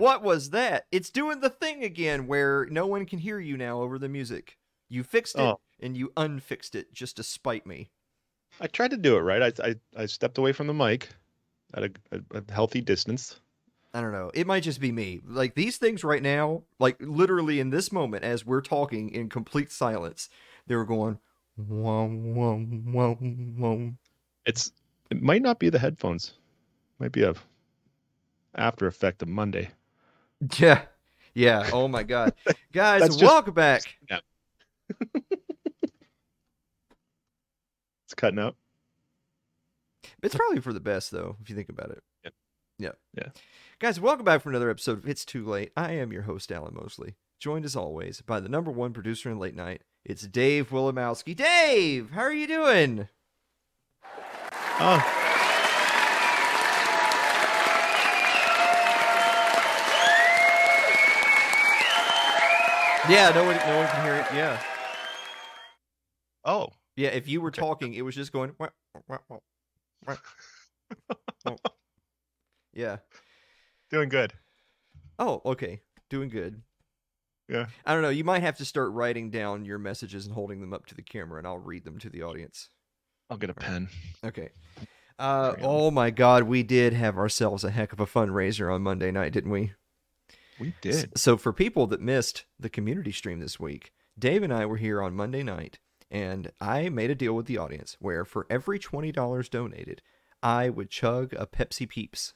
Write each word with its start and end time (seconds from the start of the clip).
What, 0.00 0.22
was 0.22 0.50
that? 0.50 0.86
It's 0.90 1.10
doing 1.10 1.40
the 1.40 1.50
thing 1.50 1.84
again 1.84 2.26
where 2.26 2.66
no 2.70 2.86
one 2.86 3.06
can 3.06 3.18
hear 3.18 3.38
you 3.38 3.56
now 3.56 3.80
over 3.82 3.98
the 3.98 4.08
music. 4.08 4.56
You 4.88 5.02
fixed 5.04 5.36
it 5.36 5.42
Oh. 5.42 5.60
and 5.80 5.96
you 5.96 6.12
unfixed 6.16 6.74
it 6.74 6.92
just 6.92 7.16
to 7.16 7.22
spite 7.22 7.66
me. 7.66 7.90
I 8.60 8.66
tried 8.66 8.90
to 8.90 8.96
do 8.96 9.16
it 9.16 9.20
right. 9.20 9.54
I 9.60 9.68
I, 9.68 9.74
I 10.02 10.06
stepped 10.06 10.38
away 10.38 10.52
from 10.52 10.66
the 10.66 10.74
mic 10.74 11.08
at 11.74 11.84
a, 11.84 11.90
a, 12.12 12.38
a 12.38 12.52
healthy 12.52 12.80
distance. 12.80 13.40
I 13.94 14.00
don't 14.00 14.12
know. 14.12 14.30
It 14.34 14.46
might 14.46 14.62
just 14.62 14.80
be 14.80 14.92
me. 14.92 15.20
Like 15.26 15.54
these 15.54 15.76
things 15.76 16.04
right 16.04 16.22
now, 16.22 16.62
like 16.78 16.96
literally 17.00 17.60
in 17.60 17.70
this 17.70 17.90
moment 17.92 18.24
as 18.24 18.44
we're 18.46 18.60
talking 18.60 19.10
in 19.10 19.28
complete 19.28 19.70
silence, 19.72 20.28
they 20.66 20.76
were 20.76 20.84
going 20.84 21.18
wom 21.56 22.34
wom 22.34 22.92
wom 22.92 23.54
wom. 23.58 23.98
It's 24.46 24.72
it 25.10 25.20
might 25.22 25.42
not 25.42 25.58
be 25.58 25.70
the 25.70 25.78
headphones. 25.78 26.34
It 26.98 27.02
Might 27.04 27.12
be 27.12 27.22
a 27.22 27.34
after 28.54 28.86
effect 28.86 29.22
of 29.22 29.28
Monday. 29.28 29.70
Yeah. 30.58 30.82
Yeah. 31.34 31.68
Oh 31.72 31.86
my 31.88 32.02
god. 32.02 32.34
Guys, 32.72 33.02
just- 33.02 33.22
welcome 33.22 33.54
back. 33.54 33.82
It's 38.06 38.14
cutting 38.16 38.40
out. 38.40 38.56
It's 40.22 40.34
probably 40.34 40.60
for 40.60 40.72
the 40.72 40.80
best 40.80 41.10
though, 41.12 41.36
if 41.40 41.48
you 41.48 41.54
think 41.54 41.68
about 41.68 41.90
it. 41.90 42.02
Yep. 42.24 42.34
Yeah. 42.78 42.90
Yeah. 43.16 43.28
Guys, 43.78 44.00
welcome 44.00 44.24
back 44.24 44.42
for 44.42 44.48
another 44.50 44.68
episode 44.68 44.98
of 44.98 45.08
It's 45.08 45.24
Too 45.24 45.44
Late. 45.44 45.70
I 45.76 45.92
am 45.92 46.12
your 46.12 46.22
host, 46.22 46.50
Alan 46.50 46.74
Mosley. 46.74 47.14
Joined 47.38 47.64
as 47.64 47.76
always 47.76 48.20
by 48.20 48.40
the 48.40 48.48
number 48.48 48.70
one 48.72 48.92
producer 48.92 49.30
in 49.30 49.38
late 49.38 49.54
night. 49.54 49.82
It's 50.04 50.26
Dave 50.26 50.70
Willimowski. 50.70 51.36
Dave, 51.36 52.10
how 52.10 52.22
are 52.22 52.32
you 52.32 52.48
doing? 52.48 53.08
Oh, 54.82 55.19
Yeah, 63.08 63.30
no 63.34 63.44
one 63.44 63.56
no 63.56 63.78
one 63.78 63.86
can 63.88 64.04
hear 64.04 64.14
it. 64.14 64.26
Yeah. 64.34 64.62
oh, 66.44 66.68
Yeah, 66.96 67.08
if 67.08 67.28
you 67.28 67.40
were 67.40 67.50
talking, 67.50 67.94
it 67.94 68.02
was 68.02 68.14
just 68.14 68.30
going. 68.30 68.52
"Wah, 68.58 68.68
wah, 69.08 69.18
wah, 69.28 69.38
wah, 70.06 70.16
wah." 71.46 71.56
yeah. 72.74 72.98
doing 73.90 74.08
good. 74.10 74.34
Oh, 75.18 75.40
okay. 75.46 75.80
Doing 76.10 76.28
good. 76.28 76.62
Yeah. 77.48 77.66
I 77.84 77.94
don't 77.94 78.02
know. 78.02 78.10
You 78.10 78.24
might 78.24 78.42
have 78.42 78.58
to 78.58 78.64
start 78.64 78.92
writing 78.92 79.30
down 79.30 79.64
your 79.64 79.78
messages 79.78 80.26
and 80.26 80.34
holding 80.34 80.60
them 80.60 80.72
up 80.72 80.86
to 80.86 80.94
the 80.94 81.02
camera, 81.02 81.38
and 81.38 81.46
I'll 81.46 81.58
read 81.58 81.84
them 81.84 81.98
to 81.98 82.10
the 82.10 82.22
audience. 82.22 82.68
I'll 83.30 83.38
get 83.38 83.50
a 83.50 83.54
pen. 83.54 83.88
Okay. 84.24 84.50
Uh, 85.18 85.54
oh 85.60 85.90
my 85.90 86.10
God, 86.10 86.44
we 86.44 86.62
did 86.62 86.92
have 86.92 87.18
ourselves 87.18 87.64
a 87.64 87.70
heck 87.70 87.92
of 87.92 88.00
a 88.00 88.06
fundraiser 88.06 88.72
on 88.74 88.82
Monday 88.82 89.10
night, 89.10 89.32
didn't 89.32 89.50
we? 89.50 89.72
We 90.60 90.74
did. 90.80 91.18
So 91.18 91.36
for 91.36 91.52
people 91.52 91.86
that 91.88 92.00
missed 92.00 92.44
the 92.58 92.68
community 92.68 93.12
stream 93.12 93.40
this 93.40 93.58
week, 93.58 93.92
Dave 94.18 94.42
and 94.42 94.52
I 94.52 94.66
were 94.66 94.76
here 94.76 95.02
on 95.02 95.14
Monday 95.14 95.42
night, 95.42 95.78
and 96.10 96.52
I 96.60 96.88
made 96.88 97.10
a 97.10 97.14
deal 97.14 97.34
with 97.34 97.46
the 97.46 97.58
audience 97.58 97.96
where 97.98 98.24
for 98.24 98.46
every 98.50 98.78
twenty 98.78 99.10
dollars 99.12 99.48
donated, 99.48 100.02
I 100.42 100.68
would 100.68 100.90
chug 100.90 101.32
a 101.34 101.46
Pepsi 101.46 101.88
Peeps. 101.88 102.34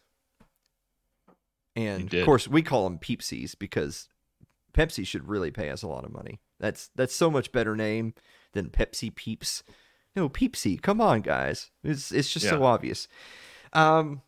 And 1.77 2.13
of 2.15 2.25
course, 2.25 2.47
we 2.47 2.63
call 2.63 2.85
them 2.85 2.99
Peepsies 2.99 3.59
because 3.59 4.09
Pepsi 4.73 5.07
should 5.07 5.29
really 5.29 5.51
pay 5.51 5.71
us 5.71 5.83
a 5.83 5.89
lot 5.89 6.05
of 6.05 6.13
money. 6.13 6.41
That's 6.61 6.91
that's 6.95 7.15
so 7.15 7.31
much 7.31 7.53
better 7.53 7.77
name 7.77 8.15
than 8.53 8.71
Pepsi 8.71 9.15
Peeps. 9.15 9.63
No, 10.17 10.29
Peepsy. 10.29 10.81
Come 10.81 11.01
on, 11.01 11.21
guys. 11.23 11.71
It's 11.83 12.13
it's 12.13 12.33
just 12.33 12.49
so 12.49 12.63
obvious. 12.63 13.09
Um, 13.73 14.23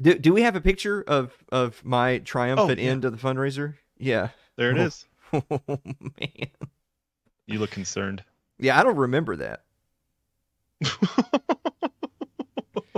do, 0.00 0.18
do 0.18 0.32
we 0.32 0.42
have 0.42 0.56
a 0.56 0.60
picture 0.60 1.02
of 1.06 1.32
of 1.50 1.84
my 1.84 2.18
triumphant 2.18 2.78
yeah. 2.78 2.90
end 2.90 3.04
of 3.04 3.12
the 3.12 3.18
fundraiser? 3.18 3.74
Yeah. 3.98 4.28
There 4.56 4.70
it 4.72 4.78
Oh. 4.78 4.84
is. 4.84 5.06
Oh 5.32 5.60
man. 6.20 6.48
You 7.46 7.60
look 7.60 7.70
concerned. 7.70 8.24
Yeah, 8.58 8.78
I 8.78 8.82
don't 8.82 8.96
remember 8.96 9.36
that. 9.36 9.62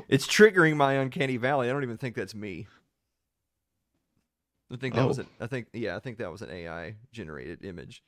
It's 0.09 0.27
triggering 0.27 0.77
my 0.77 0.93
uncanny 0.95 1.39
valley. 1.39 1.71
I 1.71 1.73
don't 1.73 1.85
even 1.85 1.97
think 1.97 2.15
that's 2.17 2.35
me. 2.35 2.67
I 4.71 4.77
think 4.77 4.95
that 4.95 5.09
was 5.09 5.19
Oh. 5.19 5.23
an 5.23 5.29
I 5.41 5.47
think 5.47 5.69
yeah, 5.73 5.97
I 5.97 6.01
think 6.01 6.19
that 6.19 6.31
was 6.31 6.43
an 6.43 6.51
AI 6.51 6.97
generated 7.13 7.65
image. 7.65 8.03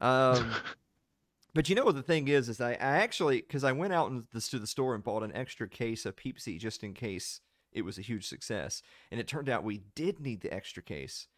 Um 0.00 0.52
But 1.54 1.68
you 1.68 1.74
know 1.74 1.84
what 1.84 1.96
the 1.96 2.02
thing 2.02 2.28
is, 2.28 2.48
is 2.48 2.60
I, 2.60 2.72
I 2.72 2.98
actually 2.98 3.40
because 3.40 3.64
I 3.64 3.72
went 3.72 3.92
out 3.92 4.12
this, 4.32 4.48
to 4.50 4.60
the 4.60 4.66
store 4.68 4.94
and 4.94 5.02
bought 5.02 5.24
an 5.24 5.34
extra 5.34 5.68
case 5.68 6.06
of 6.06 6.14
Peepsy 6.14 6.58
just 6.58 6.84
in 6.84 6.94
case 6.94 7.40
it 7.78 7.84
was 7.84 7.98
a 7.98 8.02
huge 8.02 8.26
success, 8.26 8.82
and 9.10 9.20
it 9.20 9.26
turned 9.28 9.48
out 9.48 9.64
we 9.64 9.82
did 9.94 10.20
need 10.20 10.40
the 10.40 10.52
extra 10.52 10.82
case, 10.82 11.28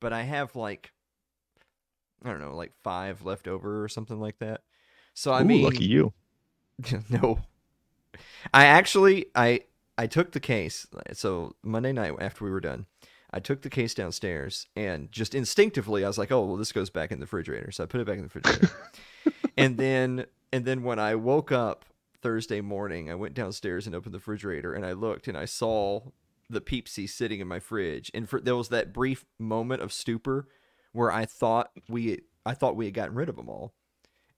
but 0.00 0.12
I 0.12 0.22
have 0.22 0.56
like 0.56 0.92
I 2.24 2.30
don't 2.30 2.40
know, 2.40 2.56
like 2.56 2.72
five 2.82 3.24
left 3.24 3.46
over 3.46 3.84
or 3.84 3.88
something 3.88 4.20
like 4.20 4.38
that. 4.38 4.62
So 5.14 5.32
I 5.32 5.42
Ooh, 5.42 5.44
mean, 5.44 5.64
lucky 5.64 5.84
you. 5.84 6.12
no, 7.10 7.40
I 8.52 8.66
actually 8.66 9.26
I 9.34 9.62
I 9.96 10.06
took 10.06 10.32
the 10.32 10.40
case. 10.40 10.86
So 11.12 11.56
Monday 11.62 11.92
night 11.92 12.14
after 12.20 12.44
we 12.44 12.50
were 12.50 12.60
done, 12.60 12.86
I 13.32 13.40
took 13.40 13.62
the 13.62 13.70
case 13.70 13.94
downstairs 13.94 14.66
and 14.76 15.10
just 15.12 15.34
instinctively 15.34 16.04
I 16.04 16.08
was 16.08 16.18
like, 16.18 16.32
oh 16.32 16.44
well, 16.44 16.56
this 16.56 16.72
goes 16.72 16.90
back 16.90 17.10
in 17.12 17.18
the 17.18 17.24
refrigerator. 17.24 17.70
So 17.70 17.84
I 17.84 17.86
put 17.86 18.00
it 18.00 18.06
back 18.06 18.18
in 18.18 18.22
the 18.22 18.30
refrigerator. 18.32 18.70
and 19.56 19.76
then 19.76 20.26
and 20.52 20.64
then 20.64 20.82
when 20.82 20.98
I 20.98 21.14
woke 21.14 21.52
up 21.52 21.84
Thursday 22.22 22.60
morning, 22.60 23.10
I 23.10 23.14
went 23.14 23.34
downstairs 23.34 23.86
and 23.86 23.94
opened 23.94 24.14
the 24.14 24.18
refrigerator 24.18 24.74
and 24.74 24.84
I 24.84 24.92
looked 24.92 25.28
and 25.28 25.36
I 25.36 25.44
saw 25.44 26.10
the 26.50 26.60
Peepsy 26.60 27.06
sitting 27.08 27.40
in 27.40 27.48
my 27.48 27.60
fridge. 27.60 28.10
And 28.14 28.28
for, 28.28 28.40
there 28.40 28.56
was 28.56 28.68
that 28.70 28.92
brief 28.92 29.24
moment 29.38 29.82
of 29.82 29.92
stupor 29.92 30.48
where 30.92 31.12
I 31.12 31.26
thought 31.26 31.70
we 31.88 32.20
I 32.46 32.54
thought 32.54 32.76
we 32.76 32.86
had 32.86 32.94
gotten 32.94 33.14
rid 33.14 33.28
of 33.28 33.36
them 33.36 33.48
all. 33.48 33.74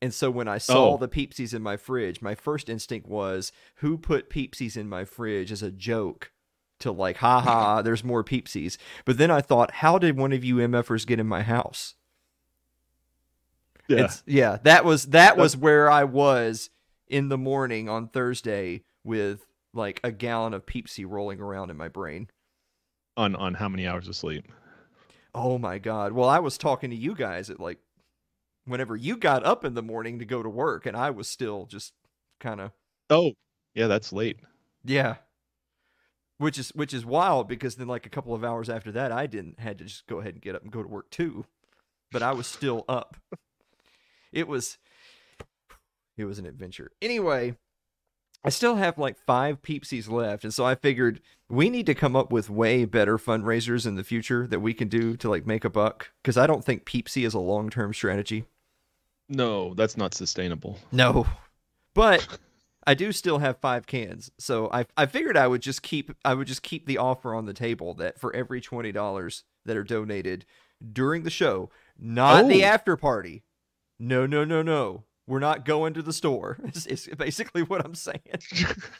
And 0.02 0.12
so 0.12 0.30
when 0.30 0.48
I 0.48 0.58
saw 0.58 0.94
Oh. 0.94 0.96
the 0.96 1.08
Peepsies 1.08 1.54
in 1.54 1.62
my 1.62 1.76
fridge, 1.76 2.20
my 2.22 2.34
first 2.34 2.68
instinct 2.68 3.06
was, 3.06 3.52
who 3.76 3.98
put 3.98 4.30
Peepsies 4.30 4.76
in 4.76 4.88
my 4.88 5.04
fridge 5.04 5.52
as 5.52 5.62
a 5.62 5.70
joke 5.70 6.32
to 6.80 6.90
like, 6.90 7.18
ha 7.18 7.40
ha, 7.40 7.82
there's 7.84 8.02
more 8.02 8.24
Peepsies. 8.24 8.78
But 9.04 9.18
then 9.18 9.30
I 9.30 9.40
thought, 9.42 9.70
how 9.76 9.98
did 9.98 10.16
one 10.16 10.32
of 10.32 10.42
you 10.42 10.56
MFers 10.56 11.06
get 11.06 11.20
in 11.20 11.26
my 11.26 11.42
house? 11.42 11.94
Yeah. 13.88 14.04
It's, 14.04 14.22
yeah, 14.26 14.58
that 14.62 14.84
was 14.84 15.06
that 15.06 15.36
was 15.36 15.56
where 15.56 15.90
I 15.90 16.04
was 16.04 16.70
in 17.10 17.28
the 17.28 17.38
morning 17.38 17.88
on 17.88 18.08
Thursday 18.08 18.82
with 19.04 19.46
like 19.74 20.00
a 20.02 20.10
gallon 20.12 20.54
of 20.54 20.64
Peepsy 20.66 21.04
rolling 21.04 21.40
around 21.40 21.70
in 21.70 21.76
my 21.76 21.88
brain. 21.88 22.28
on 23.16 23.34
on 23.36 23.54
how 23.54 23.68
many 23.68 23.86
hours 23.86 24.08
of 24.08 24.16
sleep? 24.16 24.44
Oh 25.34 25.58
my 25.58 25.78
god. 25.78 26.12
Well, 26.12 26.28
I 26.28 26.38
was 26.38 26.56
talking 26.58 26.90
to 26.90 26.96
you 26.96 27.14
guys 27.14 27.50
at 27.50 27.60
like 27.60 27.78
whenever 28.64 28.96
you 28.96 29.16
got 29.16 29.44
up 29.44 29.64
in 29.64 29.74
the 29.74 29.82
morning 29.82 30.18
to 30.18 30.24
go 30.24 30.42
to 30.42 30.48
work 30.48 30.86
and 30.86 30.96
I 30.96 31.10
was 31.10 31.28
still 31.28 31.66
just 31.66 31.92
kind 32.40 32.60
of 32.60 32.72
Oh, 33.10 33.32
yeah, 33.74 33.86
that's 33.88 34.12
late. 34.12 34.38
yeah. 34.84 35.16
Which 36.38 36.58
is 36.58 36.70
which 36.70 36.94
is 36.94 37.04
wild 37.04 37.48
because 37.48 37.74
then 37.76 37.86
like 37.88 38.06
a 38.06 38.10
couple 38.10 38.34
of 38.34 38.42
hours 38.44 38.70
after 38.70 38.90
that 38.92 39.12
I 39.12 39.26
didn't 39.26 39.60
had 39.60 39.76
to 39.78 39.84
just 39.84 40.06
go 40.06 40.20
ahead 40.20 40.34
and 40.34 40.42
get 40.42 40.54
up 40.54 40.62
and 40.62 40.72
go 40.72 40.82
to 40.82 40.88
work 40.88 41.10
too. 41.10 41.44
But 42.10 42.22
I 42.22 42.32
was 42.32 42.46
still 42.46 42.84
up. 42.88 43.16
It 44.32 44.48
was 44.48 44.78
it 46.20 46.24
was 46.26 46.38
an 46.38 46.46
adventure. 46.46 46.90
Anyway, 47.02 47.56
I 48.44 48.48
still 48.50 48.76
have 48.76 48.98
like 48.98 49.18
five 49.18 49.60
peepsies 49.62 50.08
left, 50.10 50.44
and 50.44 50.52
so 50.54 50.64
I 50.64 50.74
figured 50.74 51.20
we 51.48 51.68
need 51.70 51.86
to 51.86 51.94
come 51.94 52.14
up 52.16 52.30
with 52.32 52.48
way 52.50 52.84
better 52.84 53.18
fundraisers 53.18 53.86
in 53.86 53.96
the 53.96 54.04
future 54.04 54.46
that 54.46 54.60
we 54.60 54.72
can 54.74 54.88
do 54.88 55.16
to 55.18 55.28
like 55.28 55.46
make 55.46 55.64
a 55.64 55.70
buck. 55.70 56.10
Because 56.22 56.36
I 56.38 56.46
don't 56.46 56.64
think 56.64 56.84
peepsy 56.84 57.24
is 57.24 57.34
a 57.34 57.38
long 57.40 57.70
term 57.70 57.92
strategy. 57.92 58.44
No, 59.28 59.74
that's 59.74 59.96
not 59.96 60.14
sustainable. 60.14 60.78
No, 60.90 61.26
but 61.94 62.26
I 62.86 62.94
do 62.94 63.12
still 63.12 63.38
have 63.38 63.58
five 63.58 63.86
cans, 63.86 64.30
so 64.38 64.70
I 64.72 64.86
I 64.96 65.06
figured 65.06 65.36
I 65.36 65.46
would 65.46 65.62
just 65.62 65.82
keep 65.82 66.12
I 66.24 66.34
would 66.34 66.46
just 66.46 66.62
keep 66.62 66.86
the 66.86 66.98
offer 66.98 67.34
on 67.34 67.46
the 67.46 67.52
table 67.54 67.94
that 67.94 68.18
for 68.18 68.34
every 68.34 68.60
twenty 68.60 68.90
dollars 68.92 69.44
that 69.66 69.76
are 69.76 69.84
donated 69.84 70.46
during 70.92 71.22
the 71.24 71.30
show, 71.30 71.68
not 71.98 72.48
the 72.48 72.64
Oh. 72.64 72.68
after 72.68 72.96
party. 72.96 73.42
No, 73.98 74.24
no, 74.24 74.44
no, 74.46 74.62
no. 74.62 75.04
We're 75.30 75.38
not 75.38 75.64
going 75.64 75.94
to 75.94 76.02
the 76.02 76.12
store. 76.12 76.58
It's, 76.64 76.86
it's 76.86 77.06
basically 77.14 77.62
what 77.62 77.84
I'm 77.84 77.94
saying. 77.94 78.20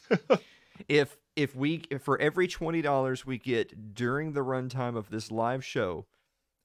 if 0.88 1.17
if 1.35 1.56
we 1.56 1.82
if 1.91 2.03
for 2.03 2.21
every 2.21 2.47
twenty 2.47 2.82
dollars 2.82 3.27
we 3.27 3.37
get 3.37 3.94
during 3.94 4.32
the 4.32 4.41
runtime 4.41 4.97
of 4.97 5.11
this 5.11 5.32
live 5.32 5.65
show, 5.65 6.06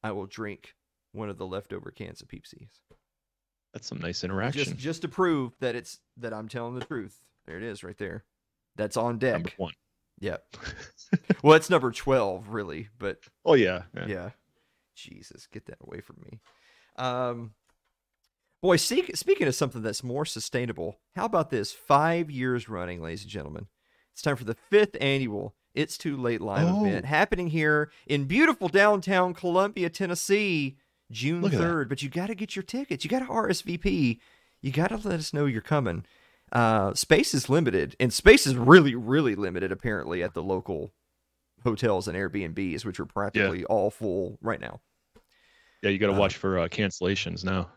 I 0.03 0.11
will 0.11 0.27
drink 0.27 0.75
one 1.13 1.29
of 1.29 1.39
the 1.39 1.47
leftover 1.47 1.89
cans 1.89 2.21
of 2.21 2.27
Peepsies 2.27 2.79
That's 3.73 3.87
some 3.87 3.99
nice 3.99 4.23
interaction. 4.23 4.63
just 4.63 4.77
just 4.77 5.01
to 5.01 5.07
prove 5.07 5.55
that 5.61 5.75
it's 5.75 5.99
that 6.17 6.31
I'm 6.31 6.47
telling 6.47 6.75
the 6.75 6.85
truth. 6.85 7.19
There 7.47 7.57
it 7.57 7.63
is, 7.63 7.83
right 7.83 7.97
there. 7.97 8.23
That's 8.75 8.97
on 8.97 9.17
deck. 9.17 9.33
Number 9.33 9.51
one. 9.57 9.73
Yep. 10.19 10.43
well, 11.43 11.55
it's 11.55 11.71
number 11.71 11.91
twelve, 11.91 12.49
really, 12.49 12.89
but 12.99 13.17
Oh 13.43 13.55
yeah. 13.55 13.83
yeah. 13.95 14.05
yeah. 14.07 14.29
Jesus, 14.95 15.47
get 15.47 15.65
that 15.65 15.77
away 15.81 16.01
from 16.01 16.17
me. 16.21 16.39
Um, 16.97 17.51
boy, 18.65 18.77
see, 18.77 19.05
speaking 19.13 19.47
of 19.47 19.53
something 19.53 19.83
that's 19.83 20.03
more 20.03 20.25
sustainable, 20.25 20.97
how 21.15 21.25
about 21.25 21.51
this? 21.51 21.71
Five 21.71 22.31
years 22.31 22.67
running, 22.67 22.99
ladies 22.99 23.21
and 23.21 23.29
gentlemen. 23.29 23.67
It's 24.11 24.23
time 24.23 24.35
for 24.35 24.43
the 24.43 24.55
fifth 24.55 24.97
annual 24.99 25.53
It's 25.75 25.99
Too 25.99 26.17
Late 26.17 26.41
live 26.41 26.67
Oh. 26.67 26.83
event 26.83 27.05
happening 27.05 27.49
here 27.49 27.91
in 28.07 28.25
beautiful 28.25 28.67
downtown 28.67 29.35
Columbia, 29.35 29.91
Tennessee, 29.91 30.77
June 31.11 31.41
Look 31.43 31.51
that. 31.51 31.61
3rd. 31.61 31.89
But 31.89 32.01
you 32.01 32.09
got 32.09 32.27
to 32.27 32.33
get 32.35 32.55
your 32.55 32.63
tickets. 32.63 33.03
You 33.03 33.09
got 33.11 33.19
to 33.19 33.25
RSVP. 33.25 34.19
You 34.63 34.71
got 34.71 34.87
to 34.87 34.95
let 35.07 35.19
us 35.19 35.31
know 35.31 35.45
you're 35.45 35.61
coming. 35.61 36.03
Uh, 36.51 36.95
space 36.95 37.35
is 37.35 37.49
limited, 37.49 37.95
and 37.99 38.11
space 38.11 38.47
is 38.47 38.55
really, 38.55 38.95
really 38.95 39.35
limited 39.35 39.71
apparently 39.71 40.23
at 40.23 40.33
the 40.33 40.41
local 40.41 40.91
hotels 41.63 42.07
and 42.07 42.17
Airbnbs, 42.17 42.83
which 42.83 42.99
are 42.99 43.05
practically 43.05 43.63
all 43.65 43.91
full 43.91 44.39
right 44.41 44.59
now. 44.59 44.79
Yeah, 45.83 45.91
you 45.91 45.99
got 45.99 46.07
to 46.07 46.13
Uh, 46.13 46.19
watch 46.19 46.37
for 46.37 46.57
uh, 46.57 46.67
cancellations 46.67 47.43
now. 47.43 47.69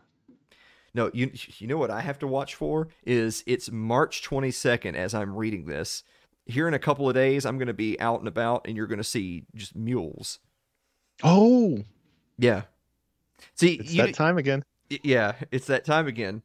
No, 0.93 1.11
you 1.13 1.31
you 1.57 1.67
know 1.67 1.77
what 1.77 1.91
I 1.91 2.01
have 2.01 2.19
to 2.19 2.27
watch 2.27 2.55
for 2.55 2.87
is 3.05 3.43
it's 3.45 3.71
March 3.71 4.23
22nd 4.23 4.95
as 4.95 5.13
I'm 5.13 5.35
reading 5.35 5.65
this. 5.65 6.03
Here 6.45 6.67
in 6.67 6.73
a 6.73 6.79
couple 6.79 7.07
of 7.07 7.13
days, 7.13 7.45
I'm 7.45 7.57
going 7.57 7.67
to 7.67 7.73
be 7.73 7.99
out 7.99 8.19
and 8.19 8.27
about, 8.27 8.65
and 8.67 8.75
you're 8.75 8.87
going 8.87 8.97
to 8.97 9.03
see 9.03 9.45
just 9.55 9.75
mules. 9.75 10.39
Oh, 11.23 11.83
Yeah. 12.37 12.63
See, 13.55 13.75
it's 13.75 13.91
you, 13.91 14.03
that 14.03 14.15
time 14.15 14.37
again. 14.37 14.63
Yeah, 14.89 15.33
it's 15.51 15.67
that 15.67 15.85
time 15.85 16.07
again. 16.07 16.41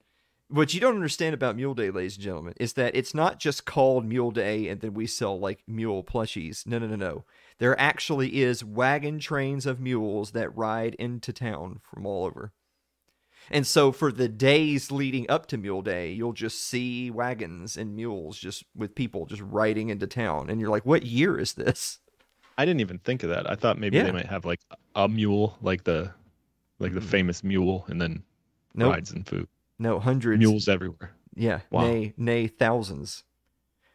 What 0.48 0.74
you 0.74 0.80
don't 0.80 0.94
understand 0.94 1.34
about 1.34 1.56
Mule 1.56 1.74
Day, 1.74 1.90
ladies 1.90 2.16
and 2.16 2.24
gentlemen, 2.24 2.54
is 2.60 2.74
that 2.74 2.94
it's 2.94 3.14
not 3.14 3.40
just 3.40 3.64
called 3.64 4.04
Mule 4.04 4.30
Day 4.30 4.68
and 4.68 4.80
then 4.80 4.94
we 4.94 5.06
sell 5.06 5.38
like 5.38 5.62
mule 5.66 6.04
plushies. 6.04 6.66
No, 6.66 6.78
no, 6.78 6.86
no, 6.86 6.96
no. 6.96 7.24
There 7.58 7.78
actually 7.80 8.42
is 8.42 8.62
wagon 8.62 9.18
trains 9.18 9.64
of 9.64 9.80
mules 9.80 10.32
that 10.32 10.54
ride 10.54 10.94
into 10.96 11.32
town 11.32 11.80
from 11.82 12.04
all 12.06 12.26
over. 12.26 12.52
And 13.50 13.66
so 13.66 13.92
for 13.92 14.10
the 14.10 14.28
days 14.28 14.90
leading 14.90 15.28
up 15.30 15.46
to 15.46 15.56
Mule 15.58 15.82
Day, 15.82 16.12
you'll 16.12 16.32
just 16.32 16.60
see 16.66 17.10
wagons 17.10 17.76
and 17.76 17.94
mules 17.94 18.38
just 18.38 18.64
with 18.74 18.94
people 18.94 19.26
just 19.26 19.42
riding 19.42 19.90
into 19.90 20.06
town. 20.06 20.48
And 20.50 20.60
you're 20.60 20.70
like, 20.70 20.86
what 20.86 21.04
year 21.04 21.38
is 21.38 21.54
this? 21.54 21.98
I 22.56 22.64
didn't 22.64 22.80
even 22.80 22.98
think 22.98 23.22
of 23.22 23.30
that. 23.30 23.50
I 23.50 23.54
thought 23.54 23.78
maybe 23.78 23.96
Yeah. 23.96 24.04
they 24.04 24.12
might 24.12 24.26
have 24.26 24.44
like 24.44 24.60
a 24.94 25.08
mule, 25.08 25.58
like 25.60 25.84
the 25.84 26.12
like 26.80 26.92
the 26.92 27.00
Mhm. 27.00 27.04
famous 27.04 27.44
mule, 27.44 27.84
and 27.88 28.00
then 28.00 28.24
Nope. 28.74 28.92
rides 28.94 29.12
and 29.12 29.26
food. 29.26 29.48
No, 29.78 30.00
hundreds. 30.00 30.38
Mules 30.40 30.68
everywhere. 30.68 31.14
Yeah, 31.36 31.60
Wow. 31.70 31.82
nay, 31.82 32.14
nay, 32.16 32.46
thousands. 32.48 33.22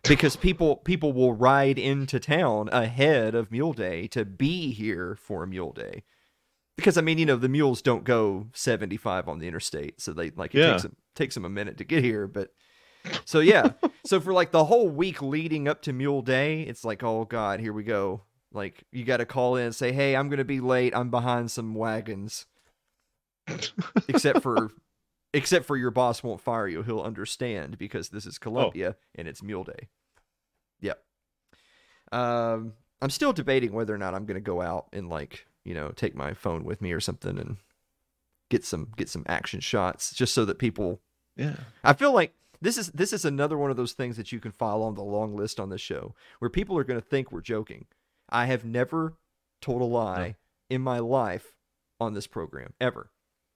Because 0.04 0.36
people 0.38 0.78
people 0.78 1.12
will 1.12 1.34
ride 1.34 1.78
into 1.78 2.19
town 2.19 2.69
ahead 2.72 3.36
of 3.36 3.51
Mule 3.51 3.74
Day 3.74 4.07
to 4.07 4.24
be 4.25 4.72
here 4.72 5.16
for 5.16 5.46
Mule 5.46 5.74
Day. 5.74 6.04
Because 6.79 6.97
I 6.97 7.01
mean, 7.01 7.17
you 7.17 7.25
know, 7.25 7.35
the 7.35 7.49
mules 7.49 7.81
don't 7.81 8.03
go 8.03 8.47
75 8.53 9.27
on 9.27 9.39
the 9.39 9.47
interstate, 9.47 9.99
so 10.01 10.13
they 10.13 10.31
like 10.31 10.55
it 10.55 10.59
Yeah. 10.59 10.71
takes 10.71 10.83
them 10.83 10.95
takes 11.15 11.35
them 11.35 11.45
a 11.45 11.49
minute 11.49 11.77
to 11.77 11.83
get 11.83 12.03
here, 12.03 12.27
but 12.27 12.51
so 13.25 13.39
yeah. 13.39 13.71
so 14.05 14.19
for 14.19 14.33
like 14.33 14.51
the 14.51 14.65
whole 14.65 14.89
week 14.89 15.21
leading 15.21 15.67
up 15.67 15.81
to 15.83 15.93
Mule 15.93 16.21
Day, 16.21 16.61
it's 16.61 16.83
like, 16.85 17.03
oh 17.03 17.25
god, 17.25 17.59
here 17.59 17.73
we 17.73 17.83
go. 17.83 18.21
Like 18.51 18.83
you 18.91 19.03
got 19.05 19.17
to 19.17 19.25
call 19.25 19.57
in 19.57 19.65
and 19.65 19.75
say, 19.75 19.91
"Hey, 19.91 20.15
I'm 20.15 20.27
going 20.29 20.39
to 20.39 20.43
be 20.45 20.59
late. 20.59 20.95
I'm 20.95 21.09
behind 21.11 21.51
some 21.51 21.75
wagons." 21.75 22.45
except 24.07 24.41
for 24.41 24.71
except 25.33 25.65
for 25.65 25.77
your 25.77 25.91
boss 25.91 26.23
won't 26.23 26.41
fire 26.41 26.67
you. 26.67 26.81
He'll 26.83 27.01
understand 27.01 27.77
because 27.77 28.09
this 28.09 28.25
is 28.25 28.37
Columbia 28.37 28.95
and 29.15 29.27
it's 29.27 29.43
Mule 29.43 29.63
Day. 29.63 29.89
Yep. 30.81 30.99
Um, 32.11 32.73
I'm 33.01 33.09
still 33.09 33.33
debating 33.33 33.71
whether 33.73 33.93
or 33.93 33.97
not 33.97 34.13
I'm 34.15 34.25
going 34.25 34.35
to 34.35 34.41
go 34.41 34.61
out 34.61 34.87
and 34.93 35.09
like 35.09 35.45
you 35.63 35.73
know 35.73 35.89
take 35.89 36.15
my 36.15 36.33
phone 36.33 36.63
with 36.63 36.81
me 36.81 36.91
or 36.91 37.00
something 37.00 37.38
and 37.38 37.57
get 38.50 38.65
some 38.65 38.89
get 38.97 39.09
some 39.09 39.23
action 39.27 39.59
shots 39.59 40.13
just 40.13 40.33
so 40.33 40.45
that 40.45 40.59
people. 40.59 41.00
Yeah. 41.35 41.56
I 41.83 41.94
feel 41.94 42.11
like 42.11 42.33
this 42.61 42.77
is 42.77 42.88
this 42.89 43.13
is 43.13 43.23
another 43.23 43.57
one 43.57 43.71
of 43.71 43.77
those 43.77 43.94
things 43.94 44.17
that 44.17 44.31
you 44.31 44.39
can 44.39 44.51
file 44.51 44.83
on 44.83 44.95
the 44.95 45.03
long 45.03 45.35
list 45.35 45.59
on 45.59 45.69
this 45.69 45.81
show 45.81 46.15
where 46.39 46.50
people 46.50 46.77
are 46.77 46.83
going 46.83 47.00
to 47.00 47.06
think 47.06 47.31
we're 47.31 47.41
joking. 47.41 47.85
I 48.29 48.45
have 48.45 48.65
never 48.65 49.13
told 49.61 49.81
a 49.81 49.85
lie 49.85 50.35
in 50.69 50.81
my 50.81 51.00
life 51.00 51.53
on 52.00 52.13
this 52.13 52.27
program 52.27 52.73
ever. 52.79 53.12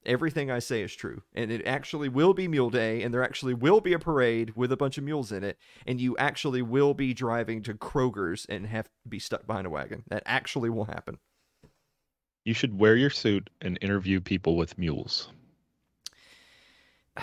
Everything 0.06 0.51
I 0.51 0.59
say 0.59 0.81
is 0.81 0.94
true, 0.94 1.21
and 1.33 1.49
it 1.49 1.65
actually 1.65 2.09
will 2.09 2.33
be 2.33 2.49
Mule 2.49 2.69
Day, 2.69 3.03
and 3.03 3.13
there 3.13 3.23
actually 3.23 3.53
will 3.53 3.79
be 3.79 3.94
a 3.94 3.99
parade 3.99 4.51
with 4.53 4.69
a 4.69 4.75
bunch 4.75 4.97
of 4.97 5.06
mules 5.06 5.31
in 5.31 5.45
it, 5.45 5.57
and 5.88 6.01
you 6.01 6.17
actually 6.17 6.61
will 6.61 6.94
be 6.94 7.13
driving 7.13 7.61
to 7.63 7.73
Kroger's 7.73 8.45
and 8.49 8.67
have 8.67 8.85
to 8.85 8.91
be 9.07 9.19
stuck 9.19 9.47
behind 9.47 9.65
a 9.65 9.69
wagon. 9.69 10.03
That 10.09 10.23
actually 10.25 10.69
will 10.69 10.85
happen. 10.85 11.19
You 12.45 12.54
should 12.54 12.78
wear 12.78 12.95
your 12.95 13.10
suit 13.10 13.50
and 13.62 13.78
interview 13.81 14.19
people 14.19 14.57
with 14.57 14.78
mules. 14.78 15.30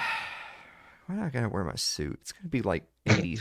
Why 1.06 1.14
do 1.16 1.22
I 1.22 1.28
gotta 1.28 1.48
wear 1.48 1.64
my 1.64 1.74
suit? 1.74 2.18
It's 2.22 2.32
gonna 2.32 2.48
be 2.48 2.62
like 2.62 2.84
80s. 3.06 3.40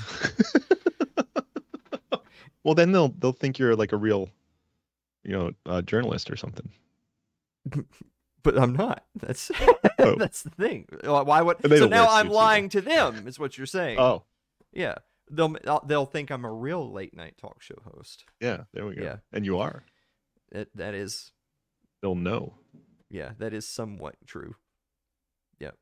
well, 2.64 2.76
then 2.76 2.92
they'll 2.92 3.10
they'll 3.10 3.32
think 3.32 3.60
you're 3.60 3.76
like 3.76 3.92
a 3.92 3.98
real, 3.98 4.30
you 5.24 5.32
know, 5.32 5.52
uh, 5.66 5.82
journalist 5.82 6.32
or 6.32 6.36
something. 6.36 6.70
but 8.44 8.58
I'm 8.58 8.74
not. 8.74 9.06
That's 9.16 9.52
Oh. 10.02 10.16
that's 10.16 10.44
the 10.44 10.50
thing. 10.52 10.88
Why 11.04 11.42
would 11.42 11.58
so 11.78 11.88
now 11.88 12.08
I'm 12.10 12.30
lying 12.30 12.70
to 12.70 12.80
them? 12.80 13.28
Is 13.28 13.38
what 13.38 13.58
you're 13.58 13.68
saying? 13.68 14.00
Oh, 14.00 14.24
yeah. 14.72 14.96
They'll 15.30 15.56
they'll 15.86 16.06
think 16.06 16.32
I'm 16.32 16.46
a 16.46 16.52
real 16.52 16.90
late 16.92 17.16
night 17.16 17.38
talk 17.38 17.62
show 17.62 17.76
host. 17.84 18.24
yeah. 18.40 18.64
There 18.74 18.86
we 18.86 18.96
go. 18.96 19.04
Yeah. 19.04 19.18
And 19.34 19.46
you 19.46 19.60
are. 19.60 19.84
That 20.74 20.94
is 20.96 21.34
They'll 22.02 22.16
know. 22.16 22.56
yeah 23.10 23.32
that 23.40 23.54
is 23.54 23.68
somewhat 23.68 24.16
true. 24.26 24.56
Yep. 25.60 25.76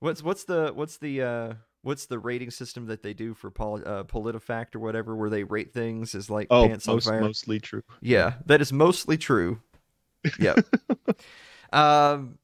What's 0.00 0.22
what's 0.22 0.44
the 0.44 0.72
what's 0.74 0.98
the 0.98 1.22
uh 1.22 1.54
what's 1.82 2.06
the 2.06 2.18
rating 2.18 2.50
system 2.50 2.86
that 2.86 3.02
they 3.02 3.12
do 3.14 3.34
for 3.34 3.50
poli- 3.50 3.84
uh, 3.84 4.04
PolitiFact 4.04 4.74
or 4.74 4.78
whatever 4.80 5.14
where 5.14 5.30
they 5.30 5.44
rate 5.44 5.72
things 5.72 6.14
as 6.14 6.30
like 6.30 6.46
Oh, 6.50 6.66
pants 6.68 6.88
on 6.88 7.00
fire? 7.00 7.20
mostly 7.20 7.60
true. 7.60 7.82
Yeah, 8.00 8.34
that 8.46 8.60
is 8.60 8.72
mostly 8.72 9.18
true. 9.18 9.60
Yep. 10.38 10.64
um, 11.72 12.38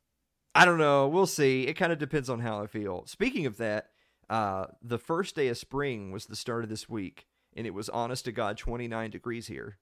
I 0.55 0.65
don't 0.65 0.79
know. 0.79 1.09
We'll 1.09 1.27
see. 1.27 1.67
It 1.67 1.75
kind 1.75 1.93
of 1.93 1.99
depends 1.99 2.29
on 2.29 2.41
how 2.41 2.63
I 2.63 2.67
feel. 2.67 3.07
Speaking 3.07 3.47
of 3.47 3.57
that, 3.57 3.89
uh, 4.29 4.67
the 4.83 4.99
first 4.99 5.35
day 5.35 5.49
of 5.49 5.57
spring 5.57 6.13
was 6.13 6.27
the 6.27 6.37
start 6.37 6.63
of 6.63 6.69
this 6.71 6.89
week, 6.89 7.27
and 7.57 7.67
it 7.67 7.73
was 7.73 7.89
honest 7.89 8.27
to 8.27 8.33
God 8.33 8.59
29 8.59 9.11
degrees 9.11 9.47
here. 9.47 9.79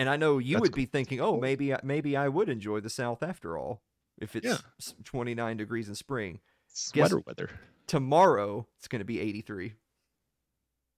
And 0.00 0.08
I 0.08 0.16
know 0.16 0.38
you 0.38 0.54
That's 0.56 0.62
would 0.62 0.74
be 0.74 0.86
thinking, 0.86 1.20
oh, 1.20 1.38
maybe 1.38 1.74
I- 1.74 1.80
maybe 1.82 2.16
I 2.16 2.26
would 2.26 2.48
enjoy 2.48 2.80
the 2.80 2.88
South 2.88 3.22
after 3.22 3.58
all, 3.58 3.82
if 4.16 4.34
it's 4.34 4.46
Yeah. 4.46 4.56
29 5.04 5.58
degrees 5.58 5.90
in 5.90 5.94
spring. 5.94 6.40
Sweater 6.68 7.18
weather. 7.18 7.50
Tomorrow 7.86 8.66
it's 8.78 8.88
going 8.88 9.00
to 9.00 9.04
be 9.04 9.20
83. 9.20 9.74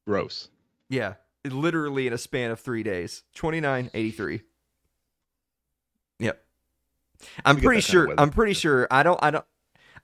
Gross. 0.06 0.50
Yeah, 0.88 1.14
literally 1.44 2.06
in 2.06 2.12
a 2.12 2.18
span 2.18 2.52
of 2.52 2.60
three 2.60 2.84
days. 2.84 3.24
29, 3.34 3.90
83. 3.92 4.42
Yep. 6.20 6.44
I'm 7.44 7.56
pretty 7.56 7.80
that 7.80 7.86
kinda 7.86 8.06
sure. 8.06 8.14
I'm 8.20 8.30
pretty 8.30 8.52
sure. 8.52 8.86
I 8.88 9.02
don't. 9.02 9.18
I 9.20 9.32
don't. 9.32 9.44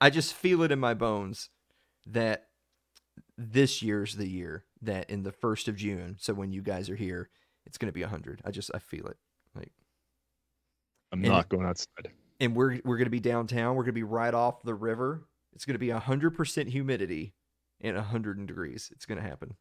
I 0.00 0.10
just 0.10 0.34
feel 0.34 0.62
it 0.64 0.72
in 0.72 0.80
my 0.80 0.94
bones 0.94 1.50
that 2.04 2.48
this 3.36 3.80
year's 3.80 4.16
the 4.16 4.28
year 4.28 4.64
that 4.82 5.08
in 5.08 5.22
the 5.22 5.30
first 5.32 5.68
of 5.68 5.76
June. 5.76 6.16
So 6.18 6.34
when 6.34 6.50
you 6.50 6.62
guys 6.62 6.90
are 6.90 6.96
here, 6.96 7.28
it's 7.68 7.78
gonna 7.78 7.92
be 7.92 8.02
hundred. 8.02 8.40
I 8.44 8.50
just 8.50 8.70
I 8.74 8.78
feel 8.80 9.06
it. 9.06 9.16
Like, 9.54 9.70
I'm 11.12 11.20
And- 11.22 11.28
not 11.32 11.48
going 11.48 11.64
outside. 11.66 12.10
and 12.40 12.56
we're 12.56 12.80
we're 12.84 12.98
gonna 12.98 13.10
be 13.10 13.20
downtown. 13.20 13.76
We're 13.76 13.84
gonna 13.84 13.92
be 13.92 14.02
right 14.02 14.34
off 14.34 14.62
the 14.62 14.74
river. 14.74 15.22
It's 15.54 15.64
gonna 15.64 15.78
be 15.78 15.90
hundred 15.90 16.30
percent 16.32 16.68
humidity 16.68 17.34
and 17.80 17.96
hundred 17.96 18.44
degrees. 18.46 18.90
It's 18.92 19.06
gonna 19.06 19.22
happen. 19.22 19.54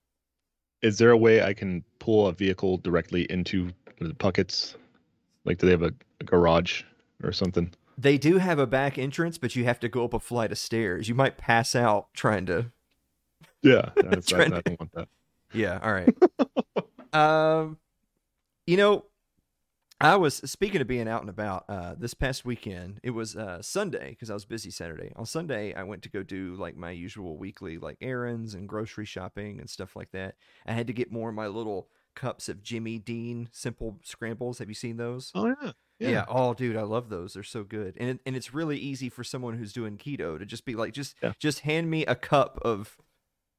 Is 0.82 0.98
there 0.98 1.12
a 1.12 1.18
way 1.18 1.42
I 1.44 1.54
can 1.54 1.84
pull 2.00 2.28
a 2.28 2.34
vehicle 2.34 2.78
directly 2.78 3.24
into 3.32 3.72
the 4.00 4.14
Puckett's? 4.14 4.76
Like, 5.44 5.58
do 5.60 5.66
they 5.66 5.72
have 5.72 5.82
a, 5.82 5.94
a 6.20 6.24
garage 6.24 6.84
or 7.24 7.32
something? 7.32 7.74
They 7.98 8.18
do 8.20 8.38
have 8.38 8.60
a 8.60 8.68
back 8.68 9.00
entrance, 9.00 9.40
but 9.40 9.56
you 9.56 9.64
have 9.64 9.80
to 9.80 9.90
go 9.90 10.06
up 10.06 10.14
a 10.14 10.20
flight 10.20 10.52
of 10.52 10.58
stairs. 10.60 11.10
You 11.10 11.16
might 11.16 11.38
pass 11.38 11.74
out 11.76 12.14
trying 12.14 12.46
to. 12.46 12.72
Yeah, 13.64 13.90
that's, 13.96 14.32
I, 14.32 14.42
I 14.44 14.48
don't 14.50 14.80
want 14.80 14.92
that. 14.94 15.08
Yeah. 15.52 15.80
All 15.82 15.92
right. 15.94 16.16
um, 17.14 17.78
you 18.68 18.78
know, 18.78 19.06
I 20.00 20.16
was 20.16 20.36
speaking 20.36 20.80
of 20.82 20.88
being 20.88 21.08
out 21.08 21.22
and 21.22 21.30
about. 21.30 21.66
Uh, 21.68 21.96
this 21.98 22.14
past 22.14 22.46
weekend, 22.46 23.00
it 23.02 23.10
was 23.12 23.36
uh 23.36 23.64
Sunday 23.64 24.10
because 24.12 24.30
I 24.30 24.36
was 24.36 24.46
busy 24.46 24.70
Saturday. 24.70 25.12
On 25.16 25.26
Sunday, 25.26 25.74
I 25.74 25.82
went 25.84 26.04
to 26.04 26.10
go 26.10 26.22
do 26.22 26.56
like 26.56 26.76
my 26.78 26.92
usual 26.92 27.38
weekly 27.38 27.80
like 27.80 27.98
errands 28.00 28.54
and 28.54 28.70
grocery 28.70 29.06
shopping 29.06 29.60
and 29.60 29.68
stuff 29.70 29.96
like 29.96 30.12
that. 30.12 30.36
I 30.68 30.74
had 30.74 30.86
to 30.88 30.94
get 30.94 31.12
more 31.12 31.30
of 31.30 31.36
my 31.36 31.48
little 31.48 31.90
cups 32.16 32.48
of 32.50 32.62
Jimmy 32.62 33.00
Dean 33.00 33.50
simple 33.52 34.00
scrambles. 34.04 34.60
Have 34.60 34.70
you 34.70 34.76
seen 34.76 34.98
those? 34.98 35.32
Oh 35.34 35.48
yeah, 35.62 35.72
Yeah. 36.00 36.26
Oh, 36.28 36.54
dude, 36.54 36.76
I 36.78 36.84
love 36.84 37.10
those. 37.10 37.34
They're 37.34 37.42
so 37.44 37.64
good, 37.64 37.96
and 38.00 38.10
it, 38.12 38.20
and 38.26 38.36
it's 38.36 38.54
really 38.54 38.78
easy 38.78 39.10
for 39.10 39.24
someone 39.24 39.58
who's 39.58 39.74
doing 39.74 39.98
keto 39.98 40.38
to 40.38 40.46
just 40.46 40.66
be 40.66 40.76
like, 40.76 40.94
just 40.94 41.16
Yeah. 41.24 41.34
just 41.40 41.62
hand 41.62 41.90
me 41.90 42.06
a 42.06 42.16
cup 42.16 42.60
of 42.62 42.98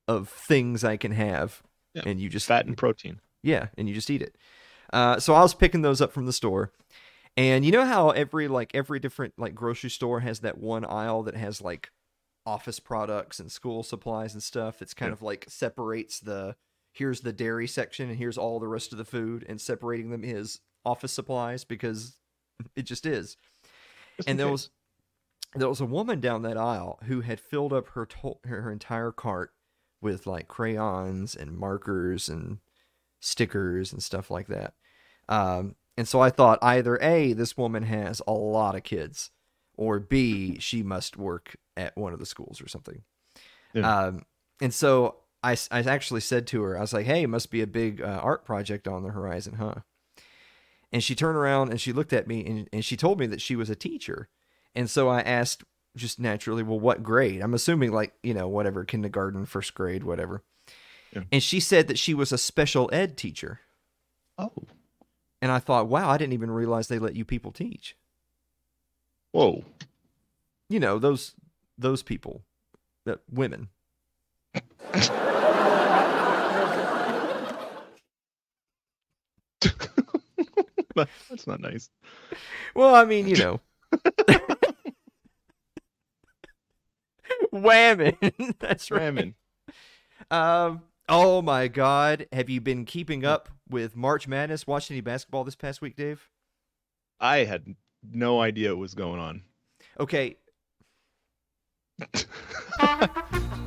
of 0.06 0.28
things 0.28 0.84
I 0.84 0.96
can 0.96 1.12
have, 1.12 1.64
Yeah. 1.94 2.02
and 2.06 2.20
you 2.20 2.28
just 2.28 2.46
fat 2.46 2.66
and 2.66 2.76
protein. 2.76 3.20
yeah, 3.42 3.68
and 3.76 3.88
you 3.88 3.94
just 3.94 4.08
eat 4.10 4.22
it. 4.22 4.36
Uh, 4.92 5.18
so 5.20 5.34
I 5.34 5.42
was 5.42 5.54
picking 5.54 5.82
those 5.82 6.00
up 6.00 6.12
from 6.12 6.26
the 6.26 6.32
store, 6.32 6.72
And 7.36 7.64
you 7.64 7.70
know 7.72 7.84
how 7.84 8.10
every 8.10 8.48
like 8.48 8.74
every 8.74 8.98
different 8.98 9.34
like 9.38 9.54
grocery 9.54 9.90
store 9.90 10.20
has 10.20 10.40
that 10.40 10.58
one 10.58 10.84
aisle 10.84 11.22
that 11.24 11.36
has 11.36 11.60
like 11.60 11.90
office 12.46 12.80
products 12.80 13.38
and 13.38 13.52
school 13.52 13.82
supplies 13.82 14.32
and 14.32 14.42
stuff. 14.42 14.80
It's 14.82 14.94
kind 14.94 15.10
Yeah. 15.10 15.14
of 15.14 15.22
like 15.22 15.44
separates 15.48 16.18
the 16.20 16.56
here's 16.92 17.20
the 17.20 17.32
dairy 17.32 17.68
section 17.68 18.08
and 18.08 18.18
here's 18.18 18.38
all 18.38 18.58
the 18.58 18.66
rest 18.66 18.90
of 18.92 18.98
the 18.98 19.04
food 19.04 19.44
and 19.48 19.60
separating 19.60 20.10
them 20.10 20.24
is 20.24 20.60
office 20.84 21.12
supplies 21.12 21.62
because 21.64 22.16
it 22.74 22.82
just 22.82 23.04
is. 23.06 23.36
Just 24.16 24.28
and 24.28 24.38
there 24.38 24.46
case. 24.46 24.52
was 24.52 24.70
there 25.54 25.68
was 25.68 25.80
a 25.80 25.84
woman 25.86 26.20
down 26.20 26.42
that 26.42 26.56
aisle 26.56 26.98
who 27.04 27.20
had 27.20 27.38
filled 27.40 27.72
up 27.72 27.88
her 27.88 28.04
to- 28.06 28.38
her, 28.44 28.62
her 28.62 28.72
entire 28.72 29.12
cart 29.12 29.52
with 30.00 30.26
like 30.26 30.48
crayons 30.48 31.34
and 31.36 31.56
markers 31.56 32.28
and 32.28 32.58
stickers 33.20 33.92
and 33.92 34.02
stuff 34.02 34.30
like 34.30 34.46
that. 34.48 34.74
Um, 35.28 35.74
and 35.96 36.06
so 36.06 36.20
I 36.20 36.30
thought 36.30 36.58
either 36.62 36.96
A, 37.02 37.32
this 37.32 37.56
woman 37.56 37.82
has 37.82 38.22
a 38.26 38.32
lot 38.32 38.76
of 38.76 38.82
kids, 38.82 39.30
or 39.76 39.98
B, 39.98 40.58
she 40.60 40.82
must 40.82 41.16
work 41.16 41.56
at 41.76 41.96
one 41.96 42.12
of 42.12 42.18
the 42.18 42.26
schools 42.26 42.60
or 42.60 42.68
something. 42.68 43.02
Yeah. 43.74 44.06
Um, 44.06 44.22
and 44.60 44.72
so 44.72 45.16
I, 45.42 45.56
I 45.70 45.80
actually 45.80 46.20
said 46.20 46.46
to 46.48 46.62
her, 46.62 46.76
I 46.76 46.80
was 46.80 46.92
like, 46.92 47.06
hey, 47.06 47.22
it 47.22 47.28
must 47.28 47.50
be 47.50 47.62
a 47.62 47.66
big 47.66 48.00
uh, 48.02 48.20
art 48.22 48.44
project 48.44 48.88
on 48.88 49.02
the 49.02 49.10
horizon, 49.10 49.54
huh? 49.54 49.74
And 50.90 51.04
she 51.04 51.14
turned 51.14 51.36
around 51.36 51.70
and 51.70 51.80
she 51.80 51.92
looked 51.92 52.12
at 52.12 52.26
me 52.26 52.44
and, 52.46 52.68
and 52.72 52.84
she 52.84 52.96
told 52.96 53.20
me 53.20 53.26
that 53.26 53.42
she 53.42 53.56
was 53.56 53.68
a 53.70 53.76
teacher. 53.76 54.28
And 54.74 54.88
so 54.88 55.08
I 55.08 55.20
asked 55.20 55.64
just 55.96 56.18
naturally, 56.18 56.62
well, 56.62 56.80
what 56.80 57.02
grade? 57.02 57.40
I'm 57.40 57.54
assuming 57.54 57.92
like, 57.92 58.14
you 58.22 58.34
know, 58.34 58.48
whatever, 58.48 58.84
kindergarten, 58.84 59.46
first 59.46 59.74
grade, 59.74 60.02
whatever. 60.02 60.42
Yeah. 61.14 61.22
And 61.32 61.42
she 61.42 61.60
said 61.60 61.88
that 61.88 61.98
she 61.98 62.14
was 62.14 62.32
a 62.32 62.38
special 62.38 62.88
ed 62.92 63.16
teacher. 63.16 63.60
Oh, 64.36 64.52
And 65.42 65.50
I 65.50 65.58
thought, 65.58 65.88
wow, 65.88 66.08
I 66.10 66.18
didn't 66.18 66.34
even 66.34 66.50
realize 66.50 66.88
they 66.88 66.98
let 66.98 67.16
you 67.16 67.24
people 67.24 67.50
teach. 67.52 67.96
whoa! 69.32 69.64
You 70.68 70.80
know, 70.80 70.98
those 70.98 71.34
those 71.76 72.02
people, 72.02 72.42
that 73.04 73.20
women. 73.30 73.68
That's 80.94 81.46
not 81.46 81.60
nice. 81.60 81.90
Well, 82.74 82.94
I 82.94 83.04
mean, 83.04 83.28
you 83.28 83.36
know. 83.36 83.60
Whammon. 87.52 88.16
That's 88.58 88.90
right. 88.90 89.02
Ramen. 89.14 89.34
Um. 90.30 90.82
Oh 91.08 91.40
my 91.40 91.68
God! 91.68 92.26
Have 92.32 92.50
you 92.50 92.60
been 92.60 92.84
keeping 92.84 93.24
up 93.24 93.48
with 93.68 93.96
March 93.96 94.28
Madness? 94.28 94.66
Watched 94.66 94.90
any 94.90 95.00
basketball 95.00 95.44
this 95.44 95.56
past 95.56 95.80
week, 95.80 95.96
Dave? 95.96 96.28
I 97.18 97.38
had 97.38 97.74
no 98.12 98.40
idea 98.40 98.70
what 98.70 98.80
was 98.80 98.94
going 98.94 99.18
on. 99.18 99.42
Okay. 99.98 100.36
All 102.00 102.08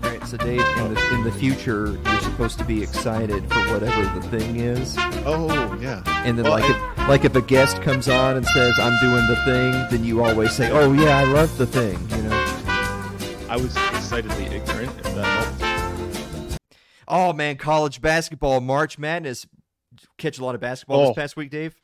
right. 0.03 0.23
So, 0.25 0.37
Dave, 0.37 0.61
in 0.61 0.93
the 0.93 1.09
in 1.13 1.23
the 1.23 1.31
future, 1.31 1.97
you're 2.05 2.21
supposed 2.21 2.59
to 2.59 2.63
be 2.65 2.83
excited 2.83 3.43
for 3.51 3.59
whatever 3.73 4.03
the 4.19 4.27
thing 4.27 4.57
is, 4.57 4.95
oh 5.25 5.77
yeah. 5.81 6.03
and 6.25 6.37
then 6.37 6.43
Well, 6.45 6.53
like 6.53 6.69
if 6.69 7.07
like 7.09 7.25
if 7.25 7.35
a 7.35 7.41
guest 7.41 7.81
comes 7.81 8.07
on 8.07 8.37
and 8.37 8.45
says, 8.45 8.77
"I'm 8.79 8.97
doing 9.01 9.25
the 9.27 9.35
thing," 9.45 9.71
then 9.89 10.05
you 10.05 10.23
always 10.23 10.53
say, 10.53 10.69
"Oh 10.71 10.93
yeah, 10.93 11.17
I 11.17 11.23
love 11.23 11.57
the 11.57 11.65
thing." 11.67 11.97
You 12.11 12.23
know. 12.23 12.47
I 13.49 13.57
was 13.57 13.75
excitedly 13.75 14.45
ignorant. 14.45 14.91
If 14.99 15.15
that 15.15 15.25
helps. 15.25 15.60
Oh 17.11 17.33
man, 17.33 17.57
college 17.57 18.01
basketball, 18.01 18.61
March 18.61 18.97
Madness. 18.97 19.45
Catch 20.17 20.39
a 20.39 20.45
lot 20.45 20.55
of 20.55 20.61
basketball 20.61 21.01
Oh. 21.01 21.07
this 21.07 21.15
past 21.15 21.35
week, 21.35 21.51
Dave. 21.51 21.75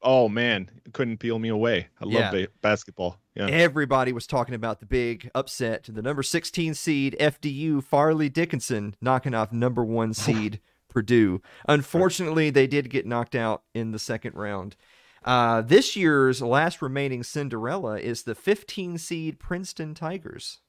Oh 0.00 0.28
man, 0.28 0.70
couldn't 0.92 1.18
peel 1.18 1.40
me 1.40 1.48
away. 1.48 1.88
I 2.00 2.04
love 2.04 2.12
Yeah. 2.14 2.30
ba- 2.30 2.48
basketball. 2.62 3.18
Yeah. 3.34 3.46
Everybody 3.48 4.12
was 4.12 4.28
talking 4.28 4.54
about 4.54 4.78
the 4.78 4.86
big 4.86 5.28
upset, 5.34 5.84
the 5.92 6.00
number 6.02 6.22
16 6.22 6.74
seed 6.74 7.16
FDU 7.18 7.80
Fairleigh 7.82 8.28
Dickinson 8.28 8.94
knocking 9.00 9.34
off 9.34 9.52
number 9.52 9.84
1 9.84 10.14
seed 10.14 10.60
Purdue. 10.88 11.42
Unfortunately, 11.68 12.48
they 12.50 12.68
did 12.68 12.90
get 12.90 13.06
knocked 13.06 13.34
out 13.34 13.64
in 13.74 13.90
the 13.90 13.98
second 13.98 14.34
round. 14.36 14.76
Uh, 15.24 15.60
this 15.62 15.96
year's 15.96 16.40
last 16.40 16.80
remaining 16.80 17.24
Cinderella 17.24 17.98
is 17.98 18.22
the 18.22 18.36
15 18.36 18.96
seed 18.98 19.40
Princeton 19.40 19.94
Tigers. 19.94 20.60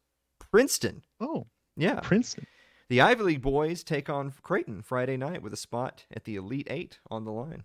Princeton. 0.52 1.04
Oh, 1.20 1.46
Yeah. 1.78 2.00
Princeton. 2.00 2.48
The 2.90 3.02
Ivy 3.02 3.24
League 3.24 3.42
boys 3.42 3.84
take 3.84 4.10
on 4.10 4.34
Creighton 4.42 4.82
Friday 4.82 5.16
night 5.16 5.42
with 5.44 5.54
a 5.54 5.58
spot 5.58 6.06
at 6.12 6.24
the 6.24 6.36
Elite 6.36 6.68
Eight 6.72 7.00
on 7.12 7.24
the 7.24 7.32
line. 7.32 7.64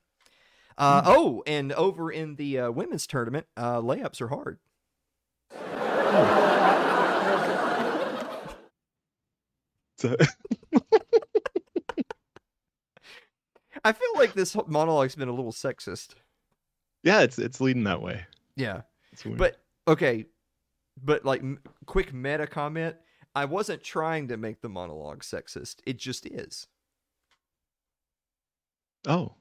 Uh, 0.77 1.03
Oh, 1.07 1.43
and 1.47 1.73
over 1.73 2.11
in 2.11 2.37
the 2.37 2.59
uh, 2.59 2.71
women's 2.71 3.07
tournament, 3.07 3.47
uh, 3.57 3.81
layups 3.81 4.21
are 4.21 4.29
hard. 4.29 4.59
So- 9.99 10.17
I 13.87 13.93
feel 13.93 14.09
like 14.17 14.33
this 14.33 14.57
monologue's 14.67 15.15
been 15.15 15.29
a 15.29 15.33
little 15.35 15.53
sexist. 15.53 16.15
yeah, 17.03 17.21
it's 17.21 17.39
it's 17.39 17.61
leading 17.61 17.85
that 17.85 18.01
way. 18.01 18.25
Yeah, 18.57 18.83
but 19.37 19.61
okay, 19.87 20.25
but 21.03 21.25
like 21.25 21.41
m- 21.41 21.59
quick 21.85 22.15
meta 22.15 22.47
comment. 22.47 22.97
I 23.35 23.45
wasn't 23.47 23.83
trying 23.83 24.29
to 24.29 24.37
make 24.37 24.61
the 24.61 24.69
monologue 24.69 25.23
sexist. 25.23 25.77
It 25.87 25.99
just 25.99 26.27
is. 26.27 26.67
oh, 29.07 29.35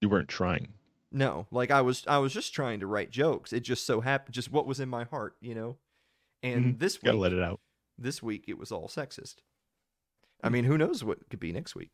you 0.00 0.08
weren't 0.08 0.28
trying. 0.28 0.68
No, 1.12 1.46
like 1.50 1.70
I 1.70 1.80
was 1.80 2.04
I 2.06 2.18
was 2.18 2.32
just 2.32 2.52
trying 2.52 2.80
to 2.80 2.86
write 2.86 3.10
jokes. 3.10 3.52
It 3.52 3.60
just 3.60 3.86
so 3.86 4.00
happened 4.00 4.34
just 4.34 4.52
what 4.52 4.66
was 4.66 4.80
in 4.80 4.88
my 4.88 5.04
heart, 5.04 5.36
you 5.40 5.54
know. 5.54 5.78
And 6.42 6.74
Mhm. 6.74 6.78
this 6.78 6.98
Gotta 6.98 7.16
week, 7.16 7.22
let 7.22 7.32
it 7.32 7.42
out. 7.42 7.60
this 7.96 8.22
week 8.22 8.44
it 8.48 8.58
was 8.58 8.70
all 8.70 8.88
sexist. 8.88 9.36
I 10.42 10.50
mean, 10.50 10.64
who 10.64 10.76
knows 10.76 11.02
what 11.02 11.28
could 11.30 11.40
be 11.40 11.52
next 11.52 11.74
week? 11.74 11.90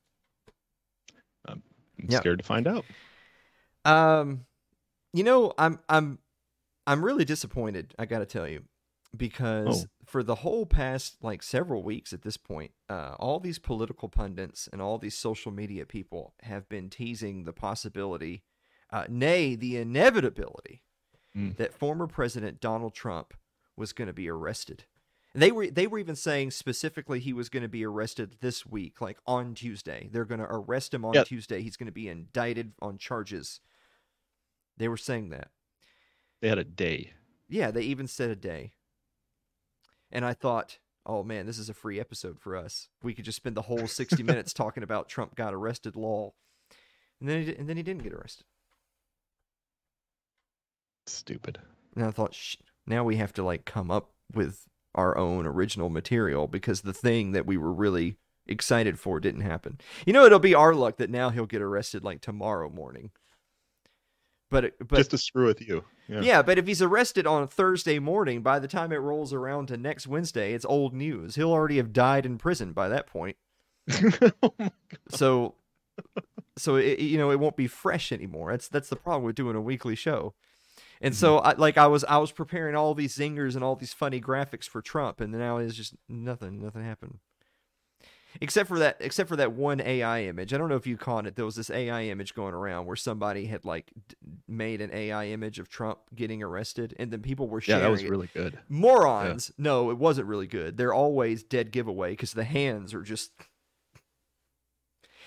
I'm 1.47 1.63
Yeah. 2.09 2.19
scared 2.19 2.39
to 2.41 2.45
find 2.45 2.67
out. 2.67 2.85
Um, 3.85 4.47
you 5.13 5.23
know, 5.23 5.53
I'm 5.59 5.79
I'm 5.89 6.19
I'm 6.87 7.05
really 7.05 7.25
disappointed. 7.25 7.95
I 7.99 8.07
got 8.07 8.19
to 8.19 8.27
tell 8.27 8.49
you, 8.49 8.65
because 9.17 9.85
Oh. 9.85 9.89
For 10.05 10.23
the 10.23 10.37
whole 10.37 10.67
past 10.67 11.17
like 11.23 11.43
several 11.43 11.83
weeks 11.83 12.13
at 12.13 12.23
this 12.23 12.37
point, 12.37 12.73
uh, 12.89 13.15
all 13.19 13.39
these 13.41 13.59
political 13.59 14.09
pundits 14.09 14.69
and 14.73 14.83
all 14.83 14.99
these 14.99 15.17
social 15.17 15.53
media 15.53 15.87
people 15.87 16.35
have 16.43 16.69
been 16.69 16.91
teasing 16.91 17.45
the 17.45 17.53
possibility, 17.53 18.43
uh, 18.91 19.05
nay, 19.09 19.55
the 19.55 19.77
inevitability, 19.77 20.83
Mm. 21.37 21.57
that 21.57 21.73
former 21.73 22.07
President 22.07 22.61
Donald 22.61 22.95
Trump 22.95 23.33
was 23.75 23.95
going 23.95 24.07
to 24.07 24.13
be 24.13 24.29
arrested. 24.29 24.85
And 25.33 25.43
they 25.43 25.51
were 25.51 25.69
they 25.69 25.87
were 25.87 25.99
even 25.99 26.15
saying 26.15 26.51
specifically 26.51 27.21
he 27.21 27.33
was 27.33 27.49
going 27.49 27.63
to 27.63 27.71
be 27.71 27.87
arrested 27.87 28.37
this 28.43 28.67
week, 28.67 29.01
like 29.01 29.19
on 29.27 29.55
Tuesday. 29.55 30.11
They're 30.13 30.27
going 30.27 30.41
to 30.43 30.47
arrest 30.53 30.93
him 30.93 31.07
on 31.07 31.15
Yeah. 31.15 31.25
Tuesday. 31.25 31.63
He's 31.63 31.79
going 31.79 31.87
to 31.87 31.91
be 31.93 32.07
indicted 32.07 32.73
on 32.83 32.99
charges. 32.99 33.61
They 34.77 34.89
were 34.89 34.99
saying 34.99 35.31
that. 35.31 35.49
They 36.43 36.49
had 36.49 36.59
a 36.59 36.65
day. 36.65 37.15
Yeah, 37.49 37.71
they 37.71 37.83
even 37.85 38.09
said 38.09 38.29
a 38.31 38.37
day. 38.37 38.73
And 40.13 40.25
I 40.25 40.35
thought, 40.35 40.79
oh 41.07 41.25
man, 41.25 41.47
this 41.47 41.59
is 41.59 41.69
a 41.69 41.75
free 41.75 41.99
episode 41.99 42.39
for 42.39 42.57
us. 42.57 42.89
We 43.03 43.15
could 43.15 43.25
just 43.25 43.37
spend 43.37 43.57
the 43.57 43.63
whole 43.63 43.87
60 43.87 44.23
minutes 44.23 44.53
talking 44.53 44.83
about 44.83 45.09
Trump 45.09 45.35
got 45.35 45.55
arrested 45.55 45.97
lol. 45.97 46.35
And 47.21 47.29
then 47.29 47.43
he, 47.43 47.57
and 47.57 47.69
then 47.69 47.77
he 47.77 47.83
didn't 47.83 48.03
get 48.03 48.13
arrested. 48.13 48.45
Stupid. 51.07 51.59
And 51.97 52.05
I 52.05 52.11
thought, 52.11 52.37
now 52.87 53.05
we 53.05 53.17
have 53.17 53.33
to 53.35 53.43
like 53.43 53.65
come 53.65 53.91
up 53.91 54.11
with 54.33 54.67
our 54.95 55.17
own 55.17 55.47
original 55.47 55.89
material 55.89 56.47
because 56.47 56.83
the 56.83 56.93
thing 56.93 57.33
that 57.33 57.47
we 57.47 57.57
were 57.57 57.73
really 57.73 58.17
excited 58.47 58.99
for 58.99 59.21
didn't 59.21 59.43
happen. 59.43 59.79
You 60.07 60.13
know, 60.13 60.25
it'll 60.25 60.39
be 60.39 60.55
our 60.55 60.75
luck 60.75 60.97
that 60.99 61.11
now 61.11 61.31
he'll 61.31 61.47
get 61.47 61.63
arrested 61.63 62.05
like 62.05 62.21
tomorrow 62.21 62.69
morning. 62.69 63.11
But 64.53 64.75
but 64.87 64.99
Just 64.99 65.11
to 65.13 65.19
screw 65.19 65.47
with 65.47 65.67
you. 65.67 65.83
Yeah. 66.09 66.21
yeah, 66.21 66.43
but 66.43 66.59
if 66.59 66.67
he's 66.67 66.83
arrested 66.83 67.27
on 67.27 67.49
Thursday 67.49 67.99
morning, 67.99 68.43
by 68.43 68.59
the 68.59 68.69
time 68.69 68.93
it 68.93 68.97
rolls 68.97 69.33
around 69.33 69.69
to 69.69 69.79
next 69.79 70.07
Wednesday, 70.07 70.53
it's 70.53 70.67
old 70.67 70.93
news. 70.93 71.37
He'll 71.37 71.51
already 71.51 71.79
have 71.79 71.93
died 71.93 72.27
in 72.27 72.37
prison 72.37 72.73
by 72.73 72.89
that 72.91 73.07
point. 73.07 73.37
Oh 74.43 74.55
So, 75.09 75.55
so 76.59 76.77
it, 76.77 76.99
you 76.99 77.17
know, 77.17 77.31
it 77.31 77.41
won't 77.41 77.57
be 77.57 77.67
fresh 77.67 78.13
anymore. 78.13 78.51
That's 78.51 78.69
that's 78.69 78.91
the 78.91 78.97
problem 78.97 79.25
with 79.25 79.37
doing 79.37 79.57
a 79.57 79.61
weekly 79.61 79.95
show. 79.95 80.35
And 81.01 81.17
so, 81.17 81.39
mm-hmm. 81.39 81.47
I, 81.49 81.53
like, 81.55 81.79
I 81.79 81.87
was 81.87 82.05
I 82.05 82.19
was 82.19 82.31
preparing 82.31 82.77
all 82.77 82.95
these 82.95 83.17
zingers 83.17 83.55
and 83.55 83.65
all 83.65 83.75
these 83.75 83.95
funny 83.95 84.21
graphics 84.21 84.69
for 84.69 84.83
Trump, 84.83 85.21
and 85.21 85.33
now 85.33 85.57
it's 85.57 85.75
just 85.75 85.95
nothing. 86.09 86.61
Nothing 86.61 86.85
happened. 86.85 87.19
Except 88.41 88.67
for 88.69 88.79
that, 88.79 88.97
except 89.01 89.29
for 89.29 89.37
that 89.37 89.53
one 89.53 89.81
AI 89.81 90.23
image. 90.25 90.55
I 90.55 90.59
don't 90.59 90.69
know 90.69 90.77
if 90.77 90.87
you 90.87 90.97
caught 90.97 91.27
it. 91.27 91.37
There 91.37 91.45
was 91.45 91.55
this 91.57 91.71
AI 91.71 92.05
image 92.05 92.35
going 92.35 92.55
around 92.55 92.87
where 92.87 92.97
somebody 92.97 93.45
had 93.47 93.65
like 93.65 93.93
d- 94.09 94.17
made 94.49 94.81
an 94.81 94.91
AI 94.93 95.27
image 95.29 95.59
of 95.59 95.69
Trump 95.69 95.99
getting 96.15 96.43
arrested, 96.43 96.95
and 96.99 97.11
then 97.11 97.21
people 97.21 97.47
were 97.49 97.61
sharing. 97.61 97.81
yeah, 97.83 97.87
that 97.89 97.93
was 97.93 98.03
it. 98.03 98.09
really 98.11 98.31
good. 98.33 98.59
Morons. 98.69 99.53
No, 99.59 99.91
it 99.91 99.99
wasn't 99.99 100.27
really 100.29 100.47
good. 100.47 100.77
They're 100.79 100.95
always 100.95 101.43
dead 101.43 101.73
giveaway 101.73 102.11
because 102.13 102.33
the 102.33 102.45
hands 102.45 102.95
are 102.95 103.03
just. 103.03 103.33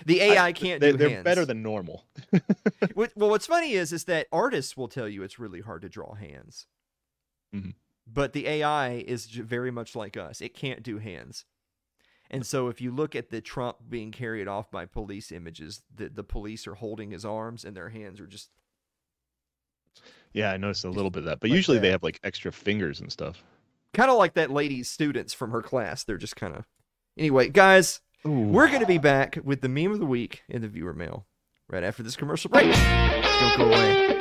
The 0.04 0.20
AI 0.20 0.52
can't 0.52 0.80
They, 0.80 0.92
do 0.92 0.98
they're 0.98 1.08
hands. 1.08 1.24
better 1.24 1.44
than 1.46 1.62
normal. 1.62 2.04
What, 2.94 3.12
well, 3.16 3.30
what's 3.30 3.46
funny 3.46 3.72
is 3.72 3.92
is 3.92 4.04
that 4.04 4.26
artists 4.32 4.76
will 4.76 4.88
tell 4.88 5.08
you 5.08 5.22
it's 5.22 5.38
really 5.38 5.60
hard 5.60 5.82
to 5.82 5.88
draw 5.88 6.14
hands, 6.14 6.66
Mhm. 7.54 7.74
but 8.06 8.32
the 8.32 8.46
AI 8.46 8.94
is 9.06 9.26
very 9.26 9.70
much 9.70 9.94
like 9.96 10.16
us. 10.16 10.40
It 10.40 10.54
can't 10.54 10.82
do 10.82 10.98
hands, 10.98 11.44
and 12.30 12.46
so 12.46 12.68
if 12.68 12.80
you 12.80 12.90
look 12.90 13.14
at 13.14 13.30
the 13.30 13.40
Trump 13.40 13.76
being 13.88 14.12
carried 14.12 14.48
off 14.48 14.70
by 14.70 14.86
police 14.86 15.32
images, 15.32 15.82
the 15.94 16.08
the 16.08 16.24
police 16.24 16.66
are 16.66 16.74
holding 16.74 17.10
his 17.10 17.24
arms 17.24 17.64
and 17.64 17.76
their 17.76 17.90
hands 17.90 18.20
are 18.20 18.26
just 18.26 18.50
Yeah, 20.32 20.52
I 20.52 20.56
noticed 20.56 20.84
a 20.84 20.90
little 20.90 21.10
bit 21.10 21.20
of 21.20 21.24
that. 21.26 21.40
But 21.40 21.50
like 21.50 21.56
usually 21.56 21.78
they 21.78 21.90
have 21.90 22.02
like 22.02 22.20
extra 22.24 22.52
fingers 22.52 23.00
and 23.00 23.10
stuff. 23.12 23.42
kind 23.94 24.10
of 24.10 24.18
like 24.18 24.34
that 24.34 24.50
lady's 24.50 24.90
students 24.90 25.32
from 25.32 25.50
her 25.50 25.62
class. 25.62 26.04
They're 26.04 26.18
just 26.18 26.36
kind 26.36 26.54
of 26.54 26.64
anyway, 27.16 27.48
guys. 27.48 28.00
We're 28.24 28.68
going 28.68 28.80
to 28.80 28.86
be 28.86 28.98
back 28.98 29.38
with 29.44 29.60
the 29.60 29.68
meme 29.68 29.92
of 29.92 30.00
the 30.00 30.06
week 30.06 30.42
in 30.48 30.62
the 30.62 30.68
viewer 30.68 30.92
mail 30.92 31.26
right 31.68 31.84
after 31.84 32.02
this 32.02 32.16
commercial 32.16 32.50
break. 32.50 32.74
Don't 32.74 33.58
go 33.58 33.66
away. 33.66 34.16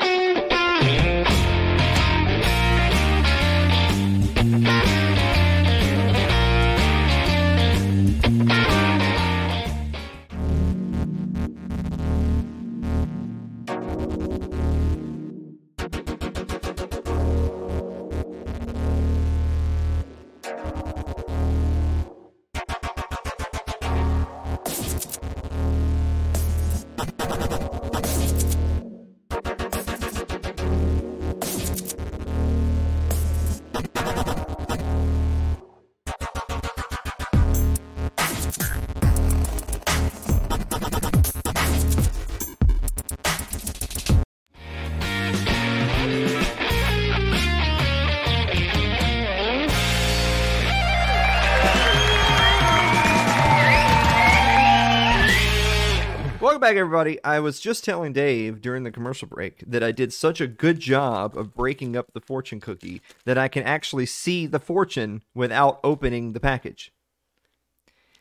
Back, 56.76 56.82
everybody. 56.82 57.24
I 57.24 57.40
was 57.40 57.60
just 57.60 57.84
telling 57.84 58.14
Dave 58.14 58.62
during 58.62 58.84
the 58.84 58.92
commercial 58.92 59.28
break 59.28 59.64
that 59.66 59.84
I 59.84 59.92
did 59.92 60.12
such 60.12 60.42
a 60.42 60.48
good 60.48 60.80
job 60.80 61.38
of 61.38 61.54
breaking 61.54 61.96
up 61.96 62.14
the 62.14 62.22
fortune 62.22 62.60
cookie 62.60 63.02
that 63.24 63.38
I 63.38 63.48
can 63.48 63.64
actually 63.64 64.06
see 64.06 64.46
the 64.46 64.60
fortune 64.60 65.24
without 65.34 65.80
opening 65.84 66.34
the 66.34 66.40
package. 66.40 66.92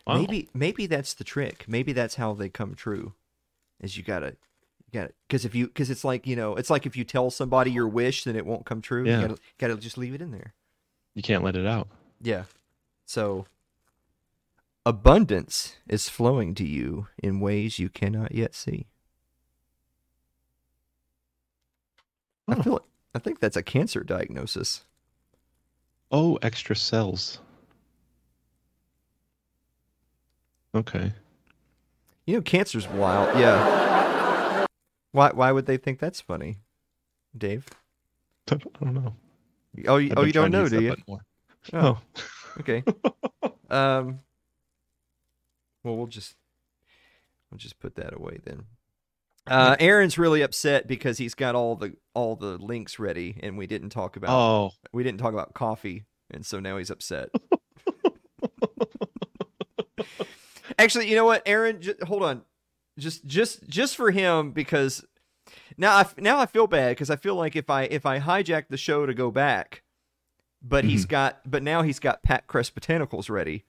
Wow. 0.06 0.18
Maybe 0.18 0.48
maybe 0.54 0.86
that's 0.86 1.14
the 1.14 1.24
trick. 1.24 1.64
Maybe 1.66 1.92
that's 1.92 2.16
how 2.16 2.34
they 2.34 2.48
come 2.48 2.74
true. 2.74 3.14
Is 3.80 3.96
you 3.96 4.02
gotta 4.02 4.36
you 4.86 5.00
gotta 5.00 5.12
because 5.26 5.44
if 5.44 5.54
you 5.54 5.66
because 5.66 5.90
it's 5.90 6.04
like 6.04 6.26
you 6.26 6.36
know 6.36 6.54
it's 6.56 6.70
like 6.70 6.86
if 6.86 6.96
you 6.96 7.04
tell 7.04 7.30
somebody 7.30 7.72
your 7.72 7.88
wish 7.88 8.24
then 8.24 8.36
it 8.36 8.46
won't 8.46 8.66
come 8.66 8.82
true. 8.82 9.04
Yeah. 9.04 9.16
You 9.16 9.28
gotta 9.28 9.40
gotta 9.58 9.76
just 9.76 9.98
leave 9.98 10.14
it 10.14 10.20
in 10.20 10.30
there. 10.30 10.52
You 11.14 11.22
can't 11.22 11.42
let 11.42 11.56
it 11.56 11.66
out. 11.66 11.88
Yeah. 12.20 12.44
So 13.06 13.46
abundance 14.86 15.76
is 15.88 16.08
flowing 16.08 16.54
to 16.56 16.64
you 16.64 17.08
in 17.22 17.40
ways 17.40 17.78
you 17.78 17.88
cannot 17.88 18.32
yet 18.34 18.54
see. 18.54 18.86
I 22.46 22.54
Oh. 22.56 22.62
feel 22.62 22.72
like, 22.74 22.82
I 23.14 23.18
think 23.18 23.40
that's 23.40 23.56
a 23.56 23.62
cancer 23.62 24.04
diagnosis. 24.04 24.84
Oh, 26.10 26.36
extra 26.42 26.76
cells. 26.76 27.40
Okay. 30.74 31.12
You 32.26 32.36
know 32.36 32.42
cancer's 32.42 32.88
wild. 32.88 33.38
Yeah. 33.38 34.66
Why 35.12 35.30
why 35.32 35.52
would 35.52 35.66
they 35.66 35.76
think 35.76 36.00
that's 36.00 36.20
funny? 36.20 36.58
Dave? 37.36 37.66
I 38.50 38.56
don't, 38.56 38.94
know. 38.94 39.14
Oh, 39.86 39.96
you, 39.96 40.12
oh 40.16 40.24
you 40.24 40.32
don't 40.32 40.50
know, 40.50 40.68
do 40.68 40.80
you? 40.82 40.96
Oh, 41.08 41.20
Oh. 41.72 42.00
okay. 42.60 42.82
Um 43.70 44.20
well, 45.84 45.96
we'll 45.96 46.06
just 46.08 46.34
we'll 47.50 47.58
just 47.58 47.78
put 47.78 47.94
that 47.96 48.12
away 48.12 48.40
then. 48.44 48.64
Uh, 49.46 49.76
Aaron's 49.78 50.16
really 50.16 50.40
upset 50.40 50.88
because 50.88 51.18
he's 51.18 51.34
got 51.34 51.54
all 51.54 51.76
the 51.76 51.94
all 52.14 52.34
the 52.34 52.56
links 52.56 52.98
ready, 52.98 53.36
and 53.42 53.58
we 53.58 53.66
didn't 53.66 53.90
talk 53.90 54.16
about 54.16 54.30
Oh, 54.30 54.72
we 54.92 55.02
didn't 55.04 55.20
talk 55.20 55.34
about 55.34 55.52
coffee, 55.54 56.06
and 56.30 56.44
so 56.46 56.58
now 56.60 56.78
he's 56.78 56.90
upset. 56.90 57.28
Actually, 60.78 61.08
you 61.08 61.14
know 61.14 61.26
what, 61.26 61.42
Aaron? 61.46 61.80
J- 61.80 61.94
hold 62.06 62.22
on, 62.22 62.42
just 62.98 63.26
just 63.26 63.68
just 63.68 63.96
for 63.96 64.10
him 64.10 64.52
because 64.52 65.04
now 65.76 65.94
I 65.94 66.00
f- 66.00 66.16
now 66.18 66.38
I 66.38 66.46
feel 66.46 66.66
bad 66.66 66.92
because 66.92 67.10
I 67.10 67.16
feel 67.16 67.34
like 67.34 67.54
if 67.54 67.68
I 67.68 67.82
if 67.82 68.06
I 68.06 68.20
hijack 68.20 68.68
the 68.70 68.78
show 68.78 69.04
to 69.04 69.12
go 69.12 69.30
back, 69.30 69.82
but 70.62 70.84
he's 70.84 71.04
got 71.04 71.40
but 71.44 71.62
now 71.62 71.82
he's 71.82 71.98
got 71.98 72.22
Pat 72.22 72.46
Crest 72.46 72.74
botanicals 72.74 73.28
ready. 73.28 73.64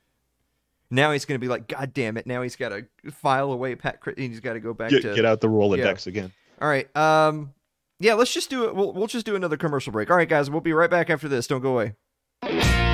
Now 0.89 1.11
he's 1.11 1.25
going 1.25 1.39
to 1.39 1.43
be 1.43 1.47
like, 1.47 1.67
God 1.67 1.93
damn 1.93 2.17
it! 2.17 2.27
Now 2.27 2.41
he's 2.41 2.55
got 2.55 2.69
to 2.69 2.85
file 3.11 3.51
away 3.51 3.75
Pat. 3.75 3.99
And 4.05 4.17
he's 4.17 4.39
got 4.39 4.53
to 4.53 4.59
go 4.59 4.73
back 4.73 4.91
get, 4.91 5.01
to 5.01 5.15
get 5.15 5.25
out 5.25 5.41
the 5.41 5.47
Rolodex 5.47 6.07
again. 6.07 6.31
all 6.61 6.67
right. 6.67 6.93
Um, 6.95 7.53
yeah, 7.99 8.13
let's 8.13 8.33
just 8.33 8.49
do 8.49 8.65
it. 8.65 8.75
We'll, 8.75 8.93
we'll 8.93 9.07
just 9.07 9.25
do 9.25 9.35
another 9.35 9.57
commercial 9.57 9.91
break. 9.91 10.11
All 10.11 10.17
right, 10.17 10.27
guys, 10.29 10.49
we'll 10.49 10.61
be 10.61 10.73
right 10.73 10.89
back 10.89 11.09
after 11.09 11.27
this. 11.27 11.47
Don't 11.47 11.61
go 11.61 11.71
away. 11.71 12.84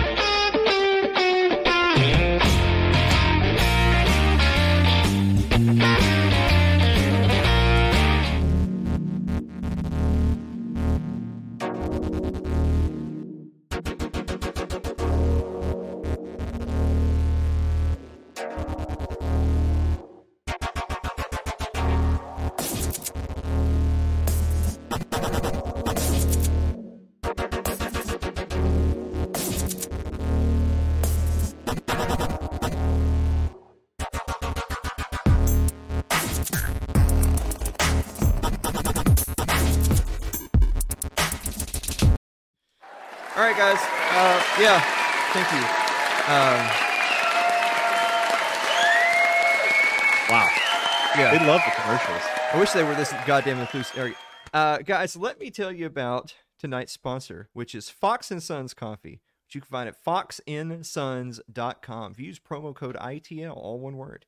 Wish 52.73 52.81
they 52.83 52.87
were 52.87 52.95
this 52.95 53.13
goddamn 53.25 53.59
enthusiastic. 53.59 54.15
Uh, 54.53 54.77
guys, 54.79 55.15
let 55.15 55.39
me 55.39 55.49
tell 55.49 55.71
you 55.71 55.85
about 55.85 56.33
tonight's 56.59 56.91
sponsor, 56.91 57.47
which 57.53 57.73
is 57.75 57.89
Fox 57.89 58.31
and 58.31 58.41
Sons 58.43 58.73
Coffee, 58.73 59.21
which 59.47 59.55
you 59.55 59.61
can 59.61 59.69
find 59.69 59.87
at 59.89 60.03
foxnsons.com. 60.03 62.11
If 62.11 62.19
you 62.19 62.25
use 62.27 62.39
promo 62.39 62.73
code 62.75 62.95
ITL, 62.97 63.55
all 63.55 63.79
one 63.79 63.97
word, 63.97 64.25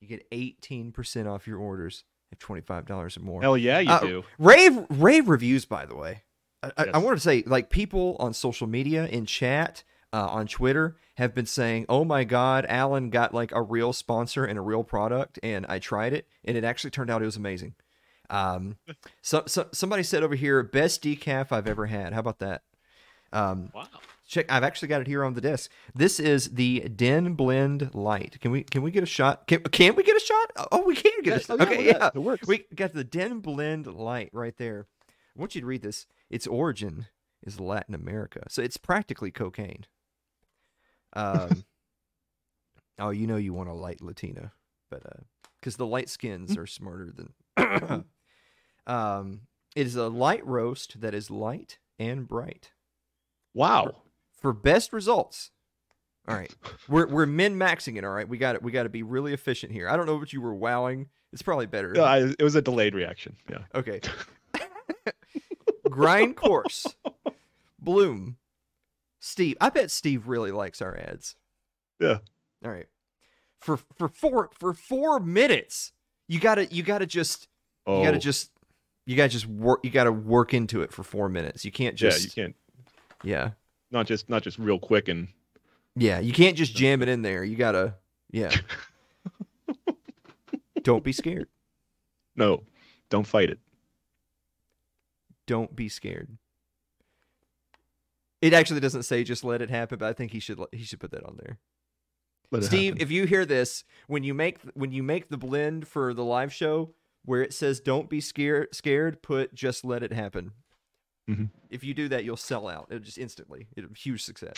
you 0.00 0.08
get 0.08 0.28
18% 0.30 1.26
off 1.26 1.46
your 1.46 1.58
orders 1.58 2.04
at 2.32 2.38
$25 2.38 3.16
or 3.16 3.20
more. 3.20 3.42
Hell 3.42 3.56
yeah, 3.56 3.78
you 3.80 3.90
Uh, 3.90 4.00
do. 4.00 4.24
Rave 4.38 4.86
rave 4.90 5.28
reviews, 5.28 5.64
by 5.64 5.86
the 5.86 5.96
way. 5.96 6.22
I, 6.62 6.68
I, 6.68 6.72
I 6.76 6.84
Yes. 6.86 6.94
wanted 7.02 7.16
to 7.16 7.20
say, 7.22 7.42
like 7.46 7.70
people 7.70 8.16
on 8.18 8.32
social 8.34 8.66
media, 8.66 9.06
in 9.06 9.26
chat, 9.26 9.84
uh, 10.12 10.26
on 10.28 10.46
Twitter, 10.46 10.96
have 11.16 11.34
been 11.34 11.46
saying, 11.46 11.86
"Oh 11.88 12.04
my 12.04 12.24
God, 12.24 12.64
Alan 12.68 13.10
got 13.10 13.34
like 13.34 13.52
a 13.52 13.62
real 13.62 13.92
sponsor 13.92 14.44
and 14.44 14.58
a 14.58 14.62
real 14.62 14.84
product," 14.84 15.38
and 15.42 15.66
I 15.68 15.78
tried 15.78 16.12
it, 16.12 16.26
and 16.44 16.56
it 16.56 16.64
actually 16.64 16.90
turned 16.90 17.10
out 17.10 17.22
it 17.22 17.26
was 17.26 17.36
amazing. 17.36 17.74
Um, 18.30 18.76
so, 19.22 19.44
so 19.46 19.68
somebody 19.72 20.02
said 20.02 20.22
over 20.22 20.34
here, 20.34 20.62
best 20.62 21.02
decaf 21.02 21.50
I've 21.52 21.66
ever 21.66 21.86
had. 21.86 22.12
How 22.12 22.20
about 22.20 22.38
that? 22.40 22.62
Um, 23.32 23.70
Wow. 23.74 23.86
check. 24.26 24.50
I've 24.50 24.62
actually 24.64 24.88
got 24.88 25.00
it 25.02 25.06
here 25.06 25.22
on 25.24 25.34
the 25.34 25.40
desk. 25.40 25.70
This 25.94 26.18
is 26.18 26.50
the 26.54 26.80
Den 26.80 27.34
Blend 27.34 27.94
Light. 27.94 28.38
Can 28.40 28.50
we 28.50 28.62
can 28.62 28.82
we 28.82 28.90
get 28.90 29.02
a 29.02 29.06
shot? 29.06 29.46
Can, 29.46 29.60
can 29.64 29.94
we 29.94 30.02
get 30.02 30.16
a 30.16 30.20
shot? 30.20 30.68
Oh, 30.72 30.82
we 30.84 30.94
can 30.96 31.22
get 31.22 31.36
a 31.36 31.40
shot. 31.40 31.60
Okay, 31.60 31.86
yeah. 31.86 32.10
It 32.14 32.18
works. 32.18 32.46
We 32.46 32.64
got 32.74 32.94
the 32.94 33.04
Den 33.04 33.40
Blend 33.40 33.86
Light 33.86 34.30
right 34.32 34.56
there. 34.56 34.86
I 35.36 35.40
want 35.40 35.54
you 35.54 35.60
to 35.60 35.66
read 35.66 35.82
this. 35.82 36.06
Its 36.30 36.46
origin 36.46 37.06
is 37.44 37.60
Latin 37.60 37.94
America, 37.94 38.44
so 38.48 38.60
it's 38.62 38.76
practically 38.76 39.30
cocaine. 39.30 39.84
Um, 41.18 41.64
oh, 42.98 43.10
you 43.10 43.26
know 43.26 43.36
you 43.36 43.52
want 43.52 43.68
a 43.68 43.74
light 43.74 44.00
Latina, 44.00 44.52
but 44.90 45.04
uh, 45.04 45.20
because 45.60 45.76
the 45.76 45.86
light 45.86 46.08
skins 46.08 46.56
are 46.56 46.66
smarter 46.66 47.12
than. 47.12 47.32
um, 48.86 49.40
it 49.76 49.86
is 49.86 49.96
a 49.96 50.08
light 50.08 50.46
roast 50.46 51.00
that 51.00 51.14
is 51.14 51.30
light 51.30 51.78
and 51.98 52.26
bright 52.26 52.72
Wow. 53.54 54.02
for 54.32 54.52
best 54.52 54.92
results. 54.92 55.50
All 56.26 56.34
right, 56.36 56.54
we're 56.88 57.06
we're 57.06 57.26
min 57.26 57.56
maxing 57.58 57.96
it. 57.96 58.04
All 58.04 58.10
right, 58.10 58.28
we 58.28 58.38
got 58.38 58.54
it. 58.54 58.62
We 58.62 58.70
got 58.72 58.82
to 58.84 58.88
be 58.88 59.02
really 59.02 59.32
efficient 59.32 59.72
here. 59.72 59.88
I 59.88 59.96
don't 59.96 60.06
know 60.06 60.16
what 60.16 60.32
you 60.32 60.40
were 60.40 60.54
wowing. 60.54 61.08
It's 61.32 61.42
probably 61.42 61.66
better. 61.66 61.98
I, 62.00 62.34
it 62.38 62.42
was 62.42 62.54
a 62.54 62.62
delayed 62.62 62.94
reaction. 62.94 63.36
Yeah. 63.50 63.58
Okay. 63.74 64.00
Grind 65.90 66.36
coarse. 66.36 66.86
Bloom. 67.78 68.36
Steve. 69.20 69.56
I 69.60 69.70
bet 69.70 69.90
Steve 69.90 70.28
really 70.28 70.50
likes 70.50 70.80
our 70.80 70.96
ads. 70.96 71.36
Yeah. 72.00 72.18
All 72.64 72.70
right. 72.70 72.86
For 73.60 73.78
for 73.96 74.08
four 74.08 74.50
for 74.58 74.72
four 74.72 75.20
minutes. 75.20 75.92
You 76.28 76.40
gotta 76.40 76.66
you 76.66 76.82
gotta 76.82 77.06
just 77.06 77.48
Oh, 77.86 77.98
you 77.98 78.04
gotta 78.04 78.18
oh. 78.18 78.20
just 78.20 78.50
you 79.06 79.16
gotta 79.16 79.30
just 79.30 79.46
work 79.46 79.80
you 79.82 79.90
gotta 79.90 80.12
work 80.12 80.54
into 80.54 80.82
it 80.82 80.92
for 80.92 81.02
four 81.02 81.28
minutes. 81.28 81.64
You 81.64 81.72
can't 81.72 82.00
yeah. 82.00 82.10
just 82.10 82.24
You 82.24 82.42
can't 82.42 82.56
yeah. 83.24 83.50
not 83.90 84.06
just 84.06 84.28
not 84.28 84.42
just 84.42 84.58
real 84.58 84.78
quick 84.78 85.08
and 85.08 85.28
Yeah. 85.96 86.20
You 86.20 86.32
can't 86.32 86.56
just 86.56 86.74
jam 86.74 87.02
it 87.02 87.08
in 87.08 87.22
there. 87.22 87.42
You 87.42 87.56
gotta 87.56 87.94
yeah. 88.30 88.54
Don't 90.82 91.04
be 91.04 91.12
scared. 91.12 91.48
no, 92.36 92.62
don't 93.10 93.26
fight 93.26 93.50
it. 93.50 93.58
Don't 95.46 95.74
be 95.74 95.88
scared. 95.88 96.28
It 98.40 98.52
actually 98.52 98.80
doesn't 98.80 99.02
say 99.02 99.24
just 99.24 99.42
let 99.44 99.60
it 99.62 99.70
happen, 99.70 99.98
but 99.98 100.08
I 100.08 100.12
think 100.12 100.32
he 100.32 100.40
should 100.40 100.60
he 100.72 100.84
should 100.84 101.00
put 101.00 101.10
that 101.10 101.24
on 101.24 101.36
there. 101.42 101.58
Let 102.50 102.64
Steve, 102.64 102.96
if 103.00 103.10
you 103.10 103.26
hear 103.26 103.44
this, 103.44 103.84
when 104.06 104.22
you 104.22 104.32
make 104.32 104.58
when 104.74 104.92
you 104.92 105.02
make 105.02 105.28
the 105.28 105.36
blend 105.36 105.86
for 105.88 106.14
the 106.14 106.24
live 106.24 106.52
show 106.52 106.94
where 107.24 107.42
it 107.42 107.52
says 107.52 107.80
"Don't 107.80 108.08
be 108.08 108.20
scared," 108.20 108.74
scared, 108.74 109.22
put 109.22 109.54
"Just 109.54 109.84
let 109.84 110.02
it 110.02 110.12
happen." 110.12 110.52
Mhm. 111.28 111.50
If 111.68 111.84
you 111.84 111.92
do 111.92 112.08
that, 112.08 112.24
you'll 112.24 112.38
sell 112.38 112.68
out. 112.68 112.86
It'll 112.90 113.02
just 113.04 113.18
instantly. 113.18 113.66
It'll 113.76 113.92
huge 113.92 114.22
success. 114.22 114.56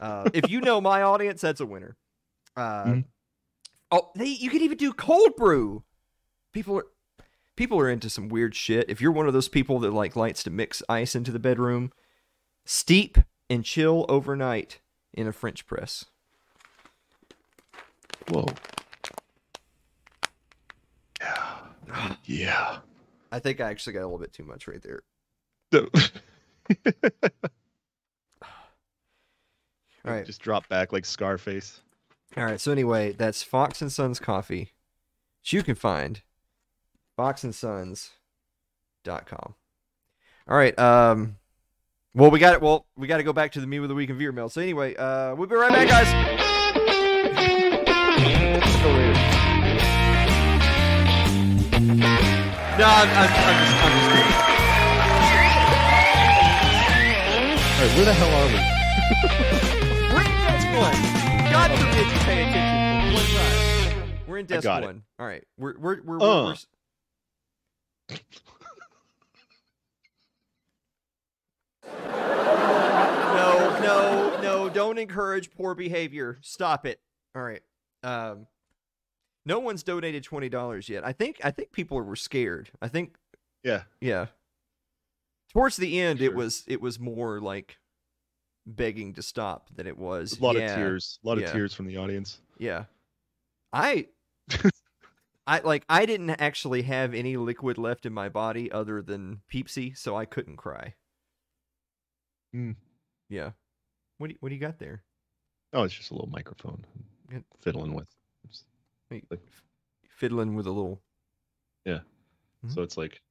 Uh, 0.00 0.30
if 0.32 0.48
you 0.48 0.60
know 0.60 0.80
my 0.80 1.02
audience, 1.02 1.40
that's 1.40 1.60
a 1.60 1.66
winner. 1.66 1.96
Uh, 2.56 2.84
Mhm. 2.84 3.04
Oh, 3.90 4.10
they 4.14 4.26
you 4.26 4.50
can 4.50 4.60
even 4.62 4.76
do 4.78 4.92
cold 4.92 5.34
brew. 5.36 5.82
People 6.52 6.78
are 6.78 6.86
people 7.56 7.80
are 7.80 7.90
into 7.90 8.08
some 8.10 8.28
weird 8.28 8.54
shit. 8.54 8.88
If 8.88 9.00
you're 9.00 9.10
one 9.10 9.26
of 9.26 9.32
those 9.32 9.48
people 9.48 9.80
that 9.80 9.92
like 9.92 10.14
likes 10.14 10.42
to 10.44 10.50
mix 10.50 10.82
ice 10.88 11.16
into 11.16 11.32
the 11.32 11.40
bedroom, 11.40 11.92
steep 12.68 13.18
and 13.48 13.64
chill 13.64 14.04
overnight 14.10 14.80
in 15.14 15.26
a 15.26 15.32
French 15.32 15.66
press. 15.66 16.04
Whoa. 18.28 18.44
Yeah. 21.18 22.14
yeah. 22.24 22.78
I 23.32 23.38
think 23.38 23.60
I 23.60 23.70
actually 23.70 23.94
got 23.94 24.00
a 24.00 24.06
little 24.06 24.18
bit 24.18 24.34
too 24.34 24.44
much 24.44 24.68
right 24.68 24.82
there. 24.82 25.00
No. 25.72 25.88
All 30.04 30.04
right. 30.04 30.26
Just 30.26 30.42
drop 30.42 30.68
back 30.68 30.92
like 30.92 31.06
Scarface. 31.06 31.80
All 32.36 32.44
right. 32.44 32.60
So 32.60 32.70
anyway, 32.70 33.12
that's 33.12 33.42
Fox 33.42 33.80
and 33.80 33.90
Sons 33.90 34.20
coffee. 34.20 34.74
Which 35.40 35.54
you 35.54 35.62
can 35.62 35.74
find 35.74 36.20
foxandsons.com. 37.18 39.54
All 40.48 40.56
right. 40.56 40.78
Um 40.78 41.36
well, 42.14 42.30
we 42.30 42.38
got 42.38 42.54
it. 42.54 42.60
Well, 42.62 42.86
we 42.96 43.06
got 43.06 43.18
to 43.18 43.22
go 43.22 43.32
back 43.32 43.52
to 43.52 43.60
the 43.60 43.66
meme 43.66 43.82
of 43.82 43.88
the 43.88 43.94
week 43.94 44.10
and 44.10 44.18
viewer 44.18 44.32
mail. 44.32 44.48
So 44.48 44.60
anyway, 44.60 44.94
uh, 44.96 45.34
we'll 45.34 45.46
be 45.48 45.54
right 45.54 45.70
back, 45.70 45.88
guys. 45.88 47.18
No, 51.88 52.84
I'm, 52.86 53.08
I'm, 53.08 53.16
I'm 53.16 53.56
just, 53.58 53.74
I'm 53.82 53.92
just 53.96 54.08
kidding. 54.12 54.32
All 57.74 57.82
right, 57.82 57.92
where 57.96 58.04
the 58.04 58.12
hell 58.14 58.32
are 58.34 58.46
we? 58.46 58.52
We're 60.14 60.22
in 60.22 60.30
desk 60.46 60.66
one. 60.78 60.98
God 61.50 61.68
forbid 61.78 62.06
you 62.06 62.18
pay 62.20 62.38
attention 62.48 63.10
for 63.10 63.14
one 63.16 63.26
time. 63.34 64.12
We're 64.28 64.38
in 64.38 64.46
desk 64.46 64.62
got 64.62 64.82
it. 64.82 64.86
one. 64.86 65.02
All 65.18 65.26
right. 65.26 65.44
We're 65.58 65.76
we're 65.78 66.02
we're, 66.02 66.20
Uh. 66.22 66.54
we're, 68.10 68.16
No, 72.06 73.78
no, 73.82 74.40
no, 74.42 74.68
don't 74.68 74.98
encourage 74.98 75.50
poor 75.52 75.74
behavior. 75.74 76.38
Stop 76.40 76.86
it. 76.86 77.00
All 77.34 77.42
right. 77.42 77.62
Um 78.02 78.46
no 79.44 79.58
one's 79.60 79.82
donated 79.82 80.24
twenty 80.24 80.48
dollars 80.48 80.88
yet. 80.88 81.06
I 81.06 81.12
think 81.12 81.40
I 81.42 81.50
think 81.50 81.72
people 81.72 82.00
were 82.00 82.16
scared. 82.16 82.70
I 82.82 82.88
think 82.88 83.16
Yeah. 83.62 83.82
yeah. 84.00 84.26
Towards 85.52 85.76
the 85.76 86.00
end 86.00 86.20
it 86.20 86.34
was 86.34 86.64
it 86.66 86.80
was 86.80 87.00
more 87.00 87.40
like 87.40 87.78
begging 88.66 89.14
to 89.14 89.22
stop 89.22 89.68
than 89.74 89.86
it 89.86 89.96
was. 89.96 90.38
A 90.38 90.42
lot 90.42 90.56
yeah, 90.56 90.70
of 90.70 90.76
tears. 90.76 91.18
A 91.24 91.28
lot 91.28 91.38
yeah. 91.38 91.46
of 91.46 91.52
tears 91.52 91.74
from 91.74 91.86
the 91.86 91.96
audience. 91.96 92.38
Yeah. 92.58 92.84
I 93.72 94.08
I 95.46 95.60
like 95.60 95.84
I 95.88 96.04
didn't 96.04 96.30
actually 96.30 96.82
have 96.82 97.14
any 97.14 97.36
liquid 97.38 97.78
left 97.78 98.04
in 98.04 98.12
my 98.12 98.28
body 98.28 98.70
other 98.70 99.00
than 99.00 99.40
Peepsy, 99.50 99.96
so 99.96 100.14
I 100.14 100.26
couldn't 100.26 100.56
cry. 100.56 100.94
Hmm. 102.52 102.72
Yeah. 103.28 103.50
What 104.18 104.28
do 104.28 104.32
you, 104.32 104.38
what 104.40 104.48
do 104.48 104.54
you 104.54 104.60
got 104.60 104.78
there? 104.78 105.02
Oh, 105.72 105.82
it's 105.84 105.94
just 105.94 106.10
a 106.10 106.14
little 106.14 106.30
microphone. 106.30 106.84
I'm 107.30 107.44
fiddling 107.60 107.94
with. 107.94 108.08
Wait, 109.10 109.24
Like- 109.30 109.40
fiddling 110.08 110.54
with 110.54 110.66
a 110.66 110.70
little 110.72 111.00
Mhm. 111.86 112.74
So 112.74 112.82
it's 112.82 112.96
like, 112.96 113.22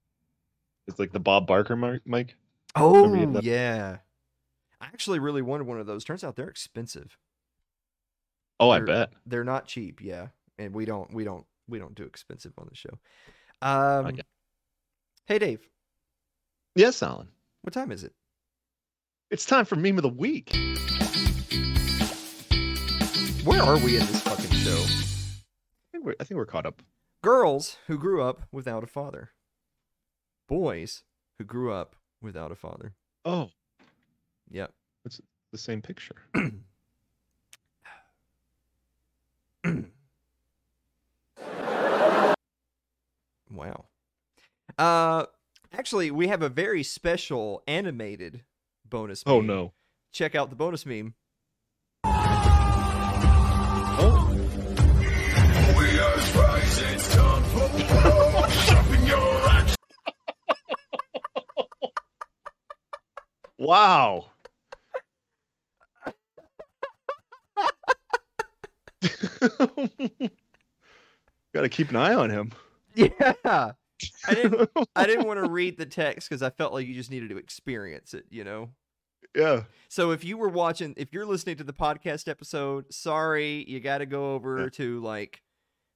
it's 0.88 1.00
like 1.00 1.12
the 1.12 1.20
Bob 1.20 1.48
Barker 1.48 1.76
mic. 1.76 2.36
Oh 2.76 2.96
Remember 2.96 3.16
you 3.18 3.22
had 3.26 3.34
that- 3.34 3.44
yeah. 3.44 3.98
I 4.80 4.86
actually 4.86 5.20
really 5.20 5.42
wanted 5.42 5.68
one 5.68 5.82
of 5.82 5.86
those. 5.86 6.06
Turns 6.06 6.24
out 6.24 6.38
they're 6.38 6.48
expensive. 6.48 7.18
Oh, 8.60 8.70
I 8.70 8.78
They're- 8.78 8.86
bet. 8.86 9.14
They're 9.26 9.44
not 9.44 9.68
cheap, 9.68 10.00
yeah. 10.02 10.30
And 10.58 10.74
we 10.74 10.86
don't 10.86 11.14
we 11.14 11.26
don't 11.26 11.46
we 11.68 11.78
don't 11.78 11.94
do 11.94 12.04
expensive 12.04 12.54
on 12.58 12.68
the 12.70 12.76
show. 12.76 12.98
Um 13.62 14.16
get- 14.16 14.26
Hey 15.26 15.40
Dave, 15.40 15.68
Yes, 16.76 17.04
Alan. 17.04 17.28
what 17.64 17.74
time 17.74 17.92
is 17.92 18.06
it? 18.06 18.14
It's 19.30 19.46
time 19.46 19.66
for 19.66 19.76
meme 19.76 19.98
of 19.98 20.04
the 20.04 20.10
week. 20.10 20.56
Where 23.44 23.62
are 23.62 23.78
we 23.78 23.96
in 23.98 24.06
this 24.06 24.22
fucking 24.22 24.52
show? 24.52 24.78
I 24.78 25.92
think 25.92 26.06
we're, 26.06 26.16
I 26.20 26.24
think 26.24 26.38
we're 26.38 26.46
caught 26.46 26.66
up. 26.66 26.82
Girls 27.22 27.78
who 27.88 27.98
grew 27.98 28.22
up 28.22 28.44
without 28.52 28.84
a 28.84 28.88
father. 28.88 29.32
Boys 30.48 31.04
who 31.38 31.44
grew 31.44 31.74
up 31.74 31.96
without 32.22 32.52
a 32.52 32.56
father. 32.56 32.94
Oh, 33.26 33.52
Yep. 34.50 34.74
It's 35.06 35.20
the 35.52 35.58
same 35.58 35.82
picture. 35.82 36.16
Wow. 43.50 43.86
Uh 44.78 45.26
actually 45.74 46.12
we 46.12 46.28
have 46.28 46.42
a 46.42 46.50
very 46.50 46.84
special 46.84 47.64
animated 47.68 48.44
bonus 48.90 49.24
oh, 49.26 49.42
meme. 49.42 49.50
Oh 49.50 49.54
no. 49.54 49.74
Check 50.12 50.36
out 50.36 50.50
the 50.50 50.56
bonus 50.56 50.86
meme. 50.86 51.14
Oh. 54.00 54.34
Wow. 63.60 64.28
Got 71.54 71.62
to 71.62 71.70
keep 71.70 71.90
an 71.90 71.96
eye 71.96 72.14
on 72.14 72.30
him. 72.30 72.52
Yeah. 72.96 73.74
I 74.28 74.34
didn't 74.36 74.70
I 74.96 75.06
didn't 75.06 75.28
want 75.28 75.44
to 75.44 75.50
read 75.52 75.78
the 75.78 75.86
text 75.86 76.30
cuz 76.30 76.42
I 76.42 76.50
felt 76.50 76.74
like 76.74 76.88
you 76.88 76.94
just 76.94 77.12
needed 77.12 77.30
to 77.30 77.38
experience 77.38 78.14
it, 78.14 78.26
you 78.30 78.44
know. 78.44 78.70
yeah. 79.36 79.64
So 79.90 80.12
if 80.12 80.24
you 80.24 80.38
were 80.38 80.50
watching 80.50 80.94
if 80.98 81.14
you're 81.14 81.26
listening 81.26 81.58
to 81.58 81.64
the 81.64 81.74
podcast 81.74 82.28
episode, 82.28 82.94
sorry, 82.94 83.64
you 83.68 83.80
got 83.80 84.00
to 84.00 84.06
go 84.06 84.34
over 84.36 84.64
Yeah. 84.64 84.70
to 84.74 85.00
like 85.02 85.42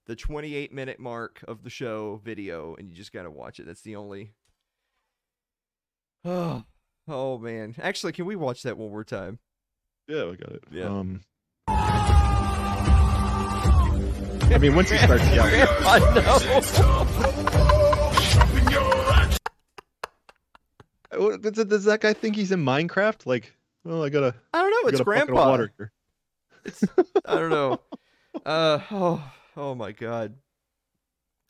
the 0.08 0.16
28 0.16 0.74
minute 0.74 1.00
mark 1.00 1.44
of 1.48 1.64
the 1.64 1.70
show 1.70 2.20
video 2.24 2.76
and 2.76 2.90
you 2.90 2.96
just 2.96 3.14
got 3.14 3.24
to 3.24 3.32
watch 3.32 3.60
it. 3.60 3.66
That's 3.66 3.82
the 3.82 3.96
only 3.96 4.34
Oh, 6.26 6.64
oh 7.08 7.38
man. 7.38 7.76
Actually, 7.82 8.14
can 8.14 8.26
we 8.26 8.36
watch 8.36 8.64
that 8.64 8.78
one 8.78 8.90
more 8.92 9.04
time? 9.04 9.40
Yeah, 10.08 10.26
we 10.30 10.38
got 10.38 10.52
it. 10.52 10.64
Yeah. 10.72 10.86
Um. 10.86 11.22
I 14.54 14.58
mean, 14.60 14.76
once 14.76 14.90
he 14.90 14.98
starts 14.98 15.24
yelling, 15.34 15.54
I 15.64 16.00
know. 16.14 17.68
does, 21.12 21.66
does 21.66 21.84
that 21.86 22.02
guy 22.02 22.14
think 22.14 22.36
he's 22.36 22.52
in 22.52 22.64
Minecraft? 22.64 23.26
Like, 23.26 23.56
oh, 23.86 24.04
I 24.04 24.10
gotta, 24.10 24.36
I 24.54 24.62
don't 24.62 24.72
know. 24.72 24.90
It's 24.90 25.00
got 25.00 25.02
a 25.02 25.06
bucket 25.06 25.22
of 25.22 25.28
grandpa. 25.28 25.50
water. 25.50 25.92
It's 26.66 26.84
I 27.26 27.36
don't 27.36 27.50
know. 27.50 27.80
Uh 28.46 28.80
oh 28.92 29.32
oh 29.58 29.76
my 29.76 29.92
god. 29.92 30.36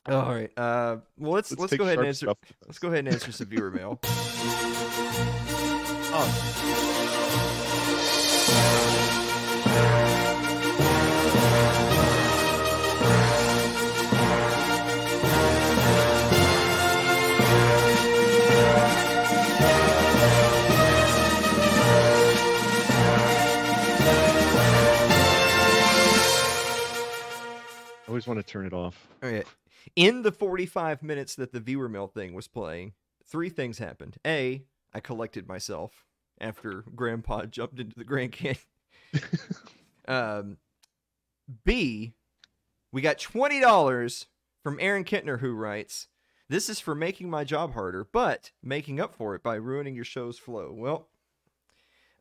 All 0.07 0.33
right. 0.33 0.49
Uh, 0.57 0.97
well, 1.17 1.33
let's 1.33 1.51
let's, 1.51 1.69
take 1.69 1.79
go 1.79 1.85
ahead 1.85 1.99
and 1.99 2.07
answer. 2.07 2.33
Let's 2.65 2.79
go 2.79 2.87
ahead 2.87 3.05
and 3.05 3.09
answer 3.09 3.31
some 3.31 3.47
viewer 3.47 3.69
mail. 3.71 3.99
Oh, 6.13 7.00
always 28.11 28.27
want 28.27 28.45
to 28.45 28.45
turn 28.45 28.65
it 28.65 28.73
off. 28.73 29.07
All 29.23 29.31
right. 29.31 29.47
In 29.95 30.21
the 30.21 30.33
45 30.33 31.01
minutes 31.01 31.35
that 31.35 31.53
the 31.53 31.61
viewer 31.61 31.87
mail 31.87 32.07
thing 32.07 32.33
was 32.33 32.47
playing, 32.47 32.91
three 33.25 33.49
things 33.49 33.77
happened. 33.77 34.17
A, 34.27 34.63
I 34.93 34.99
collected 34.99 35.47
myself 35.47 36.05
after 36.41 36.83
Grandpa 36.93 37.45
jumped 37.49 37.79
into 37.79 37.95
the 37.97 38.03
Grand 38.03 38.33
Canyon. 38.33 38.57
um, 40.09 40.57
B, 41.63 42.11
we 42.91 43.01
got 43.01 43.17
$20 43.17 44.25
from 44.61 44.77
Aaron 44.81 45.05
Kentner, 45.05 45.39
who 45.39 45.53
writes, 45.53 46.09
This 46.49 46.69
is 46.69 46.81
for 46.81 46.93
making 46.93 47.29
my 47.29 47.45
job 47.45 47.73
harder, 47.73 48.05
but 48.11 48.51
making 48.61 48.99
up 48.99 49.15
for 49.15 49.35
it 49.35 49.41
by 49.41 49.55
ruining 49.55 49.95
your 49.95 50.03
show's 50.03 50.37
flow. 50.37 50.73
Well, 50.73 51.07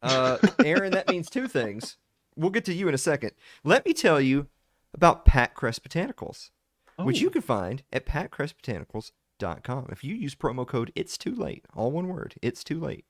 uh, 0.02 0.38
Aaron, 0.64 0.92
that 0.92 1.08
means 1.08 1.28
two 1.28 1.48
things. 1.48 1.96
We'll 2.36 2.50
get 2.50 2.64
to 2.66 2.72
you 2.72 2.86
in 2.86 2.94
a 2.94 2.98
second. 2.98 3.32
Let 3.64 3.84
me 3.84 3.92
tell 3.92 4.20
you 4.20 4.46
about 4.94 5.24
Pat 5.24 5.54
Crest 5.54 5.82
Botanicals 5.88 6.50
which 6.98 7.16
Oh. 7.18 7.20
you 7.20 7.30
can 7.30 7.40
find 7.40 7.82
at 7.92 8.04
patcrestbotanicals.com. 8.04 9.86
If 9.90 10.04
you 10.04 10.14
use 10.14 10.34
promo 10.34 10.66
code 10.66 10.92
It's 10.94 11.16
Too 11.16 11.34
Late, 11.34 11.64
all 11.74 11.90
one 11.90 12.08
word, 12.08 12.34
It's 12.42 12.62
Too 12.62 12.78
Late, 12.78 13.06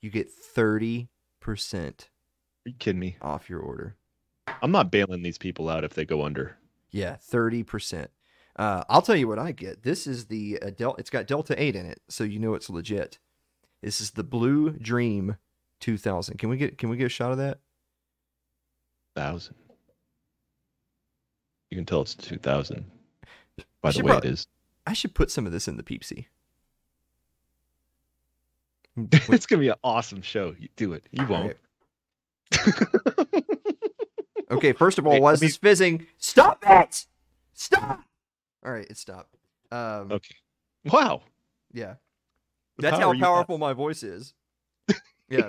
you 0.00 0.10
get 0.10 0.28
30% 0.28 1.08
Are 2.64 2.68
you 2.68 2.74
kidding 2.80 2.98
me? 2.98 3.16
off 3.22 3.48
your 3.48 3.60
order. 3.60 3.94
I'm 4.60 4.72
not 4.72 4.90
bailing 4.90 5.22
these 5.22 5.38
people 5.38 5.68
out 5.68 5.84
if 5.84 5.94
they 5.94 6.04
go 6.04 6.24
under. 6.24 6.56
Yeah, 6.90 7.16
30%. 7.16 8.08
Uh, 8.56 8.82
I'll 8.88 9.02
tell 9.02 9.14
you 9.14 9.28
what 9.28 9.38
I 9.38 9.52
get. 9.52 9.84
This 9.84 10.06
is 10.08 10.26
the 10.26 10.58
uh, 10.60 10.70
Del- 10.70 10.96
it's 10.96 11.10
got 11.10 11.26
Delta 11.28 11.60
8 11.62 11.76
in 11.76 11.86
it, 11.86 12.00
so 12.08 12.24
you 12.24 12.38
know 12.40 12.54
it's 12.54 12.70
legit. 12.70 13.18
This 13.82 14.00
is 14.00 14.12
the 14.12 14.24
Blue 14.24 14.70
Dream 14.70 15.36
2000. 15.80 16.38
Can 16.38 16.48
we 16.48 16.56
get 16.56 16.76
can 16.78 16.88
we 16.88 16.96
get 16.96 17.06
a 17.06 17.10
shot 17.10 17.30
of 17.32 17.38
that? 17.38 17.58
Thousand. 19.14 19.54
You 21.76 21.80
can 21.82 21.84
tell 21.86 22.00
it's 22.00 22.14
2000 22.14 22.86
by 23.82 23.92
the 23.92 24.02
way 24.02 24.16
it 24.16 24.24
is. 24.24 24.46
I 24.86 24.94
should 24.94 25.12
put 25.14 25.30
some 25.30 25.44
of 25.44 25.52
this 25.52 25.68
in 25.68 25.76
the 25.76 25.82
Peepsy. 25.82 26.24
it's 29.12 29.44
gonna 29.44 29.60
be 29.60 29.68
an 29.68 29.74
awesome 29.84 30.22
show. 30.22 30.54
You 30.58 30.70
do 30.76 30.94
it. 30.94 31.04
You 31.10 31.24
All 31.24 31.28
won't. 31.28 31.56
right. 32.56 33.44
Okay, 34.50 34.72
first 34.72 34.96
of 34.98 35.06
all, 35.06 35.12
Wait, 35.12 35.20
why 35.20 35.32
is 35.34 35.42
me- 35.42 35.48
this 35.48 35.58
fizzing? 35.58 36.06
Stop 36.16 36.64
it! 36.66 37.04
Stop! 37.52 38.00
All 38.64 38.72
right, 38.72 38.86
it 38.88 38.96
stopped. 38.96 39.36
Um, 39.70 40.10
Okay. 40.12 40.36
Wow. 40.86 41.24
yeah, 41.74 41.96
that's 42.78 42.98
how 42.98 43.12
powerful 43.18 43.58
my 43.58 43.74
voice 43.74 44.02
is. 44.02 44.32
Yeah, 45.28 45.46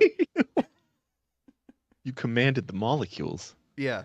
You 2.04 2.12
commanded 2.12 2.68
the 2.68 2.74
molecules. 2.74 3.56
yeah. 3.78 4.04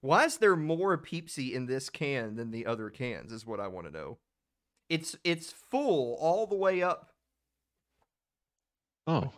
Why 0.00 0.24
is 0.24 0.38
there 0.38 0.56
more 0.56 0.96
Peepsy 0.96 1.52
in 1.52 1.66
this 1.66 1.90
can 1.90 2.36
than 2.36 2.50
the 2.50 2.66
other 2.66 2.88
cans? 2.88 3.32
Is 3.32 3.46
what 3.46 3.60
I 3.60 3.68
want 3.68 3.86
to 3.86 3.92
know. 3.92 4.18
It's 4.88 5.16
it's 5.24 5.52
full 5.52 6.16
all 6.20 6.46
the 6.46 6.56
way 6.56 6.82
up. 6.82 7.10
Oh. 9.06 9.32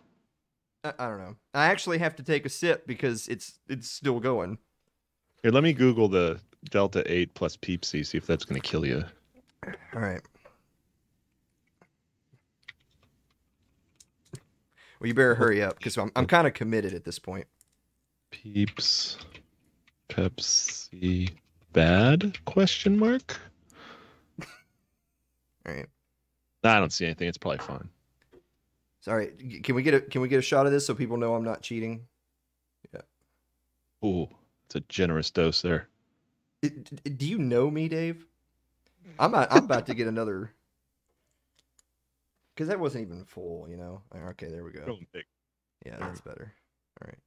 I, 0.85 0.93
I 0.99 1.09
don't 1.09 1.19
know. 1.19 1.37
I 1.55 1.67
actually 1.67 1.99
have 1.99 2.17
to 2.17 2.23
take 2.23 2.47
a 2.47 2.49
sip 2.49 2.87
because 2.87 3.29
it's 3.29 3.59
it's 3.69 3.89
still 3.89 4.21
going. 4.21 4.59
Here, 5.43 5.51
let 5.51 5.65
me 5.65 5.73
Google 5.73 6.09
the 6.09 6.39
Delta 6.71 7.03
8 7.13 7.35
plus 7.35 7.57
Peepsy, 7.57 8.07
see 8.07 8.19
if 8.19 8.27
that's 8.27 8.45
gonna 8.45 8.61
kill 8.61 8.87
you. 8.87 9.05
All 9.67 10.01
right. 10.01 10.23
Well, 15.01 15.09
you 15.09 15.15
better 15.15 15.35
hurry 15.35 15.61
up 15.63 15.79
because 15.79 15.99
I'm 15.99 16.13
I'm 16.15 16.27
kind 16.27 16.47
of 16.47 16.55
committed 16.55 16.95
at 16.95 17.03
this 17.05 17.19
point. 17.19 17.49
Peeps 18.31 19.19
Pepsi 20.13 21.31
bad 21.73 22.39
question 22.45 22.99
mark? 22.99 23.41
All 25.67 25.73
right. 25.75 25.87
I 26.65 26.79
don't 26.79 26.93
see 26.93 27.07
anything. 27.07 27.29
It's 27.29 27.39
probably 27.39 27.59
fine. 27.59 27.89
Sorry. 29.01 29.33
Can 29.63 29.75
we 29.75 29.83
get 29.83 29.95
a 29.95 30.01
can 30.03 30.21
we 30.21 30.29
get 30.29 30.39
a 30.39 30.43
shot 30.43 30.67
of 30.67 30.73
this 30.73 30.87
so 30.87 30.95
people 30.95 31.17
know 31.17 31.35
I'm 31.35 31.45
not 31.45 31.63
cheating? 31.63 32.07
Yeah. 32.93 33.01
Ooh, 34.05 34.29
it's 34.67 34.75
a 34.75 34.81
generous 34.81 35.31
dose 35.31 35.63
there. 35.63 35.89
I- 36.63 36.69
d- 36.69 37.11
Do 37.11 37.27
you 37.27 37.39
know 37.39 37.71
me, 37.71 37.89
Dave? 37.89 38.27
I'm 39.19 39.33
not, 39.33 39.51
I'm 39.51 39.65
about 39.65 39.87
to 39.87 39.95
get 39.95 40.07
another 40.09 40.53
because 42.55 42.69
that 42.69 42.79
wasn't 42.79 43.07
even 43.07 43.25
full, 43.25 43.67
you 43.69 43.77
know. 43.77 44.03
Okay, 44.15 44.49
there 44.49 44.63
we 44.63 44.73
go. 44.73 44.99
Yeah, 45.85 45.97
that's 45.99 46.21
better. 46.21 46.53
All 47.01 47.09
right. 47.09 47.19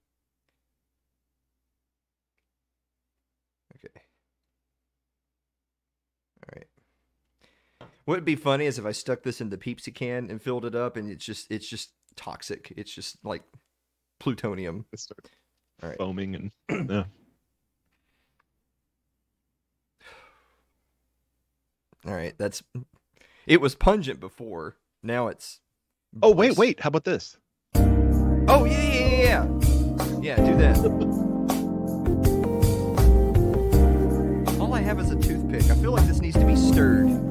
Okay. 3.76 4.02
All 6.44 6.54
right. 6.56 6.68
What'd 8.06 8.24
be 8.24 8.36
funny 8.36 8.66
is 8.68 8.78
if 8.78 8.86
I 8.86 8.92
stuck 8.92 9.24
this 9.24 9.42
in 9.42 9.50
the 9.50 9.58
Peepsy 9.58 9.94
can 9.94 10.30
and 10.30 10.40
filled 10.40 10.64
it 10.64 10.76
up, 10.76 10.96
and 10.96 11.10
it's 11.10 11.26
just 11.26 11.52
it's 11.52 11.68
just 11.68 11.92
toxic. 12.16 12.72
It's 12.78 12.94
just 12.94 13.18
like 13.24 13.42
plutonium. 14.20 14.86
All 15.82 15.90
right. 15.90 15.98
foaming 15.98 16.36
and 16.36 16.52
yeah. 16.90 17.06
All 22.08 22.14
right. 22.14 22.36
That's 22.38 22.62
it 23.48 23.60
was 23.60 23.74
pungent 23.74 24.20
before. 24.20 24.78
Now 25.02 25.28
it's. 25.28 25.60
Oh 26.22 26.32
wait, 26.32 26.50
gross. 26.50 26.58
wait. 26.58 26.80
How 26.82 26.90
about 26.90 27.06
this? 27.06 27.38
Oh 27.76 28.66
yeah, 28.66 28.82
yeah, 28.84 29.00
yeah, 29.00 29.18
yeah. 29.24 29.48
Yeah, 30.22 30.36
do 30.38 30.58
that. 30.58 30.78
All 34.60 34.74
I 34.76 34.82
have 34.82 35.00
is 35.00 35.10
a 35.10 35.16
toothpick. 35.16 35.72
I 35.72 35.76
feel 35.76 35.92
like 35.92 36.06
this 36.06 36.20
needs 36.20 36.38
to 36.38 36.46
be 36.46 36.56
stirred. 36.56 37.25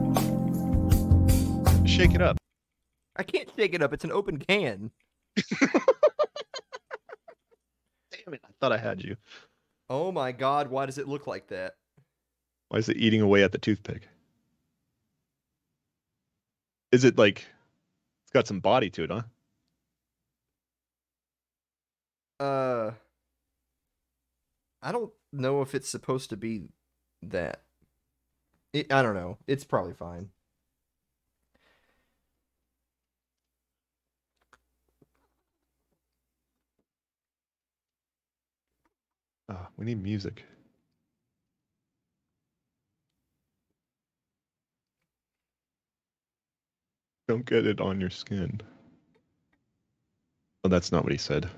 Shake 1.94 2.16
it 2.16 2.22
up. 2.22 2.36
I 3.14 3.22
can't 3.22 3.48
shake 3.56 3.72
it 3.72 3.80
up. 3.80 3.92
It's 3.92 4.02
an 4.02 4.10
open 4.10 4.38
can. 4.38 4.90
Damn 5.60 5.70
it! 8.34 8.40
I 8.44 8.48
thought 8.60 8.72
I 8.72 8.78
had 8.78 9.00
you. 9.00 9.16
Oh 9.88 10.10
my 10.10 10.32
god, 10.32 10.70
why 10.70 10.86
does 10.86 10.98
it 10.98 11.06
look 11.06 11.28
like 11.28 11.46
that? 11.48 11.74
Why 12.68 12.78
is 12.78 12.88
it 12.88 12.96
eating 12.96 13.20
away 13.20 13.44
at 13.44 13.52
the 13.52 13.58
toothpick? 13.58 14.08
Is 16.90 17.04
it 17.04 17.16
like 17.16 17.46
it's 18.24 18.32
got 18.32 18.48
some 18.48 18.58
body 18.58 18.90
to 18.90 19.04
it, 19.04 19.10
huh? 19.12 19.22
Uh 22.44 22.90
I 24.82 24.90
don't 24.90 25.12
know 25.32 25.62
if 25.62 25.76
it's 25.76 25.88
supposed 25.88 26.30
to 26.30 26.36
be 26.36 26.64
that. 27.22 27.62
It, 28.72 28.92
I 28.92 29.00
don't 29.00 29.14
know. 29.14 29.38
It's 29.46 29.62
probably 29.62 29.94
fine. 29.94 30.30
Ah, 39.48 39.68
we 39.76 39.84
need 39.84 40.02
music. 40.02 40.44
Don't 47.28 47.44
get 47.44 47.66
it 47.66 47.80
on 47.80 48.00
your 48.00 48.10
skin. 48.10 48.60
Oh, 50.62 50.68
that's 50.68 50.92
not 50.92 51.02
what 51.04 51.12
he 51.12 51.18
said. 51.18 51.48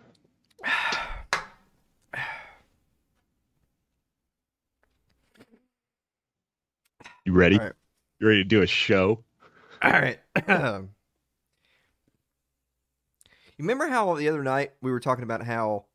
You 7.24 7.32
ready? 7.32 7.58
Right. 7.58 7.72
You 8.20 8.28
ready 8.28 8.42
to 8.44 8.48
do 8.48 8.62
a 8.62 8.66
show? 8.66 9.24
All 9.82 9.90
right. 9.90 10.18
you 10.48 10.88
remember 13.58 13.88
how 13.88 14.14
the 14.14 14.28
other 14.28 14.44
night 14.44 14.72
we 14.80 14.92
were 14.92 15.00
talking 15.00 15.24
about 15.24 15.42
how, 15.42 15.86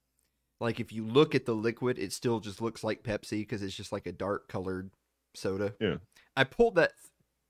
like, 0.61 0.79
if 0.79 0.93
you 0.93 1.05
look 1.05 1.35
at 1.35 1.45
the 1.45 1.55
liquid, 1.55 1.97
it 1.99 2.13
still 2.13 2.39
just 2.39 2.61
looks 2.61 2.83
like 2.83 3.03
Pepsi 3.03 3.39
because 3.39 3.63
it's 3.63 3.75
just 3.75 3.91
like 3.91 4.05
a 4.05 4.11
dark 4.11 4.47
colored 4.47 4.91
soda? 5.33 5.73
Yeah. 5.79 5.95
I 6.37 6.43
pulled 6.43 6.75
that 6.75 6.91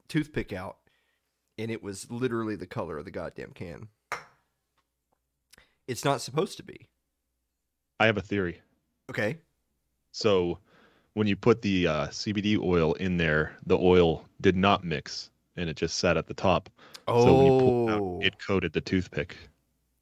toothpick 0.08 0.54
out, 0.54 0.78
and 1.58 1.70
it 1.70 1.84
was 1.84 2.10
literally 2.10 2.56
the 2.56 2.66
color 2.66 2.98
of 2.98 3.06
the 3.06 3.12
goddamn 3.12 3.52
can. 3.52 3.90
It's 5.88 6.06
not 6.06 6.22
supposed 6.22 6.58
to 6.58 6.64
be. 6.64 6.88
I 8.00 8.06
have 8.06 8.18
a 8.18 8.22
theory. 8.22 8.62
Okay. 9.10 9.38
So, 10.14 10.60
when 11.14 11.28
you 11.28 11.36
put 11.36 11.62
the 11.62 11.88
uh, 11.88 12.08
CBD 12.08 12.58
oil 12.58 12.94
in 12.94 13.18
there, 13.18 13.58
the 13.66 13.78
oil 13.78 14.26
did 14.40 14.56
not 14.56 14.86
mix, 14.86 15.30
and 15.58 15.70
it 15.70 15.76
just 15.76 16.00
sat 16.00 16.18
at 16.18 16.28
the 16.28 16.34
top. 16.34 16.70
So 17.08 17.34
when 17.36 17.46
you 17.46 17.52
pulled 17.60 17.90
it 17.90 17.92
Oh, 17.92 18.18
out, 18.18 18.26
it 18.26 18.40
coated 18.40 18.72
the 18.72 18.80
toothpick. 18.80 19.36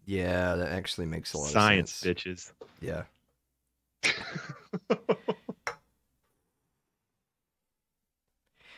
Yeah, 0.09 0.55
that 0.55 0.71
actually 0.71 1.05
makes 1.05 1.33
a 1.33 1.37
lot 1.37 1.51
Science, 1.51 1.91
of 1.91 1.97
sense. 1.97 2.23
bitches. 2.23 2.51
Yeah. 2.81 3.03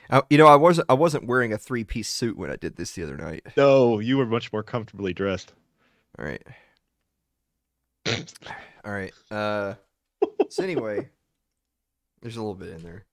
I, 0.10 0.22
you 0.30 0.38
know, 0.38 0.48
I 0.48 0.56
wasn't 0.58 0.90
I 0.90 0.94
wasn't 0.94 1.28
wearing 1.28 1.54
a 1.54 1.58
three 1.58 1.86
piece 1.86 2.10
suit 2.10 2.38
when 2.38 2.52
I 2.52 2.58
did 2.58 2.76
this 2.76 2.92
the 2.92 3.04
other 3.04 3.16
night. 3.16 3.46
no, 3.56 4.00
you 4.00 4.18
were 4.18 4.26
much 4.26 4.52
more 4.52 4.62
comfortably 4.62 5.14
dressed. 5.14 5.54
All 6.20 6.26
right. 6.26 6.44
All 8.84 8.92
right. 8.92 9.14
Uh 9.32 9.76
so 10.50 10.64
anyway, 10.64 11.08
there's 12.22 12.36
a 12.36 12.42
little 12.42 12.56
bit 12.56 12.70
in 12.70 12.84
there. 12.84 13.06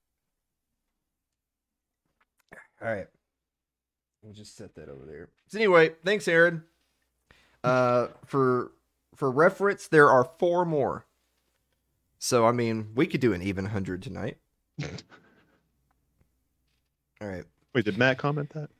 All 2.82 2.88
right. 2.88 3.06
We'll 4.22 4.34
just 4.34 4.56
set 4.56 4.74
that 4.74 4.88
over 4.88 5.04
there. 5.06 5.28
So 5.46 5.58
anyway, 5.58 5.92
thanks 6.04 6.26
Aaron. 6.26 6.64
Uh 7.64 8.08
for 8.24 8.72
for 9.14 9.30
reference, 9.30 9.88
there 9.88 10.10
are 10.10 10.30
four 10.38 10.64
more. 10.64 11.04
So 12.18 12.46
I 12.46 12.52
mean, 12.52 12.88
we 12.94 13.06
could 13.06 13.20
do 13.20 13.32
an 13.32 13.42
even 13.42 13.64
100 13.64 14.02
tonight. 14.02 14.38
All 17.20 17.28
right. 17.28 17.44
Wait, 17.74 17.84
did 17.84 17.98
Matt 17.98 18.18
comment 18.18 18.50
that? 18.50 18.70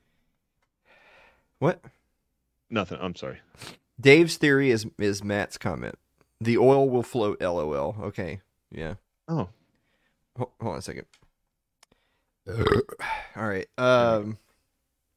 What? 1.59 1.81
Nothing. 2.71 2.99
I'm 3.01 3.17
sorry. 3.17 3.41
Dave's 4.01 4.37
theory 4.37 4.71
is 4.71 4.87
is 4.99 5.25
Matt's 5.25 5.59
comment. 5.59 5.97
The 6.41 6.57
oil 6.59 6.89
will 6.89 7.03
float. 7.03 7.41
LOL. 7.41 7.97
Okay. 8.01 8.41
Yeah. 8.71 8.95
Oh, 9.27 9.49
Hold, 10.37 10.51
hold 10.61 10.73
on 10.75 10.79
a 10.79 10.83
second. 10.83 11.07
All 12.49 13.47
right. 13.49 13.67
Um. 13.77 14.39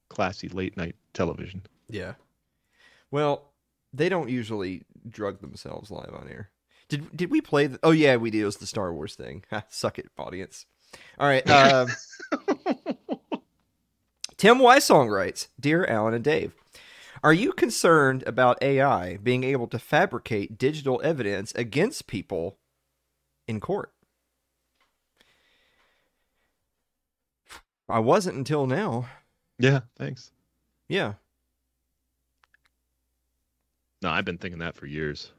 classy 0.10 0.50
late 0.50 0.76
night 0.78 0.95
television. 1.13 1.62
Yeah. 1.89 2.13
Well, 3.12 3.50
they 3.93 4.10
don't 4.10 4.30
usually 4.30 4.84
drug 5.08 5.41
themselves 5.41 5.91
live 5.91 6.13
on 6.13 6.27
air. 6.30 6.49
Did 6.89 7.15
did 7.15 7.32
we 7.32 7.41
play? 7.41 7.67
The, 7.67 7.80
oh 7.84 7.91
yeah, 7.91 8.17
we 8.17 8.32
did. 8.32 8.41
It 8.41 8.45
was 8.45 8.58
the 8.58 8.67
Star 8.67 8.93
Wars 8.93 9.15
thing. 9.15 9.43
Suck 9.69 9.97
it, 9.99 10.10
audience. 10.17 10.65
All 11.17 11.27
right. 11.27 11.49
Um, 11.49 11.88
Tim 14.38 14.58
Weissong 14.58 15.10
writes, 15.10 15.47
"Dear 15.60 15.86
Alan 15.86 16.13
and 16.13 16.23
Dave, 16.23 16.54
are 17.23 17.34
you 17.34 17.54
concerned 17.54 18.23
about 18.27 18.62
AI 18.62 19.17
being 19.17 19.43
able 19.43 19.67
to 19.67 19.80
fabricate 19.80 20.58
digital 20.58 20.99
evidence 21.04 21.54
against 21.56 22.08
people 22.08 22.58
in 23.47 23.60
court?" 23.60 23.93
I 27.88 27.99
wasn't 27.99 28.38
until 28.38 28.67
now. 28.67 29.08
yeah, 29.60 29.82
thanks. 29.97 30.32
Yeah. 30.88 31.13
No, 34.01 34.09
I've 34.09 34.25
been 34.25 34.37
thinking 34.37 34.59
that 34.59 34.75
for 34.75 34.85
years. 34.85 35.31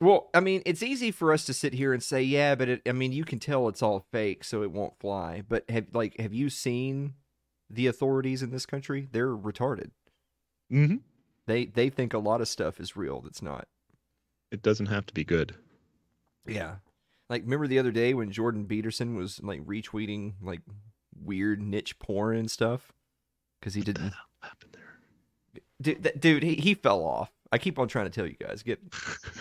Well, 0.00 0.28
I 0.34 0.40
mean, 0.40 0.62
it's 0.66 0.82
easy 0.82 1.10
for 1.10 1.32
us 1.32 1.46
to 1.46 1.54
sit 1.54 1.72
here 1.72 1.92
and 1.92 2.02
say, 2.02 2.22
yeah, 2.22 2.54
but 2.54 2.68
it, 2.68 2.82
I 2.86 2.92
mean, 2.92 3.12
you 3.12 3.24
can 3.24 3.38
tell 3.38 3.68
it's 3.68 3.82
all 3.82 4.06
fake, 4.12 4.44
so 4.44 4.62
it 4.62 4.70
won't 4.70 4.98
fly. 4.98 5.42
But 5.48 5.68
have 5.70 5.86
like, 5.94 6.18
have 6.18 6.34
you 6.34 6.50
seen 6.50 7.14
the 7.70 7.86
authorities 7.86 8.42
in 8.42 8.50
this 8.50 8.66
country? 8.66 9.08
They're 9.10 9.34
retarded. 9.34 9.90
Mm-hmm. 10.70 10.96
They 11.46 11.66
they 11.66 11.88
think 11.88 12.12
a 12.12 12.18
lot 12.18 12.40
of 12.40 12.48
stuff 12.48 12.78
is 12.80 12.96
real 12.96 13.20
that's 13.20 13.40
not. 13.40 13.68
It 14.50 14.62
doesn't 14.62 14.86
have 14.86 15.06
to 15.06 15.14
be 15.14 15.24
good. 15.24 15.54
Yeah. 16.46 16.76
Like, 17.28 17.42
remember 17.42 17.66
the 17.66 17.78
other 17.78 17.90
day 17.90 18.14
when 18.14 18.30
Jordan 18.30 18.66
Peterson 18.66 19.16
was 19.16 19.42
like 19.42 19.64
retweeting 19.64 20.34
like 20.42 20.60
weird 21.24 21.62
niche 21.62 21.98
porn 21.98 22.36
and 22.36 22.50
stuff 22.50 22.92
because 23.58 23.74
he 23.74 23.80
didn't. 23.80 24.04
What 24.04 24.12
happened 24.42 24.72
there? 24.74 24.85
Dude, 25.80 26.02
that, 26.04 26.20
dude, 26.20 26.42
he, 26.42 26.54
he 26.54 26.74
fell 26.74 27.02
off. 27.02 27.30
I 27.52 27.58
keep 27.58 27.78
on 27.78 27.88
trying 27.88 28.06
to 28.06 28.10
tell 28.10 28.26
you 28.26 28.36
guys, 28.40 28.62
get 28.62 28.80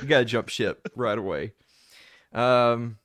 you 0.02 0.08
gotta 0.08 0.26
jump 0.26 0.50
ship 0.50 0.88
right 0.96 1.18
away. 1.18 1.54
Um, 2.34 2.98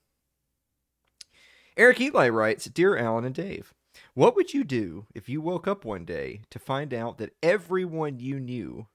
Eric 1.77 2.01
Eli 2.01 2.29
writes, 2.29 2.66
"Dear 2.66 2.97
Alan 2.97 3.25
and 3.25 3.35
Dave, 3.35 3.73
what 4.14 4.37
would 4.37 4.53
you 4.53 4.64
do 4.64 5.07
if 5.14 5.29
you 5.29 5.40
woke 5.40 5.66
up 5.66 5.85
one 5.85 6.05
day 6.05 6.43
to 6.51 6.59
find 6.59 6.93
out 6.93 7.19
that 7.19 7.35
everyone 7.43 8.19
you 8.19 8.38
knew 8.40 8.88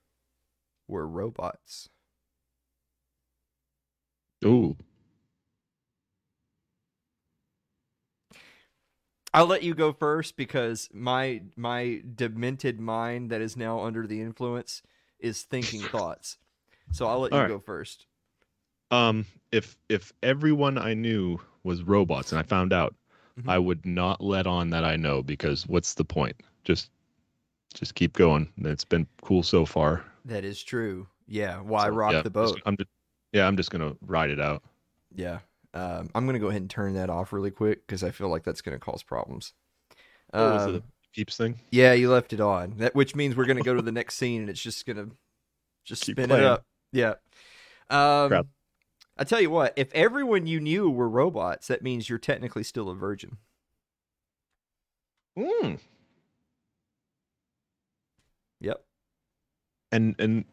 were 0.88 1.08
robots?" 1.08 1.90
Ooh. 4.46 4.78
I'll 9.36 9.46
let 9.48 9.64
you 9.64 9.74
go 9.76 9.92
first 9.94 10.38
because 10.38 10.90
my 10.94 11.42
my 11.56 12.02
demented 12.16 12.80
mind 12.80 13.30
that 13.32 13.42
is 13.42 13.56
now 13.58 13.82
under 13.82 14.08
the 14.08 14.22
influence 14.22 14.82
is 15.20 15.44
thinking 15.44 15.82
thoughts. 15.92 16.38
So 16.92 17.08
I'll 17.08 17.20
let 17.20 17.32
you 17.32 17.38
All 17.38 17.44
right. 17.44 17.50
go 17.50 17.60
first. 17.60 18.06
Um, 18.92 19.26
if 19.52 19.78
if 19.90 20.14
everyone 20.24 20.78
I 20.78 20.94
knew 20.94 21.40
was 21.64 21.84
robots 21.84 22.32
and 22.32 22.40
I 22.40 22.44
found 22.44 22.72
out, 22.74 22.96
Mhm. 23.40 23.50
I 23.50 23.58
would 23.60 23.86
not 23.86 24.22
let 24.22 24.48
on 24.48 24.70
that 24.70 24.86
I 24.86 24.96
know 24.96 25.22
because 25.22 25.68
what's 25.68 25.96
the 25.96 26.06
point? 26.06 26.42
Just 26.64 26.90
just 27.74 27.94
keep 27.96 28.14
going. 28.14 28.48
It's 28.60 28.86
been 28.86 29.06
cool 29.22 29.44
so 29.44 29.66
far. 29.66 30.06
That 30.24 30.46
is 30.46 30.64
true. 30.64 31.08
Yeah. 31.28 31.60
Why 31.60 31.88
So, 31.88 31.96
rock 31.96 32.14
yeah, 32.14 32.22
the 32.22 32.30
just- 32.30 32.34
boat? 32.54 32.62
I'm 32.66 32.78
just, 32.78 32.90
yeah, 33.34 33.46
I'm 33.46 33.58
just 33.58 33.72
gonna 33.72 33.98
ride 34.06 34.30
it 34.30 34.40
out. 34.40 34.64
Yeah. 35.14 35.40
Um, 35.76 36.10
I'm 36.16 36.26
gonna 36.26 36.40
go 36.40 36.48
ahead 36.48 36.62
and 36.62 36.70
turn 36.70 36.94
that 36.94 37.10
off 37.10 37.34
really 37.34 37.52
quick 37.52 37.86
because 37.86 38.02
I 38.04 38.10
feel 38.12 38.30
like 38.30 38.44
that's 38.44 38.62
gonna 38.62 38.80
cause 38.80 39.04
problems. 39.04 39.54
Oh, 40.34 40.54
was 40.54 40.66
it 40.66 40.70
Um, 40.70 40.76
a 40.78 40.82
keeps 41.14 41.36
thing? 41.38 41.60
yeah, 41.70 41.94
you 41.94 42.10
left 42.10 42.32
it 42.34 42.40
on. 42.40 42.78
That 42.78 42.96
which 42.96 43.14
means 43.16 43.36
we're 43.36 43.46
gonna 43.46 43.62
go 43.62 43.74
to 43.76 43.82
the 43.82 43.92
next 43.92 44.16
scene 44.16 44.42
and 44.42 44.50
it's 44.50 44.62
just 44.62 44.86
gonna 44.86 45.10
just 45.84 46.04
Keep 46.04 46.16
spin 46.16 46.32
it 46.32 46.44
up. 46.44 46.66
Yeah. 46.94 47.16
Um, 47.90 48.30
Crap. 48.30 48.48
I 49.18 49.24
tell 49.26 49.40
you 49.42 49.50
what, 49.50 49.74
if 49.76 49.94
everyone 49.94 50.48
you 50.48 50.60
knew 50.60 50.90
were 50.90 51.08
robots, 51.10 51.68
that 51.68 51.82
means 51.84 52.10
you're 52.10 52.20
technically 52.20 52.64
still 52.64 52.90
a 52.90 52.96
virgin. 52.96 53.38
Mm. 55.38 55.80
Yep. 58.62 58.84
And 59.92 60.16
and 60.20 60.46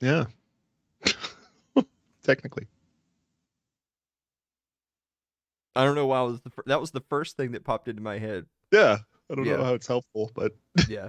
yeah, 0.00 0.24
technically. 2.22 2.66
I 5.76 5.84
don't 5.84 5.94
know 5.94 6.06
why 6.06 6.22
was 6.22 6.40
the 6.42 6.50
fir- 6.50 6.62
that 6.66 6.80
was 6.80 6.90
the 6.92 7.00
first 7.08 7.36
thing 7.36 7.52
that 7.52 7.64
popped 7.64 7.88
into 7.88 8.02
my 8.02 8.18
head. 8.18 8.46
Yeah, 8.72 8.98
I 9.30 9.34
don't 9.34 9.44
Yeah. 9.44 9.56
know 9.56 9.64
how 9.64 9.74
it's 9.74 9.86
helpful, 9.86 10.30
but 10.34 10.52
Yeah. 10.88 11.08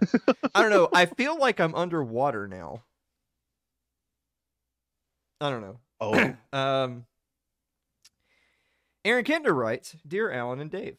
I 0.54 0.62
don't 0.62 0.72
know. 0.72 0.90
I 0.94 1.06
feel 1.06 1.38
like 1.38 1.60
I'm 1.60 1.76
underwater 1.76 2.48
now. 2.48 2.84
I 5.42 5.50
don't 5.50 5.62
know. 5.62 5.80
oh, 6.00 6.34
Um, 6.58 7.06
Aaron 9.04 9.26
Kinder 9.26 9.54
writes, 9.54 9.96
"Dear 10.08 10.32
Alan 10.32 10.60
and 10.60 10.72
Dave, 10.72 10.98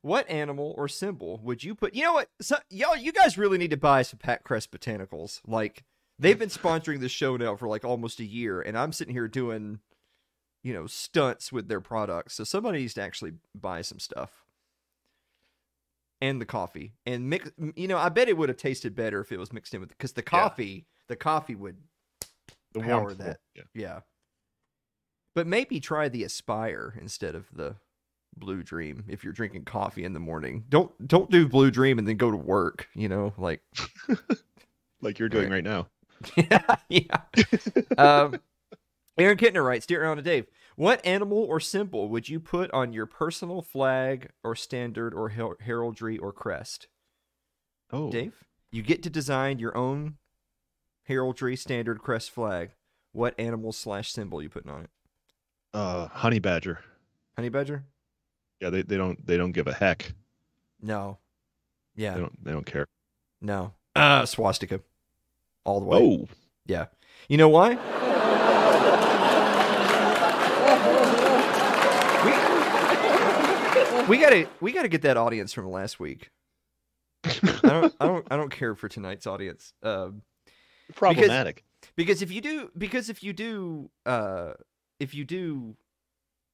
what 0.00 0.28
animal 0.30 0.74
or 0.78 0.88
symbol 0.88 1.38
would 1.42 1.62
you 1.64 1.74
put? 1.74 1.94
You 1.94 2.04
know 2.04 2.12
what, 2.14 2.30
so, 2.40 2.56
y'all, 2.70 2.96
you 2.96 3.12
guys 3.12 3.36
really 3.36 3.58
need 3.58 3.70
to 3.72 3.76
buy 3.76 4.02
some 4.02 4.18
Pat 4.18 4.42
Crest 4.44 4.70
botanicals. 4.70 5.40
Like 5.46 5.84
they've 6.18 6.38
been 6.38 6.48
sponsoring 6.48 7.00
this 7.00 7.12
show 7.12 7.36
now 7.36 7.56
for 7.56 7.68
like 7.68 7.84
almost 7.84 8.20
a 8.20 8.24
year, 8.24 8.60
and 8.62 8.78
I'm 8.78 8.92
sitting 8.92 9.12
here 9.14 9.28
doing, 9.28 9.80
you 10.66 10.74
know, 10.74 10.86
stunts 10.86 11.52
with 11.52 11.68
their 11.68 11.80
products. 11.80 12.34
So 12.34 12.44
somebody 12.44 12.80
needs 12.80 12.94
to 12.94 13.02
actually 13.02 13.32
buy 13.54 13.82
some 13.82 13.98
stuff." 13.98 14.44
And 16.20 16.40
the 16.40 16.46
coffee, 16.46 16.94
and 17.04 17.28
mix. 17.28 17.50
You 17.76 17.88
know, 17.88 17.98
I 17.98 18.08
bet 18.08 18.28
it 18.28 18.36
would 18.36 18.48
have 18.48 18.58
tasted 18.58 18.94
better 18.94 19.20
if 19.20 19.32
it 19.32 19.38
was 19.38 19.52
mixed 19.52 19.74
in 19.74 19.80
with 19.80 19.90
because 19.90 20.12
the 20.12 20.22
coffee, 20.22 20.86
the 21.08 21.16
coffee 21.16 21.54
would 21.54 21.76
the 22.72 22.80
power 22.80 23.14
that. 23.14 23.38
Yeah. 23.54 23.62
yeah. 23.74 24.00
But 25.34 25.46
maybe 25.46 25.80
try 25.80 26.08
the 26.08 26.24
Aspire 26.24 26.94
instead 27.00 27.34
of 27.34 27.46
the 27.52 27.76
Blue 28.36 28.62
Dream 28.62 29.04
if 29.08 29.24
you're 29.24 29.32
drinking 29.32 29.64
coffee 29.64 30.04
in 30.04 30.12
the 30.12 30.20
morning. 30.20 30.64
Don't 30.68 30.90
don't 31.06 31.30
do 31.30 31.48
Blue 31.48 31.70
Dream 31.70 31.98
and 31.98 32.06
then 32.06 32.16
go 32.16 32.30
to 32.30 32.36
work, 32.36 32.88
you 32.94 33.08
know, 33.08 33.34
like 33.36 33.62
like 35.00 35.18
you're 35.18 35.28
doing 35.28 35.50
right 35.50 35.64
now. 35.64 35.88
yeah. 36.36 36.76
yeah. 36.88 37.20
Um 37.98 38.40
Aaron 39.18 39.38
Kittner 39.38 39.64
writes, 39.64 39.86
Dear 39.86 40.04
Alan 40.04 40.18
and 40.18 40.24
Dave, 40.24 40.46
what 40.76 41.04
animal 41.06 41.38
or 41.38 41.58
symbol 41.58 42.08
would 42.08 42.28
you 42.28 42.38
put 42.38 42.70
on 42.72 42.92
your 42.92 43.06
personal 43.06 43.62
flag 43.62 44.30
or 44.44 44.54
standard 44.54 45.14
or 45.14 45.30
her- 45.30 45.56
heraldry 45.62 46.18
or 46.18 46.32
crest? 46.32 46.88
Oh, 47.90 48.10
Dave, 48.10 48.44
you 48.70 48.82
get 48.82 49.02
to 49.04 49.10
design 49.10 49.58
your 49.58 49.76
own 49.76 50.16
heraldry, 51.04 51.56
standard, 51.56 52.00
crest, 52.00 52.30
flag. 52.30 52.70
What 53.12 53.34
animal 53.38 53.72
slash 53.72 54.12
symbol 54.12 54.42
you 54.42 54.48
putting 54.50 54.70
on 54.70 54.82
it? 54.84 54.90
uh, 55.72 56.08
honey 56.08 56.38
badger. 56.38 56.80
Honey 57.36 57.48
badger? 57.48 57.84
Yeah, 58.60 58.70
they, 58.70 58.82
they 58.82 58.96
don't 58.96 59.24
they 59.26 59.36
don't 59.36 59.52
give 59.52 59.66
a 59.66 59.72
heck. 59.74 60.12
No. 60.80 61.18
Yeah. 61.94 62.14
They 62.14 62.20
don't 62.20 62.44
they 62.44 62.52
don't 62.52 62.66
care. 62.66 62.86
No. 63.40 63.72
Uh, 63.94 64.24
swastika. 64.26 64.80
All 65.64 65.80
the 65.80 65.86
way. 65.86 65.98
Oh, 65.98 66.28
Yeah. 66.66 66.86
You 67.28 67.36
know 67.38 67.48
why? 67.48 67.74
We 74.08 74.18
gotta 74.18 74.48
we 74.60 74.72
gotta 74.72 74.88
get 74.88 75.02
that 75.02 75.16
audience 75.16 75.52
from 75.52 75.70
last 75.70 75.98
week. 76.00 76.30
I 77.24 77.30
don't 77.62 77.94
I 78.00 78.06
don't 78.06 78.26
I 78.30 78.36
don't 78.36 78.50
care 78.50 78.74
for 78.74 78.88
tonight's 78.88 79.26
audience. 79.26 79.72
Um, 79.82 80.22
Problematic. 80.94 81.64
because 81.96 82.22
if 82.22 82.30
you 82.30 82.40
do 82.40 82.70
because 82.76 83.08
if 83.10 83.22
you 83.22 83.32
do 83.32 83.90
uh 84.04 84.52
if 85.00 85.14
you 85.14 85.24
do 85.24 85.76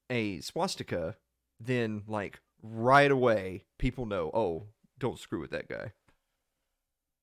a 0.09 0.39
swastika, 0.41 1.15
then 1.59 2.03
like 2.07 2.39
right 2.61 3.11
away 3.11 3.65
people 3.77 4.05
know, 4.05 4.31
oh, 4.33 4.67
don't 4.97 5.19
screw 5.19 5.39
with 5.39 5.51
that 5.51 5.67
guy. 5.69 5.91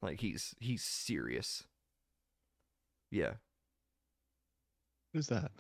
Like 0.03 0.21
he's 0.21 0.55
he's 0.61 0.83
serious. 0.83 1.65
Yeah. 3.11 3.35
Who's 5.13 5.27
that? 5.27 5.51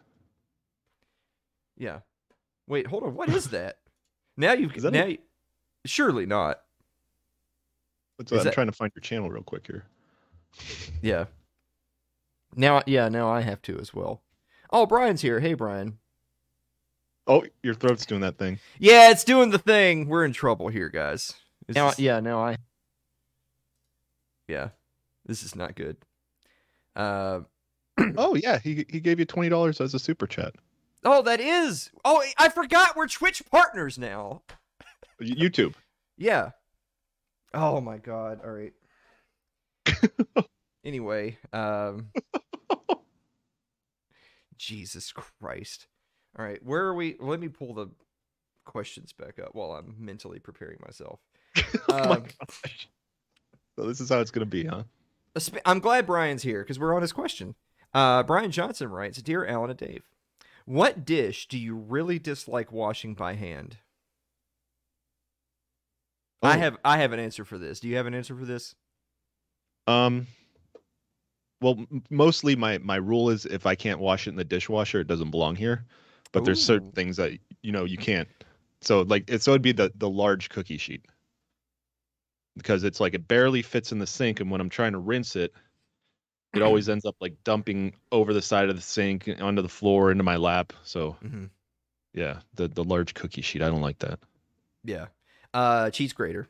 Yeah. 1.76 2.00
Wait, 2.68 2.86
hold 2.86 3.02
on. 3.02 3.14
What 3.14 3.28
is 3.30 3.48
that? 3.48 3.78
Now 4.40 4.54
you 4.54 4.70
Is 4.74 4.82
that 4.84 4.92
now 4.92 5.04
a- 5.04 5.08
you, 5.10 5.18
surely 5.84 6.24
not. 6.26 6.62
What's 8.16 8.32
Is 8.32 8.38
I'm 8.38 8.44
that- 8.44 8.54
trying 8.54 8.66
to 8.68 8.72
find 8.72 8.90
your 8.94 9.02
channel 9.02 9.30
real 9.30 9.42
quick 9.42 9.66
here. 9.66 9.84
Yeah. 11.02 11.26
Now 12.56 12.82
yeah, 12.86 13.08
now 13.08 13.30
I 13.30 13.42
have 13.42 13.60
to 13.62 13.78
as 13.78 13.92
well. 13.94 14.22
Oh, 14.70 14.86
Brian's 14.86 15.20
here. 15.20 15.40
Hey 15.40 15.54
Brian. 15.54 15.98
Oh, 17.26 17.44
your 17.62 17.74
throat's 17.74 18.06
doing 18.06 18.22
that 18.22 18.38
thing. 18.38 18.58
Yeah, 18.78 19.10
it's 19.10 19.24
doing 19.24 19.50
the 19.50 19.58
thing. 19.58 20.08
We're 20.08 20.24
in 20.24 20.32
trouble 20.32 20.68
here, 20.68 20.88
guys. 20.88 21.34
This 21.66 21.74
Now, 21.76 21.90
is- 21.90 21.98
yeah, 21.98 22.18
now 22.20 22.40
I 22.42 22.56
yeah. 24.48 24.70
This 25.26 25.42
is 25.42 25.54
not 25.54 25.74
good. 25.76 25.96
Uh 26.96 27.40
Oh 28.16 28.34
yeah, 28.34 28.58
he 28.58 28.86
he 28.88 29.00
gave 29.00 29.18
you 29.18 29.26
twenty 29.26 29.50
dollars 29.50 29.80
as 29.82 29.92
a 29.94 29.98
super 29.98 30.26
chat. 30.26 30.54
Oh, 31.04 31.22
that 31.22 31.40
is. 31.40 31.90
Oh, 32.04 32.22
I 32.38 32.48
forgot 32.48 32.96
we're 32.96 33.08
Twitch 33.08 33.42
partners 33.50 33.98
now. 33.98 34.42
YouTube. 35.20 35.74
Yeah. 36.16 36.50
Oh 37.52 37.80
my 37.80 37.98
god. 37.98 38.40
All 38.44 38.50
right. 38.52 38.72
anyway, 40.84 41.38
um 41.52 42.10
Jesus 44.56 45.12
Christ. 45.12 45.86
All 46.38 46.44
right, 46.44 46.64
where 46.64 46.84
are 46.84 46.94
we? 46.94 47.16
Let 47.18 47.40
me 47.40 47.48
pull 47.48 47.74
the 47.74 47.88
questions 48.64 49.12
back 49.12 49.38
up 49.38 49.54
while 49.54 49.72
I'm 49.72 49.96
mentally 49.98 50.38
preparing 50.38 50.78
myself. 50.84 51.18
oh 51.88 52.08
my 52.08 52.16
Um, 52.16 52.22
gosh. 52.38 52.88
So 53.76 53.86
this 53.86 54.00
is 54.00 54.08
how 54.10 54.20
it's 54.20 54.30
gonna 54.30 54.46
be, 54.46 54.64
huh? 54.66 54.84
I'm 55.64 55.80
glad 55.80 56.06
Brian's 56.06 56.42
here 56.42 56.62
because 56.62 56.78
we're 56.78 56.94
on 56.94 57.02
his 57.02 57.12
question. 57.12 57.54
Uh, 57.94 58.22
Brian 58.22 58.50
Johnson 58.50 58.88
writes, 58.90 59.20
"Dear 59.22 59.44
Alan 59.46 59.70
and 59.70 59.78
Dave, 59.78 60.02
what 60.66 61.04
dish 61.04 61.48
do 61.48 61.58
you 61.58 61.74
really 61.76 62.18
dislike 62.18 62.72
washing 62.72 63.14
by 63.14 63.34
hand?" 63.34 63.78
I 66.42 66.56
Oh. 66.56 66.58
have 66.58 66.78
I 66.84 66.98
have 66.98 67.12
an 67.12 67.20
answer 67.20 67.44
for 67.44 67.58
this. 67.58 67.80
Do 67.80 67.88
you 67.88 67.96
have 67.96 68.06
an 68.06 68.14
answer 68.14 68.36
for 68.36 68.44
this? 68.44 68.74
Um. 69.86 70.26
Well, 71.60 71.76
m- 71.78 72.02
mostly 72.10 72.56
my 72.56 72.78
my 72.78 72.96
rule 72.96 73.30
is 73.30 73.46
if 73.46 73.66
I 73.66 73.74
can't 73.74 74.00
wash 74.00 74.26
it 74.26 74.30
in 74.30 74.36
the 74.36 74.44
dishwasher, 74.44 75.00
it 75.00 75.06
doesn't 75.06 75.30
belong 75.30 75.56
here. 75.56 75.84
But 76.32 76.44
there's 76.44 76.62
certain 76.62 76.92
things 76.92 77.16
that 77.16 77.32
you 77.62 77.72
know 77.72 77.84
you 77.84 77.98
can't. 77.98 78.28
So 78.80 79.02
like 79.02 79.28
it, 79.30 79.42
so 79.42 79.52
it'd 79.52 79.62
be 79.62 79.72
the 79.72 79.92
the 79.96 80.08
large 80.08 80.48
cookie 80.48 80.78
sheet 80.78 81.06
because 82.56 82.84
it's 82.84 83.00
like 83.00 83.14
it 83.14 83.28
barely 83.28 83.62
fits 83.62 83.92
in 83.92 83.98
the 83.98 84.06
sink, 84.06 84.40
and 84.40 84.50
when 84.50 84.60
I'm 84.60 84.68
trying 84.70 84.92
to 84.92 84.98
rinse 84.98 85.36
it, 85.36 85.52
it 86.54 86.62
always 86.62 86.88
ends 86.88 87.04
up 87.04 87.16
like 87.20 87.34
dumping 87.44 87.94
over 88.10 88.32
the 88.34 88.42
side 88.42 88.68
of 88.70 88.76
the 88.76 88.82
sink 88.82 89.28
onto 89.40 89.62
the 89.62 89.68
floor 89.68 90.10
into 90.10 90.24
my 90.24 90.36
lap. 90.36 90.72
So 90.84 91.16
Mm-hmm. 91.24 91.44
yeah, 92.14 92.40
the 92.54 92.68
the 92.68 92.84
large 92.84 93.14
cookie 93.14 93.42
sheet, 93.42 93.62
I 93.62 93.68
don't 93.68 93.82
like 93.82 93.98
that. 94.00 94.18
Yeah. 94.84 95.06
Uh, 95.54 95.90
cheese 95.90 96.12
grater. 96.12 96.48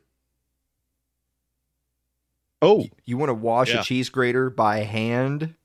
Oh, 2.61 2.85
You 3.05 3.17
want 3.17 3.29
to 3.29 3.33
wash 3.33 3.69
Yeah. 3.73 3.81
a 3.81 3.83
cheese 3.83 4.09
grater 4.09 4.49
by 4.49 4.79
hand? 4.79 5.55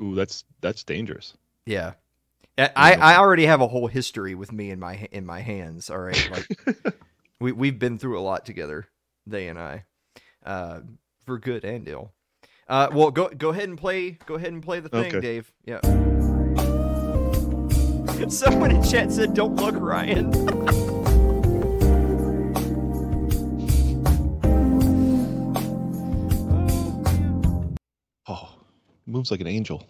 ooh, 0.00 0.14
that's 0.14 0.44
that's 0.60 0.84
dangerous. 0.84 1.34
Yeah. 1.64 1.94
I, 2.58 2.70
I 2.76 2.92
I 2.94 3.16
already 3.18 3.46
have 3.46 3.60
a 3.60 3.66
whole 3.66 3.86
history 3.86 4.34
with 4.34 4.50
me 4.52 4.70
in 4.70 4.78
my 4.80 5.08
in 5.12 5.26
my 5.26 5.40
hands. 5.40 5.90
All 5.90 5.98
right, 5.98 6.30
like 6.30 6.94
we 7.40 7.52
we've 7.52 7.78
been 7.78 7.98
through 7.98 8.18
a 8.18 8.22
lot 8.22 8.46
together, 8.46 8.86
they 9.26 9.48
and 9.48 9.58
I, 9.58 9.84
uh, 10.44 10.80
for 11.26 11.38
good 11.38 11.64
and 11.64 11.86
ill. 11.88 12.12
Uh, 12.68 12.88
well, 12.92 13.10
go 13.10 13.28
go 13.28 13.50
ahead 13.50 13.68
and 13.68 13.78
play. 13.78 14.18
Go 14.26 14.34
ahead 14.34 14.52
and 14.52 14.62
play 14.62 14.80
the 14.80 14.88
thing, 14.88 15.06
Okay. 15.14 15.20
Dave. 15.20 15.52
Yeah. 15.64 15.80
Someone 18.28 18.72
in 18.72 18.82
chat 18.82 19.12
said, 19.12 19.34
"Don't 19.34 19.54
look, 19.56 19.76
Ryan." 19.78 20.32
Oh, 28.28 28.48
moves 29.06 29.30
like 29.30 29.40
an 29.40 29.46
angel. 29.46 29.86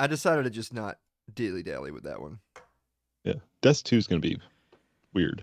I 0.00 0.06
decided 0.06 0.44
to 0.44 0.50
just 0.50 0.72
not 0.72 0.98
dilly 1.34 1.62
dally 1.62 1.90
with 1.90 2.04
that 2.04 2.22
one. 2.22 2.38
Yeah, 3.22 3.34
Desk 3.60 3.84
Two 3.84 3.98
is 3.98 4.06
gonna 4.06 4.20
be 4.20 4.40
weird. 5.12 5.42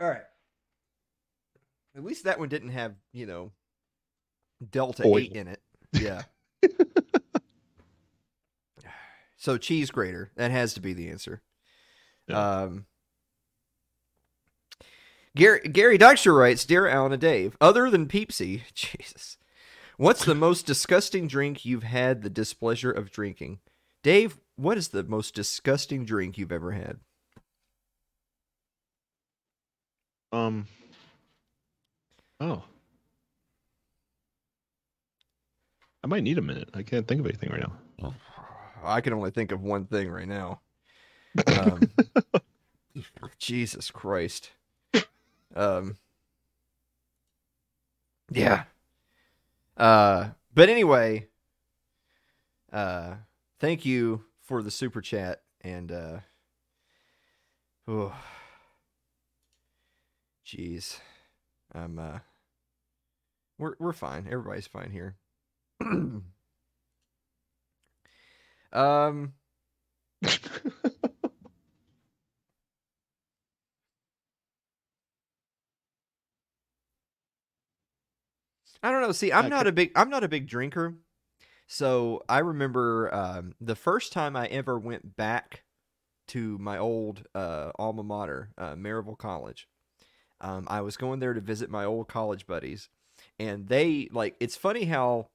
All 0.00 0.08
right. 0.08 0.22
At 1.96 2.04
least 2.04 2.22
that 2.24 2.38
one 2.38 2.48
didn't 2.48 2.68
have, 2.68 2.94
you 3.12 3.26
know, 3.26 3.50
Delta 4.70 5.04
Oil. 5.04 5.18
8 5.18 5.32
in 5.32 5.48
it. 5.48 5.60
Yeah. 5.92 6.22
so 9.36 9.58
cheese 9.58 9.90
grater, 9.90 10.30
that 10.36 10.52
has 10.52 10.72
to 10.74 10.80
be 10.80 10.92
the 10.92 11.10
answer. 11.10 11.42
Yeah. 12.28 12.60
Um 12.60 12.86
Gary 15.34 15.60
Gary 15.68 15.98
Dykstra 15.98 16.38
writes, 16.38 16.64
Dear 16.64 16.86
Alan 16.86 17.10
and 17.10 17.20
Dave, 17.20 17.56
other 17.60 17.90
than 17.90 18.06
Peepsy, 18.06 18.62
Jesus, 18.74 19.36
what's 20.00 20.24
the 20.24 20.34
most 20.34 20.64
disgusting 20.64 21.28
drink 21.28 21.66
you've 21.66 21.82
had 21.82 22.22
the 22.22 22.30
displeasure 22.30 22.90
of 22.90 23.10
drinking? 23.10 23.58
Dave, 24.02 24.38
what 24.56 24.78
is 24.78 24.88
the 24.88 25.02
most 25.02 25.34
disgusting 25.34 26.06
drink 26.06 26.38
you've 26.38 26.50
ever 26.50 26.72
had? 26.72 27.00
Um. 30.32 30.66
Oh. 32.40 32.62
I 36.02 36.06
might 36.06 36.22
need 36.22 36.38
a 36.38 36.42
minute. 36.42 36.70
I 36.72 36.82
can't 36.82 37.06
think 37.06 37.20
of 37.20 37.26
anything 37.26 37.50
right 37.50 37.60
now. 38.00 38.14
I 38.82 39.02
can 39.02 39.12
only 39.12 39.30
think 39.30 39.52
of 39.52 39.62
one 39.62 39.84
thing 39.84 40.10
right 40.10 40.28
now. 40.28 40.60
Um, 41.46 41.92
Jesus 43.38 43.92
Christ. 43.92 44.50
Um, 45.54 45.96
yeah. 48.32 48.64
Uh, 49.76 50.30
but 50.52 50.68
anyway, 50.68 51.28
uh, 52.72 53.14
thank 53.58 53.84
you 53.84 54.24
for 54.42 54.62
the 54.62 54.70
super 54.70 55.00
chat 55.00 55.42
and 55.62 55.90
uh, 55.92 56.18
oh, 57.88 58.14
jeez, 60.46 60.98
I'm 61.74 61.98
uh, 61.98 62.18
we're 63.58 63.74
we're 63.78 63.92
fine. 63.92 64.26
Everybody's 64.30 64.66
fine 64.66 64.90
here. 64.90 65.16
um. 68.72 69.34
I 78.82 78.90
don't 78.90 79.02
know. 79.02 79.12
See, 79.12 79.32
I'm 79.32 79.50
not 79.50 79.66
a 79.66 79.72
big 79.72 79.92
I'm 79.94 80.10
not 80.10 80.24
a 80.24 80.28
big 80.28 80.46
drinker. 80.46 80.94
So 81.66 82.24
I 82.28 82.38
remember 82.38 83.14
um, 83.14 83.54
the 83.60 83.76
first 83.76 84.12
time 84.12 84.34
I 84.34 84.46
ever 84.46 84.78
went 84.78 85.16
back 85.16 85.62
to 86.28 86.58
my 86.58 86.78
old 86.78 87.24
uh, 87.34 87.70
alma 87.78 88.02
mater, 88.02 88.50
uh, 88.58 88.74
Maryville 88.74 89.18
College. 89.18 89.68
Um, 90.40 90.66
I 90.68 90.80
was 90.80 90.96
going 90.96 91.20
there 91.20 91.34
to 91.34 91.40
visit 91.40 91.70
my 91.70 91.84
old 91.84 92.08
college 92.08 92.46
buddies, 92.46 92.88
and 93.38 93.68
they 93.68 94.08
like. 94.10 94.36
It's 94.40 94.56
funny 94.56 94.84
how 94.84 95.28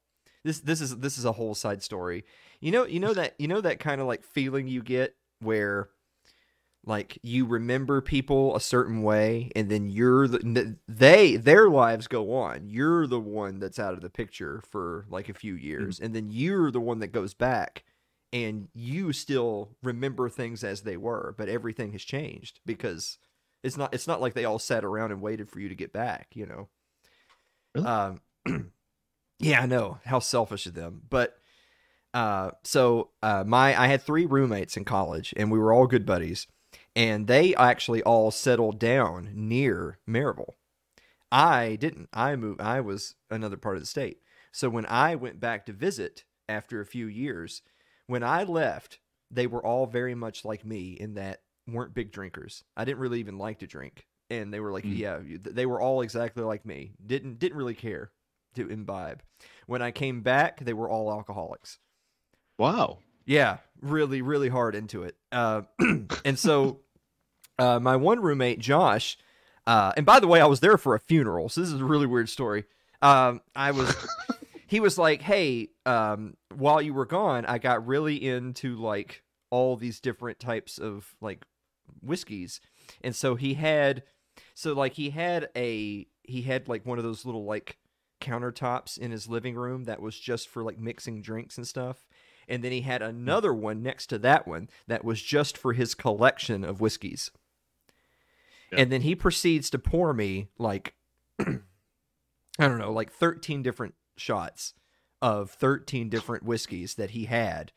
this 0.44 0.60
this 0.60 0.82
is 0.82 0.98
this 0.98 1.18
is 1.18 1.26
a 1.26 1.34
whole 1.34 1.56
side 1.56 1.84
story. 1.84 2.26
You 2.60 2.72
know, 2.72 2.86
you 2.86 3.00
know 3.00 3.14
that 3.14 3.36
you 3.38 3.48
know 3.48 3.62
that 3.62 3.80
kind 3.80 4.02
of 4.02 4.08
like 4.08 4.24
feeling 4.24 4.68
you 4.68 4.82
get 4.82 5.16
where 5.40 5.90
like 6.86 7.18
you 7.24 7.46
remember 7.46 8.02
people 8.02 8.56
a 8.56 8.62
certain 8.62 9.02
way 9.02 9.52
and 9.56 9.70
then 9.70 9.90
you're 9.90 10.28
the 10.28 10.78
they 10.88 11.36
their 11.36 11.70
lives 11.70 12.08
go 12.08 12.34
on 12.34 12.70
you're 12.70 13.08
the 13.08 13.20
one 13.20 13.60
that's 13.60 13.80
out 13.80 13.94
of 13.94 14.02
the 14.02 14.10
picture 14.10 14.62
for 14.70 15.06
like 15.10 15.30
a 15.30 15.34
few 15.34 15.56
years 15.56 16.00
and 16.00 16.16
then 16.16 16.30
you're 16.32 16.72
the 16.72 16.80
one 16.82 17.00
that 17.00 17.08
goes 17.08 17.34
back 17.34 17.84
and 18.34 18.68
you 18.74 19.14
still 19.14 19.72
remember 19.84 20.30
things 20.30 20.64
as 20.64 20.82
they 20.82 20.98
were 20.98 21.34
but 21.38 21.50
everything 21.50 21.92
has 21.94 22.04
changed 22.04 22.60
because 22.66 23.18
It's 23.64 23.78
not 23.78 23.94
it's 23.94 24.08
not 24.08 24.22
like 24.22 24.34
they 24.34 24.46
all 24.46 24.60
sat 24.60 24.86
around 24.86 25.12
and 25.12 25.22
waited 25.22 25.50
for 25.50 25.60
you 25.60 25.70
to 25.70 25.76
get 25.76 25.92
back, 25.94 26.28
you 26.36 26.46
know. 26.46 26.70
Really? 27.74 27.88
Um 27.88 28.22
Yeah, 29.40 29.62
I 29.62 29.66
know. 29.68 30.00
How 30.06 30.20
selfish 30.20 30.66
of 30.68 30.76
them. 30.76 31.04
But 31.10 31.38
uh 32.14 32.52
so 32.64 33.12
uh 33.24 33.44
my 33.48 33.80
I 33.80 33.88
had 33.88 34.02
three 34.04 34.26
roommates 34.26 34.78
in 34.78 34.86
college 34.86 35.34
and 35.38 35.52
we 35.52 35.60
were 35.60 35.74
all 35.74 35.88
good 35.88 36.06
buddies 36.06 36.48
and 36.96 37.28
they 37.28 37.54
actually 37.56 38.02
all 38.04 38.32
settled 38.32 38.80
down 38.80 39.30
near 39.34 40.00
Maryville. 40.08 40.54
I 41.32 41.76
didn't. 41.76 42.10
I 42.14 42.36
moved 42.36 42.62
I 42.62 42.82
was 42.82 43.16
another 43.30 43.58
part 43.58 43.76
of 43.76 43.82
the 43.82 43.88
state. 43.88 44.20
So 44.52 44.70
when 44.70 44.86
I 44.86 45.16
went 45.16 45.40
back 45.40 45.66
to 45.66 45.74
visit 45.74 46.24
after 46.48 46.80
a 46.80 46.86
few 46.86 47.08
years, 47.08 47.62
when 48.08 48.24
I 48.24 48.44
left, 48.44 49.00
they 49.30 49.48
were 49.48 49.66
all 49.66 49.86
very 49.88 50.16
much 50.16 50.46
like 50.46 50.64
me 50.64 50.92
in 50.94 51.16
that 51.16 51.42
weren't 51.68 51.94
big 51.94 52.12
drinkers. 52.12 52.64
I 52.78 52.86
didn't 52.86 53.00
really 53.00 53.20
even 53.20 53.38
like 53.38 53.60
to 53.60 53.68
drink, 53.68 54.06
and 54.30 54.54
they 54.54 54.60
were 54.60 54.72
like, 54.72 54.86
Mm. 54.86 54.98
yeah, 54.98 55.20
they 55.42 55.66
were 55.66 55.82
all 55.82 56.02
exactly 56.02 56.44
like 56.44 56.66
me. 56.66 56.94
Didn't 57.06 57.40
didn't 57.40 57.58
really 57.58 57.74
care 57.74 58.12
to 58.54 58.70
imbibe. 58.70 59.22
When 59.68 59.82
I 59.82 59.92
came 59.92 60.22
back, 60.22 60.64
they 60.64 60.74
were 60.74 60.90
all 60.90 61.12
alcoholics. 61.12 61.80
Wow. 62.58 63.00
Yeah, 63.26 63.58
really, 63.82 64.22
really 64.22 64.50
hard 64.50 64.76
into 64.76 65.04
it. 65.04 65.18
Uh, 65.32 65.64
and 66.24 66.38
so, 66.40 66.80
uh, 67.60 67.80
my 67.80 67.96
one 67.96 68.20
roommate, 68.20 68.60
Josh, 68.60 69.18
uh, 69.68 69.94
and 69.98 70.06
by 70.06 70.20
the 70.20 70.28
way, 70.28 70.42
I 70.42 70.46
was 70.46 70.60
there 70.60 70.78
for 70.78 70.96
a 70.96 71.00
funeral, 71.00 71.50
so 71.50 71.62
this 71.62 71.72
is 71.72 71.82
a 71.82 71.86
really 71.86 72.06
weird 72.06 72.30
story. 72.30 72.66
Um, 73.02 73.42
I 73.56 73.72
was, 73.72 73.94
he 74.68 74.80
was 74.80 74.98
like, 74.98 75.22
"Hey, 75.22 75.70
um, 75.86 76.36
while 76.54 76.82
you 76.82 76.94
were 76.94 77.06
gone, 77.06 77.46
I 77.46 77.58
got 77.58 77.86
really 77.86 78.24
into 78.24 78.76
like 78.76 79.24
all 79.50 79.76
these 79.76 80.00
different 80.00 80.40
types 80.40 80.78
of 80.78 81.16
like 81.22 81.46
whiskeys, 82.02 82.62
and 83.02 83.16
so 83.16 83.36
he 83.36 83.56
had, 83.56 84.04
so 84.54 84.74
like 84.74 84.94
he 84.94 85.10
had 85.10 85.50
a, 85.56 86.08
he 86.24 86.44
had 86.44 86.68
like 86.68 86.86
one 86.86 86.98
of 86.98 87.04
those 87.04 87.26
little 87.26 87.46
like 87.46 87.78
countertops 88.22 88.98
in 88.98 89.12
his 89.12 89.28
living 89.28 89.56
room 89.56 89.86
that 89.86 90.02
was 90.02 90.20
just 90.20 90.48
for 90.48 90.64
like 90.64 90.80
mixing 90.80 91.22
drinks 91.22 91.58
and 91.58 91.68
stuff." 91.68 92.06
and 92.48 92.64
then 92.64 92.72
he 92.72 92.82
had 92.82 93.02
another 93.02 93.54
one 93.54 93.82
next 93.82 94.06
to 94.06 94.20
that 94.20 94.48
one 94.48 94.70
that 94.88 95.04
was 95.04 95.22
just 95.22 95.58
for 95.58 95.74
his 95.74 95.96
collection 95.96 96.64
of 96.64 96.80
whiskeys. 96.82 97.32
Yeah. 98.72 98.80
And 98.82 98.92
then 98.92 99.02
he 99.02 99.16
proceeds 99.16 99.70
to 99.72 99.80
pour 99.80 100.14
me 100.14 100.48
like 100.58 100.94
I 101.40 101.58
don't 102.60 102.80
know, 102.80 102.92
like 102.92 103.12
13 103.12 103.62
different 103.64 103.96
shots 104.18 104.74
of 105.22 105.52
13 105.52 106.10
different 106.10 106.44
whiskeys 106.44 106.96
that 106.96 107.12
he 107.12 107.26
had 107.26 107.72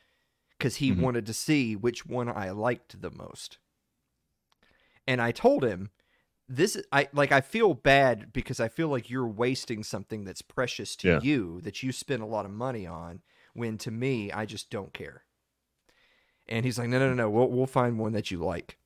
cuz 0.60 0.76
he 0.76 0.92
Mhm. 0.92 1.00
wanted 1.00 1.26
to 1.26 1.34
see 1.34 1.74
which 1.76 2.04
one 2.06 2.28
I 2.28 2.50
liked 2.50 3.00
the 3.00 3.10
most. 3.10 3.58
And 5.06 5.20
I 5.22 5.32
told 5.32 5.64
him 5.64 5.90
this 6.48 6.76
is 6.76 6.84
I 6.92 7.08
like 7.12 7.30
I 7.32 7.40
feel 7.40 7.74
bad 7.74 8.32
because 8.32 8.58
I 8.60 8.68
feel 8.68 8.88
like 8.88 9.10
you're 9.10 9.26
wasting 9.28 9.82
something 9.84 10.24
that's 10.24 10.42
precious 10.42 10.96
to 10.96 11.08
Yeah. 11.08 11.20
you 11.20 11.60
that 11.62 11.82
you 11.82 11.92
spend 11.92 12.22
a 12.22 12.26
lot 12.26 12.44
of 12.46 12.50
money 12.50 12.86
on 12.86 13.22
when 13.54 13.76
to 13.78 13.90
me 13.90 14.30
I 14.32 14.46
just 14.46 14.70
don't 14.70 14.92
care. 14.94 15.24
And 16.48 16.64
he's 16.64 16.78
like, 16.78 16.88
no, 16.88 16.98
no, 16.98 17.08
no, 17.08 17.14
no, 17.14 17.28
we'll 17.30 17.48
we'll 17.50 17.66
find 17.66 17.98
one 17.98 18.12
that 18.12 18.30
you 18.30 18.38
like. 18.38 18.78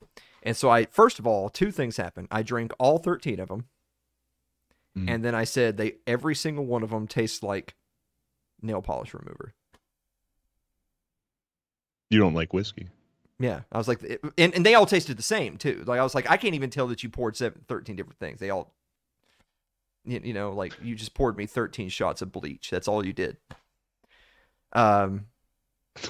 And 0.42 0.56
so 0.56 0.70
I 0.70 0.86
first 0.86 1.18
of 1.18 1.26
all, 1.26 1.48
two 1.48 1.70
things 1.70 1.96
happened. 1.96 2.28
I 2.30 2.42
drank 2.42 2.72
all 2.78 2.98
thirteen 2.98 3.38
of 3.40 3.48
them, 3.48 3.66
Mm. 4.96 5.08
and 5.08 5.24
then 5.24 5.34
I 5.34 5.44
said 5.44 5.76
they 5.78 5.94
every 6.06 6.34
single 6.34 6.66
one 6.66 6.82
of 6.82 6.90
them 6.90 7.06
tastes 7.06 7.42
like 7.42 7.74
nail 8.60 8.82
polish 8.82 9.14
remover. 9.14 9.54
You 12.10 12.18
don't 12.18 12.34
like 12.34 12.52
whiskey. 12.52 12.88
Yeah, 13.38 13.62
I 13.72 13.78
was 13.78 13.88
like, 13.88 14.00
and, 14.38 14.54
and 14.54 14.66
they 14.66 14.74
all 14.74 14.86
tasted 14.86 15.16
the 15.16 15.22
same 15.22 15.56
too. 15.56 15.82
Like 15.86 15.98
I 15.98 16.02
was 16.02 16.14
like, 16.14 16.30
I 16.30 16.36
can't 16.36 16.54
even 16.54 16.70
tell 16.70 16.86
that 16.88 17.02
you 17.02 17.08
poured 17.08 17.36
seven, 17.36 17.62
13 17.66 17.96
different 17.96 18.18
things. 18.18 18.38
They 18.38 18.50
all, 18.50 18.72
you, 20.04 20.20
you 20.22 20.32
know, 20.34 20.52
like 20.52 20.74
you 20.82 20.94
just 20.94 21.14
poured 21.14 21.36
me 21.36 21.46
thirteen 21.46 21.88
shots 21.88 22.22
of 22.22 22.30
bleach. 22.30 22.70
That's 22.70 22.86
all 22.86 23.04
you 23.04 23.12
did. 23.12 23.38
Um, 24.74 25.26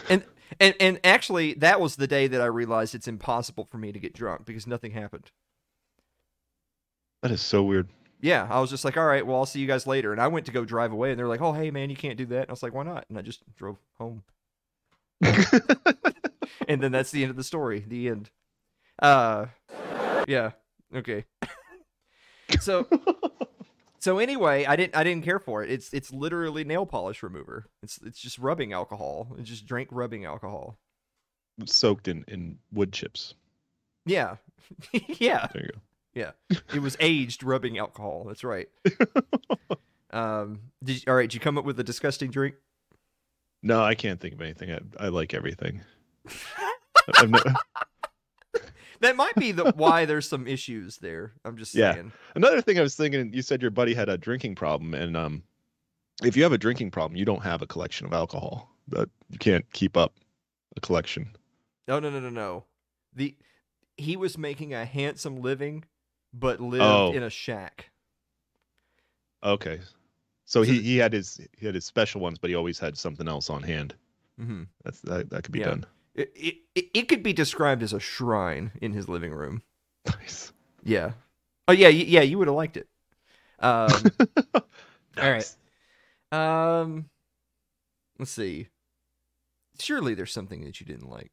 and 0.08 0.24
and 0.60 0.74
and 0.80 1.00
actually, 1.04 1.54
that 1.54 1.80
was 1.80 1.96
the 1.96 2.06
day 2.06 2.26
that 2.26 2.40
I 2.40 2.46
realized 2.46 2.94
it's 2.94 3.08
impossible 3.08 3.64
for 3.64 3.78
me 3.78 3.92
to 3.92 3.98
get 3.98 4.14
drunk 4.14 4.44
because 4.46 4.66
nothing 4.66 4.92
happened. 4.92 5.30
That 7.22 7.30
is 7.30 7.40
so 7.40 7.62
weird. 7.62 7.88
Yeah, 8.20 8.46
I 8.48 8.60
was 8.60 8.70
just 8.70 8.84
like, 8.84 8.96
all 8.96 9.06
right, 9.06 9.26
well, 9.26 9.36
I'll 9.36 9.46
see 9.46 9.60
you 9.60 9.66
guys 9.66 9.86
later. 9.86 10.12
And 10.12 10.20
I 10.20 10.28
went 10.28 10.46
to 10.46 10.52
go 10.52 10.64
drive 10.64 10.92
away, 10.92 11.10
and 11.10 11.18
they're 11.18 11.28
like, 11.28 11.40
oh, 11.40 11.52
hey, 11.52 11.70
man, 11.72 11.90
you 11.90 11.96
can't 11.96 12.16
do 12.16 12.26
that. 12.26 12.42
And 12.42 12.50
I 12.50 12.52
was 12.52 12.62
like, 12.62 12.72
why 12.72 12.84
not? 12.84 13.04
And 13.08 13.18
I 13.18 13.22
just 13.22 13.42
drove 13.56 13.78
home. 13.98 14.22
and 15.22 16.80
then 16.80 16.92
that's 16.92 17.10
the 17.10 17.22
end 17.22 17.30
of 17.30 17.36
the 17.36 17.44
story. 17.44 17.84
The 17.86 18.08
end. 18.08 18.30
Uh, 19.00 19.46
yeah. 20.28 20.52
Okay. 20.94 21.24
so, 22.60 22.86
so 24.02 24.18
anyway, 24.18 24.64
I 24.64 24.74
didn't, 24.74 24.96
I 24.96 25.04
didn't 25.04 25.24
care 25.24 25.38
for 25.38 25.62
it. 25.62 25.70
It's, 25.70 25.92
it's 25.94 26.12
literally 26.12 26.64
nail 26.64 26.86
polish 26.86 27.22
remover. 27.22 27.66
It's, 27.84 28.00
it's 28.04 28.18
just 28.18 28.36
rubbing 28.36 28.72
alcohol. 28.72 29.28
It's 29.38 29.48
just 29.48 29.64
drink 29.64 29.90
rubbing 29.92 30.24
alcohol. 30.24 30.76
Soaked 31.66 32.08
in, 32.08 32.24
in 32.26 32.58
wood 32.72 32.92
chips. 32.92 33.34
Yeah. 34.04 34.38
yeah. 34.92 35.46
There 35.52 35.62
you 35.62 35.70
go. 35.72 35.80
Yeah. 36.14 36.58
It 36.74 36.82
was 36.82 36.96
aged 36.98 37.44
rubbing 37.44 37.78
alcohol. 37.78 38.24
That's 38.26 38.42
right. 38.42 38.68
um. 40.10 40.62
Did 40.82 40.96
you, 40.96 41.02
all 41.06 41.14
right? 41.14 41.30
Did 41.30 41.34
you 41.34 41.40
come 41.40 41.56
up 41.56 41.64
with 41.64 41.78
a 41.78 41.84
disgusting 41.84 42.32
drink? 42.32 42.56
No, 43.62 43.84
I 43.84 43.94
can't 43.94 44.18
think 44.18 44.34
of 44.34 44.40
anything. 44.40 44.72
I, 44.72 44.80
I 44.98 45.08
like 45.10 45.32
everything. 45.32 45.82
I'm 47.18 47.30
not- 47.30 47.56
That 49.02 49.16
might 49.16 49.34
be 49.36 49.52
the 49.52 49.70
why 49.72 50.04
there's 50.06 50.28
some 50.28 50.46
issues 50.46 50.96
there. 50.98 51.32
I'm 51.44 51.56
just 51.56 51.72
saying. 51.72 51.96
Yeah. 51.96 52.02
Another 52.34 52.62
thing 52.62 52.78
I 52.78 52.82
was 52.82 52.94
thinking, 52.96 53.32
you 53.34 53.42
said 53.42 53.60
your 53.60 53.70
buddy 53.70 53.94
had 53.94 54.08
a 54.08 54.16
drinking 54.16 54.54
problem, 54.54 54.94
and 54.94 55.16
um, 55.16 55.42
if 56.24 56.36
you 56.36 56.42
have 56.44 56.52
a 56.52 56.58
drinking 56.58 56.90
problem, 56.92 57.16
you 57.16 57.24
don't 57.24 57.42
have 57.42 57.62
a 57.62 57.66
collection 57.66 58.06
of 58.06 58.12
alcohol. 58.12 58.70
That 58.88 59.08
you 59.30 59.38
can't 59.38 59.70
keep 59.72 59.96
up 59.96 60.14
a 60.76 60.80
collection. 60.80 61.30
No, 61.86 61.98
no, 62.00 62.10
no, 62.10 62.20
no, 62.20 62.30
no. 62.30 62.64
The 63.14 63.36
he 63.96 64.16
was 64.16 64.38
making 64.38 64.72
a 64.72 64.84
handsome 64.84 65.42
living, 65.42 65.84
but 66.32 66.60
lived 66.60 66.82
Oh. 66.82 67.12
in 67.12 67.22
a 67.22 67.30
shack. 67.30 67.90
Okay, 69.44 69.80
so 70.44 70.62
So 70.62 70.62
he, 70.62 70.80
he 70.80 70.96
had 70.98 71.12
his 71.12 71.40
he 71.58 71.66
had 71.66 71.74
his 71.74 71.84
special 71.84 72.20
ones, 72.20 72.38
but 72.38 72.50
he 72.50 72.56
always 72.56 72.78
had 72.78 72.96
something 72.96 73.26
else 73.28 73.50
on 73.50 73.62
hand. 73.62 73.94
hmm 74.38 74.64
That's 74.84 75.00
that, 75.02 75.30
that 75.30 75.42
could 75.42 75.52
be 75.52 75.58
Yeah. 75.58 75.66
done. 75.70 75.86
It, 76.14 76.32
it 76.74 76.86
it 76.94 77.08
could 77.08 77.22
be 77.22 77.32
described 77.32 77.82
as 77.82 77.92
a 77.92 78.00
shrine 78.00 78.72
in 78.80 78.92
his 78.92 79.08
living 79.08 79.32
room. 79.32 79.62
Nice. 80.06 80.52
Yeah. 80.82 81.12
Oh 81.68 81.72
yeah, 81.72 81.88
yeah. 81.88 82.22
You 82.22 82.38
would 82.38 82.48
have 82.48 82.56
liked 82.56 82.76
it. 82.76 82.88
Um. 83.60 84.12
All 84.54 84.62
right. 85.30 85.50
Um, 86.32 87.10
let's 88.18 88.30
see. 88.30 88.68
Surely 89.78 90.14
there's 90.14 90.32
something 90.32 90.64
that 90.64 90.80
you 90.80 90.86
didn't 90.86 91.10
like. 91.10 91.30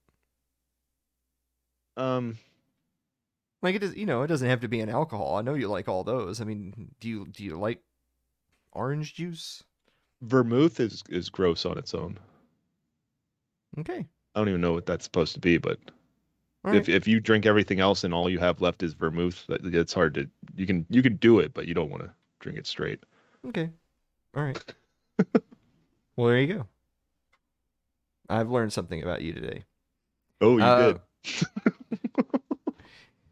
Um, 1.98 2.38
Like 3.62 3.76
it 3.76 3.80
does, 3.80 3.96
you 3.96 4.06
know, 4.06 4.24
it 4.24 4.28
doesn't 4.28 4.48
have 4.50 4.62
to 4.62 4.68
be 4.68 4.80
an 4.82 4.90
alcohol. 4.90 5.36
I 5.38 5.42
know 5.42 5.54
you 5.54 5.68
like 5.70 5.88
all 5.88 6.04
those. 6.04 6.42
I 6.42 6.46
mean, 6.46 6.94
do 7.00 7.08
you 7.08 7.26
do 7.28 7.44
you 7.44 7.58
like 7.58 7.82
orange 8.74 9.16
juice? 9.16 9.64
vermouth 10.22 10.80
is 10.80 11.04
is 11.10 11.30
gross 11.30 11.66
on 11.66 11.78
its 11.78 11.94
own. 11.94 12.18
Okay. 13.78 14.08
I 14.36 14.40
don't 14.40 14.50
even 14.50 14.62
know 14.62 14.74
what 14.74 14.86
that's 14.86 15.06
supposed 15.06 15.34
to 15.34 15.40
be, 15.40 15.58
but 15.58 15.80
All 16.64 16.74
if 16.74 16.88
if 16.88 17.08
you 17.08 17.20
drink 17.20 17.46
everything 17.46 17.80
else 17.80 18.04
and 18.04 18.14
all 18.14 18.30
you 18.30 18.40
have 18.40 18.62
left 18.62 18.84
is 18.84 18.94
vermouth, 18.94 19.46
it's 19.50 19.94
hard 19.94 20.14
to 20.16 20.30
you 20.56 20.66
can 20.66 20.86
you 20.90 21.02
can 21.02 21.16
do 21.18 21.40
it, 21.40 21.54
but 21.54 21.68
you 21.68 21.74
don't 21.74 21.90
want 21.90 22.04
to 22.04 22.12
drink 22.40 22.58
it 22.58 22.68
straight. 22.68 23.00
Okay. 23.48 23.70
All 24.36 24.44
right. 24.44 24.64
well, 26.16 26.28
there 26.28 26.40
you 26.40 26.54
go. 26.54 26.68
I've 28.30 28.52
learned 28.52 28.72
something 28.74 29.02
about 29.02 29.22
you 29.24 29.34
today. 29.34 29.64
Oh, 30.42 30.58
you 30.58 30.64
Uh, 30.64 30.94
did. 30.94 31.02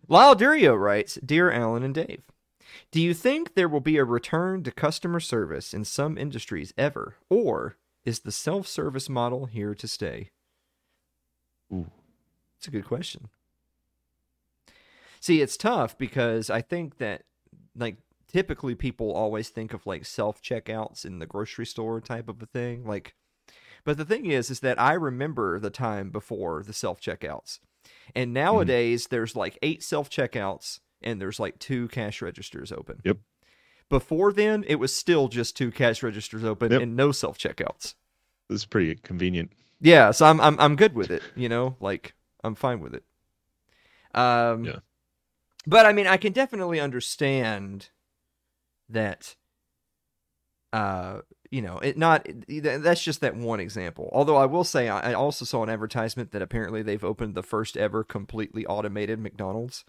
Lyle 0.09 0.35
Durio 0.35 0.79
writes 0.79 1.19
Dear 1.23 1.51
Alan 1.51 1.83
and 1.83 1.93
Dave, 1.93 2.23
do 2.91 3.01
you 3.01 3.13
think 3.13 3.53
there 3.53 3.69
will 3.69 3.81
be 3.81 3.97
a 3.97 4.03
return 4.05 4.63
to 4.63 4.71
customer 4.71 5.19
service 5.19 5.73
in 5.73 5.83
some 5.85 6.17
industries 6.17 6.73
ever, 6.77 7.15
or 7.29 7.75
is 8.05 8.21
the 8.21 8.31
self 8.31 8.67
service 8.67 9.09
model 9.09 9.45
here 9.45 9.75
to 9.75 9.87
stay? 9.87 10.31
Ooh. 11.73 11.89
It's 12.57 12.67
a 12.67 12.71
good 12.71 12.85
question. 12.85 13.29
See, 15.19 15.41
it's 15.41 15.57
tough 15.57 15.97
because 15.97 16.49
I 16.49 16.61
think 16.61 16.97
that, 16.97 17.23
like, 17.75 17.97
typically 18.27 18.75
people 18.75 19.11
always 19.11 19.49
think 19.49 19.73
of 19.73 19.85
like 19.85 20.05
self 20.05 20.41
checkouts 20.41 21.05
in 21.05 21.19
the 21.19 21.25
grocery 21.25 21.65
store 21.65 21.99
type 22.01 22.29
of 22.29 22.41
a 22.41 22.45
thing. 22.45 22.85
Like, 22.85 23.15
but 23.83 23.97
the 23.97 24.05
thing 24.05 24.25
is, 24.25 24.49
is 24.49 24.59
that 24.61 24.79
I 24.79 24.93
remember 24.93 25.59
the 25.59 25.69
time 25.69 26.09
before 26.09 26.63
the 26.63 26.73
self 26.73 26.99
checkouts. 27.01 27.59
And 28.15 28.27
mm-hmm. 28.27 28.33
nowadays, 28.33 29.07
there's 29.07 29.35
like 29.35 29.57
eight 29.61 29.83
self 29.83 30.09
checkouts 30.09 30.79
and 31.01 31.21
there's 31.21 31.39
like 31.39 31.59
two 31.59 31.87
cash 31.87 32.21
registers 32.21 32.71
open. 32.71 33.01
Yep. 33.03 33.17
Before 33.89 34.33
then, 34.33 34.65
it 34.67 34.75
was 34.75 34.93
still 34.93 35.29
just 35.29 35.55
two 35.55 35.71
cash 35.71 36.03
registers 36.03 36.43
open 36.43 36.71
Yep. 36.71 36.81
and 36.81 36.95
no 36.95 37.11
self 37.11 37.37
checkouts. 37.37 37.95
This 38.49 38.61
is 38.61 38.65
pretty 38.65 38.95
convenient. 38.95 39.51
Yeah, 39.79 40.11
so 40.11 40.25
I'm 40.25 40.39
I'm 40.41 40.59
I'm 40.59 40.75
good 40.75 40.93
with 40.93 41.11
it. 41.11 41.21
You 41.35 41.49
know, 41.49 41.75
like 41.79 42.15
I'm 42.43 42.55
fine 42.55 42.79
with 42.79 42.93
it. 42.93 43.03
Um, 44.13 44.65
Yeah. 44.65 44.79
But 45.65 45.85
I 45.85 45.93
mean, 45.93 46.07
I 46.07 46.17
can 46.17 46.33
definitely 46.33 46.79
understand 46.79 47.89
that. 48.89 49.35
Uh, 50.73 51.21
you 51.49 51.61
know, 51.61 51.77
it 51.79 51.97
not 51.97 52.27
that's 52.47 53.03
just 53.03 53.21
that 53.21 53.35
one 53.35 53.59
example. 53.59 54.09
Although 54.11 54.35
I 54.35 54.45
will 54.45 54.63
say, 54.63 54.89
I 54.89 55.13
also 55.13 55.45
saw 55.45 55.63
an 55.63 55.69
advertisement 55.69 56.31
that 56.31 56.41
apparently 56.41 56.81
they've 56.81 57.03
opened 57.03 57.35
the 57.35 57.43
first 57.43 57.77
ever 57.77 58.03
completely 58.03 58.65
automated 58.65 59.19
McDonald's, 59.19 59.85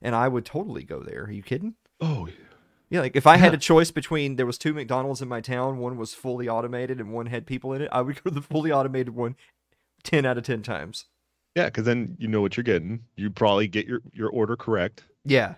and 0.00 0.14
I 0.14 0.28
would 0.28 0.44
totally 0.44 0.84
go 0.84 1.00
there. 1.00 1.24
Are 1.24 1.30
you 1.30 1.42
kidding? 1.42 1.74
Oh, 2.00 2.28
Yeah, 2.92 3.00
like 3.00 3.16
if 3.16 3.26
I 3.26 3.38
had 3.38 3.54
a 3.54 3.58
choice 3.58 3.90
between 3.90 4.36
there 4.36 4.44
was 4.44 4.58
two 4.58 4.74
McDonald's 4.74 5.22
in 5.22 5.28
my 5.28 5.40
town, 5.40 5.78
one 5.78 5.96
was 5.96 6.12
fully 6.12 6.46
automated 6.48 7.00
and 7.00 7.10
one 7.12 7.24
had 7.26 7.46
people 7.46 7.72
in 7.72 7.80
it, 7.80 7.88
I 7.90 8.02
would 8.02 8.22
go 8.22 8.28
to 8.28 8.34
the 8.34 8.42
fully 8.42 8.70
automated 8.70 9.14
one 9.14 9.34
10 10.04 10.26
out 10.26 10.36
of 10.36 10.44
10 10.44 10.62
times. 10.62 11.06
yeah, 11.56 11.64
because 11.66 11.84
then 11.84 12.16
you 12.18 12.28
know 12.28 12.40
what 12.42 12.56
you're 12.56 12.64
getting. 12.64 13.04
You 13.16 13.30
probably 13.30 13.66
get 13.66 13.86
your 13.86 14.00
your 14.12 14.28
order 14.28 14.56
correct. 14.56 15.04
Yeah. 15.24 15.54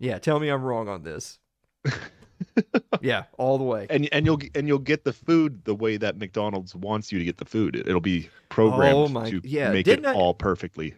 Yeah, 0.00 0.18
tell 0.18 0.40
me 0.40 0.48
I'm 0.48 0.62
wrong 0.64 0.88
on 0.88 1.04
this. 1.04 1.38
yeah, 3.00 3.24
all 3.38 3.58
the 3.58 3.64
way. 3.64 3.86
and 3.90 4.08
and 4.12 4.26
you'll 4.26 4.40
and 4.54 4.66
you'll 4.66 4.78
get 4.78 5.04
the 5.04 5.12
food 5.12 5.64
the 5.64 5.74
way 5.74 5.96
that 5.96 6.16
McDonald's 6.18 6.74
wants 6.74 7.12
you 7.12 7.18
to 7.20 7.24
get 7.24 7.36
the 7.38 7.44
food. 7.44 7.76
It, 7.76 7.86
will 7.86 8.00
be 8.00 8.28
programmed 8.48 8.96
Oh 8.96 9.08
my- 9.08 9.30
to 9.30 9.40
yeah, 9.44 9.70
make 9.70 9.86
it 9.86 10.04
I- 10.04 10.12
all 10.14 10.34
perfectly. 10.34 10.94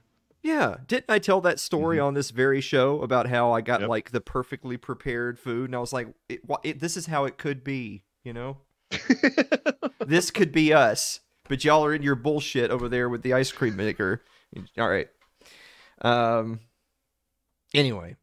Yeah, 0.46 0.76
didn't 0.86 1.10
I 1.10 1.18
tell 1.18 1.40
that 1.40 1.58
story 1.58 1.98
on 1.98 2.14
this 2.14 2.30
very 2.30 2.60
show 2.60 3.02
about 3.02 3.26
how 3.26 3.50
I 3.50 3.60
got 3.60 3.80
Yep. 3.80 3.88
like 3.88 4.10
the 4.12 4.20
perfectly 4.20 4.76
prepared 4.76 5.40
food 5.40 5.64
and 5.64 5.74
I 5.74 5.80
was 5.80 5.92
like 5.92 6.06
it, 6.28 6.40
it, 6.62 6.78
this 6.78 6.96
is 6.96 7.06
how 7.06 7.24
it 7.24 7.36
could 7.36 7.64
be, 7.64 8.04
you 8.22 8.32
know? 8.32 8.58
this 10.06 10.30
could 10.30 10.52
be 10.52 10.72
us, 10.72 11.18
but 11.48 11.64
y'all 11.64 11.84
are 11.84 11.92
in 11.92 12.02
your 12.02 12.14
bullshit 12.14 12.70
over 12.70 12.88
there 12.88 13.08
with 13.08 13.22
the 13.22 13.32
ice 13.32 13.50
cream 13.50 13.74
maker. 13.74 14.22
All 14.78 14.88
right. 14.88 15.08
Um. 16.02 16.60
Anyway, 17.74 18.14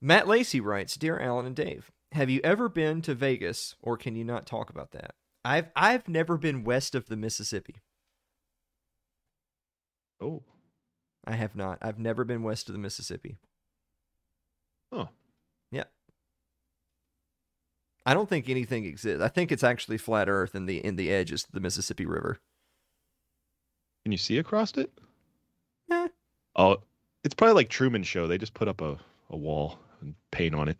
Matt 0.00 0.28
Lacey 0.28 0.60
writes, 0.60 0.94
"Dear 0.94 1.18
Alan 1.18 1.44
and 1.44 1.56
Dave, 1.56 1.90
have 2.12 2.30
you 2.30 2.40
ever 2.44 2.68
been 2.68 3.02
to 3.02 3.14
Vegas, 3.16 3.74
or 3.82 3.96
can 3.96 4.14
you 4.14 4.22
not 4.22 4.46
talk 4.46 4.70
about 4.70 4.92
that? 4.92 5.16
I've 5.44 5.70
I've 5.74 6.08
never 6.08 6.36
been 6.38 6.62
west 6.62 6.94
of 6.94 7.06
the 7.08 7.16
Mississippi. 7.16 7.82
oh, 10.20 10.44
I 11.26 11.32
have 11.32 11.56
not. 11.56 11.78
I've 11.82 11.98
never 11.98 12.24
been 12.24 12.42
west 12.42 12.68
of 12.68 12.72
the 12.72 12.78
Mississippi. 12.78 13.36
oh, 14.92 15.08
Yeah. 15.72 15.84
I 18.04 18.14
don't 18.14 18.28
think 18.28 18.48
anything 18.48 18.84
exists. 18.84 19.20
I 19.22 19.28
think 19.28 19.50
it's 19.50 19.64
actually 19.64 19.98
flat 19.98 20.28
Earth, 20.28 20.54
and 20.54 20.68
the 20.68 20.84
in 20.84 20.94
the 20.96 21.10
edge 21.10 21.32
is 21.32 21.46
the 21.52 21.58
Mississippi 21.60 22.06
River. 22.06 22.38
can 24.04 24.12
you 24.12 24.18
see 24.18 24.38
across 24.38 24.72
it? 24.76 24.92
Eh. 25.90 26.08
Oh, 26.54 26.76
it's 27.24 27.34
probably 27.34 27.54
like 27.54 27.68
Truman 27.68 28.04
Show. 28.04 28.28
They 28.28 28.38
just 28.38 28.54
put 28.54 28.68
up 28.68 28.80
a, 28.80 28.96
a 29.30 29.36
wall 29.36 29.80
and 30.00 30.14
paint 30.30 30.54
on 30.54 30.68
it. 30.68 30.78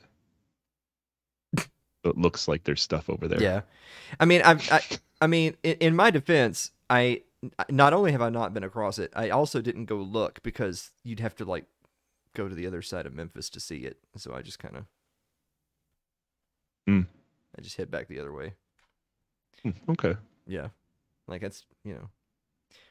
It 2.04 2.16
looks 2.16 2.46
like 2.46 2.62
there's 2.62 2.82
stuff 2.82 3.10
over 3.10 3.26
there. 3.26 3.42
Yeah, 3.42 3.62
I 4.20 4.26
mean, 4.26 4.40
I've, 4.42 4.70
I, 4.70 4.80
I 5.20 5.26
mean, 5.26 5.56
in, 5.64 5.76
in 5.80 5.96
my 5.96 6.12
defense, 6.12 6.70
I 6.88 7.22
not 7.70 7.92
only 7.92 8.12
have 8.12 8.22
I 8.22 8.30
not 8.30 8.54
been 8.54 8.64
across 8.64 8.98
it, 8.98 9.12
I 9.14 9.30
also 9.30 9.60
didn't 9.60 9.86
go 9.86 9.96
look 9.96 10.42
because 10.42 10.90
you'd 11.04 11.20
have 11.20 11.34
to 11.36 11.44
like 11.44 11.64
go 12.34 12.48
to 12.48 12.54
the 12.54 12.66
other 12.66 12.82
side 12.82 13.06
of 13.06 13.14
Memphis 13.14 13.48
to 13.50 13.60
see 13.60 13.78
it. 13.78 13.98
So 14.16 14.34
I 14.34 14.42
just 14.42 14.58
kind 14.58 14.76
of, 14.76 14.84
Hmm. 16.86 17.02
I 17.58 17.62
just 17.62 17.76
head 17.76 17.90
back 17.90 18.06
the 18.08 18.20
other 18.20 18.32
way. 18.32 18.54
Hmm, 19.62 19.70
Okay. 19.88 20.14
Yeah, 20.46 20.68
like 21.26 21.40
that's 21.40 21.64
you 21.84 21.94
know. 21.94 22.08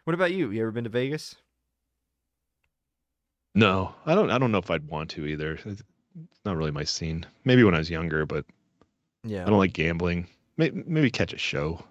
What 0.04 0.14
about 0.14 0.34
you? 0.34 0.52
You 0.52 0.62
ever 0.62 0.72
been 0.72 0.84
to 0.84 0.90
Vegas? 0.90 1.36
No, 3.54 3.94
I 4.06 4.16
don't. 4.16 4.30
I 4.32 4.38
don't 4.38 4.52
know 4.52 4.58
if 4.58 4.70
I'd 4.70 4.88
want 4.88 5.10
to 5.12 5.26
either. 5.26 5.54
It's 5.54 5.82
it's 5.82 6.42
not 6.46 6.58
really 6.58 6.72
my 6.72 6.84
scene. 6.84 7.26
Maybe 7.46 7.64
when 7.64 7.74
I 7.76 7.78
was 7.78 7.90
younger, 7.90 8.26
but 8.26 8.46
Yeah, 9.24 9.44
I 9.44 9.50
don't 9.50 9.58
like 9.60 9.74
gambling. 9.74 10.28
Maybe, 10.58 10.84
maybe 10.86 11.12
catch 11.12 11.34
a 11.34 11.38
show, 11.38 11.84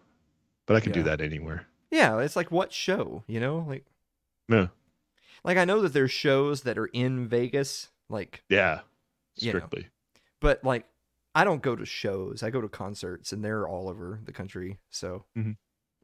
but 0.66 0.76
I 0.76 0.80
could 0.80 0.92
do 0.92 1.02
that 1.04 1.20
anywhere. 1.20 1.66
Yeah. 1.94 2.18
It's 2.18 2.36
like 2.36 2.50
what 2.50 2.72
show? 2.72 3.22
You 3.26 3.40
know, 3.40 3.64
like 3.68 3.84
Yeah. 4.48 4.68
like 5.44 5.56
I 5.58 5.64
know 5.64 5.80
that 5.82 5.92
there's 5.92 6.10
shows 6.12 6.62
that 6.62 6.76
are 6.78 6.86
in 6.86 7.28
Vegas, 7.28 7.88
like 8.08 8.42
Yeah. 8.48 8.80
You 9.36 9.52
know. 9.52 9.58
Strictly. 9.60 9.88
but 10.40 10.62
like 10.64 10.86
I 11.36 11.42
don't 11.44 11.62
go 11.62 11.74
to 11.74 11.84
shows. 11.84 12.42
I 12.44 12.50
go 12.50 12.60
to 12.60 12.68
concerts, 12.68 13.32
and 13.32 13.44
they're 13.44 13.66
all 13.66 13.88
over 13.88 14.20
the 14.24 14.32
country. 14.32 14.78
So, 14.90 15.24
Mhm. 15.36 15.56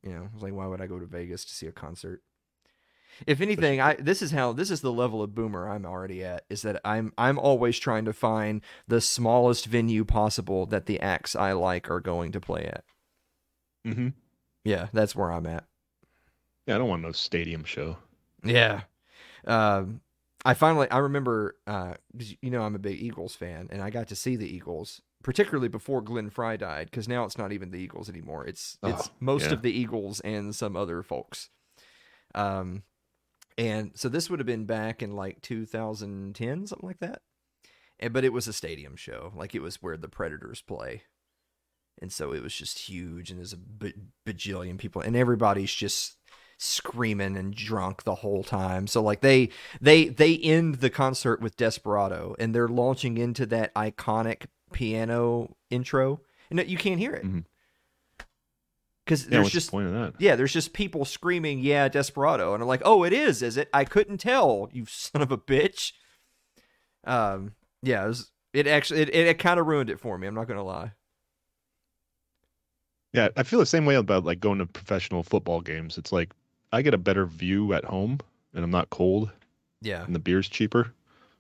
you 0.02 0.10
know, 0.12 0.28
it's 0.34 0.42
like 0.42 0.52
why 0.54 0.66
would 0.66 0.80
I 0.80 0.86
go 0.88 0.98
to 0.98 1.06
Vegas 1.06 1.44
to 1.44 1.54
see 1.54 1.66
a 1.66 1.72
concert? 1.72 2.22
If 3.26 3.40
anything, 3.40 3.80
I 3.80 3.94
this 3.94 4.22
is 4.22 4.30
how 4.30 4.52
this 4.52 4.70
is 4.70 4.80
the 4.80 4.92
level 4.92 5.22
of 5.22 5.34
boomer 5.34 5.68
I'm 5.68 5.84
already 5.86 6.24
at. 6.24 6.46
Is 6.48 6.62
that 6.62 6.80
I'm 6.84 7.12
I'm 7.18 7.38
always 7.38 7.78
trying 7.78 8.04
to 8.06 8.12
find 8.12 8.62
the 8.88 9.00
smallest 9.00 9.66
venue 9.66 10.04
possible 10.04 10.64
that 10.66 10.86
the 10.86 10.98
acts 11.00 11.36
I 11.36 11.52
like 11.52 11.90
are 11.90 12.00
going 12.00 12.32
to 12.32 12.40
play 12.40 12.64
at. 12.64 12.84
Mm-hmm. 13.86 14.08
Yeah, 14.64 14.88
that's 14.92 15.14
where 15.14 15.30
I'm 15.32 15.46
at. 15.46 15.64
Yeah, 16.66 16.74
I 16.74 16.78
don't 16.78 16.88
want 16.88 17.02
no 17.02 17.12
stadium 17.12 17.64
show. 17.64 17.96
Yeah. 18.44 18.82
Um, 19.46 20.00
I 20.44 20.54
finally 20.54 20.90
I 20.90 20.98
remember 20.98 21.56
uh 21.66 21.94
you 22.18 22.50
know 22.50 22.62
I'm 22.62 22.74
a 22.74 22.78
big 22.78 23.00
Eagles 23.00 23.34
fan 23.34 23.68
and 23.70 23.82
I 23.82 23.90
got 23.90 24.08
to 24.08 24.16
see 24.16 24.36
the 24.36 24.48
Eagles 24.48 25.02
particularly 25.22 25.68
before 25.68 26.00
Glenn 26.00 26.30
Frey 26.30 26.56
died 26.56 26.86
because 26.90 27.06
now 27.08 27.24
it's 27.24 27.36
not 27.36 27.52
even 27.52 27.70
the 27.70 27.78
Eagles 27.78 28.08
anymore. 28.08 28.46
It's 28.46 28.78
it's 28.82 29.08
Oh, 29.08 29.12
most 29.20 29.46
yeah. 29.48 29.52
of 29.52 29.62
the 29.62 29.70
Eagles 29.72 30.20
and 30.20 30.54
some 30.54 30.76
other 30.76 31.02
folks. 31.02 31.50
Um 32.34 32.84
and 33.58 33.90
so 33.94 34.08
this 34.08 34.30
would 34.30 34.38
have 34.40 34.46
been 34.46 34.64
back 34.64 35.02
in 35.02 35.14
like 35.14 35.42
2010 35.42 36.66
something 36.66 36.86
like 36.88 37.00
that. 37.00 37.20
And, 37.98 38.12
but 38.14 38.24
it 38.24 38.32
was 38.32 38.48
a 38.48 38.54
stadium 38.54 38.96
show. 38.96 39.32
Like 39.36 39.54
it 39.54 39.60
was 39.60 39.82
where 39.82 39.98
the 39.98 40.08
Predators 40.08 40.62
play. 40.62 41.02
And 42.00 42.10
so 42.10 42.32
it 42.32 42.42
was 42.42 42.54
just 42.54 42.78
huge 42.88 43.28
and 43.30 43.38
there's 43.38 43.52
a 43.52 43.58
b- 43.58 43.92
bajillion 44.26 44.78
people 44.78 45.02
and 45.02 45.14
everybody's 45.14 45.74
just 45.74 46.16
screaming 46.62 47.36
and 47.38 47.54
drunk 47.54 48.04
the 48.04 48.16
whole 48.16 48.44
time. 48.44 48.86
So 48.86 49.02
like 49.02 49.22
they 49.22 49.48
they 49.80 50.08
they 50.08 50.36
end 50.36 50.76
the 50.76 50.90
concert 50.90 51.40
with 51.40 51.56
Desperado 51.56 52.36
and 52.38 52.54
they're 52.54 52.68
launching 52.68 53.16
into 53.16 53.46
that 53.46 53.74
iconic 53.74 54.44
piano 54.70 55.56
intro. 55.70 56.20
And 56.50 56.62
you 56.68 56.76
can't 56.76 57.00
hear 57.00 57.14
it. 57.14 57.24
Mhm. 57.24 57.44
Cuz 59.06 59.24
Yeah, 59.24 59.30
there's 59.30 59.50
just 59.50 59.68
the 59.68 59.70
point 59.72 59.86
of 59.86 59.92
that? 59.94 60.14
yeah, 60.18 60.36
there's 60.36 60.52
just 60.52 60.74
people 60.74 61.04
screaming, 61.06 61.60
"Yeah, 61.60 61.88
Desperado," 61.88 62.52
and 62.52 62.62
I'm 62.62 62.68
like, 62.68 62.82
"Oh, 62.84 63.04
it 63.04 63.12
is, 63.14 63.42
is 63.42 63.56
it? 63.56 63.70
I 63.72 63.84
couldn't 63.84 64.18
tell, 64.18 64.68
you 64.72 64.84
son 64.88 65.22
of 65.22 65.32
a 65.32 65.38
bitch." 65.38 65.92
Um, 67.04 67.54
yeah, 67.82 68.04
it, 68.04 68.08
was, 68.08 68.30
it 68.52 68.66
actually 68.66 69.00
it, 69.00 69.08
it, 69.08 69.26
it 69.28 69.38
kind 69.38 69.58
of 69.58 69.66
ruined 69.66 69.88
it 69.88 69.98
for 69.98 70.18
me. 70.18 70.26
I'm 70.26 70.34
not 70.34 70.46
gonna 70.46 70.62
lie. 70.62 70.92
Yeah, 73.12 73.28
I 73.36 73.42
feel 73.42 73.58
the 73.58 73.66
same 73.66 73.86
way 73.86 73.96
about 73.96 74.24
like 74.24 74.38
going 74.40 74.58
to 74.58 74.66
professional 74.66 75.22
football 75.24 75.60
games. 75.60 75.98
It's 75.98 76.12
like 76.12 76.32
I 76.72 76.82
get 76.82 76.94
a 76.94 76.98
better 76.98 77.26
view 77.26 77.72
at 77.72 77.84
home, 77.84 78.20
and 78.54 78.64
I'm 78.64 78.70
not 78.70 78.90
cold, 78.90 79.30
Yeah, 79.80 80.04
and 80.04 80.14
the 80.14 80.18
beer's 80.20 80.48
cheaper. 80.48 80.92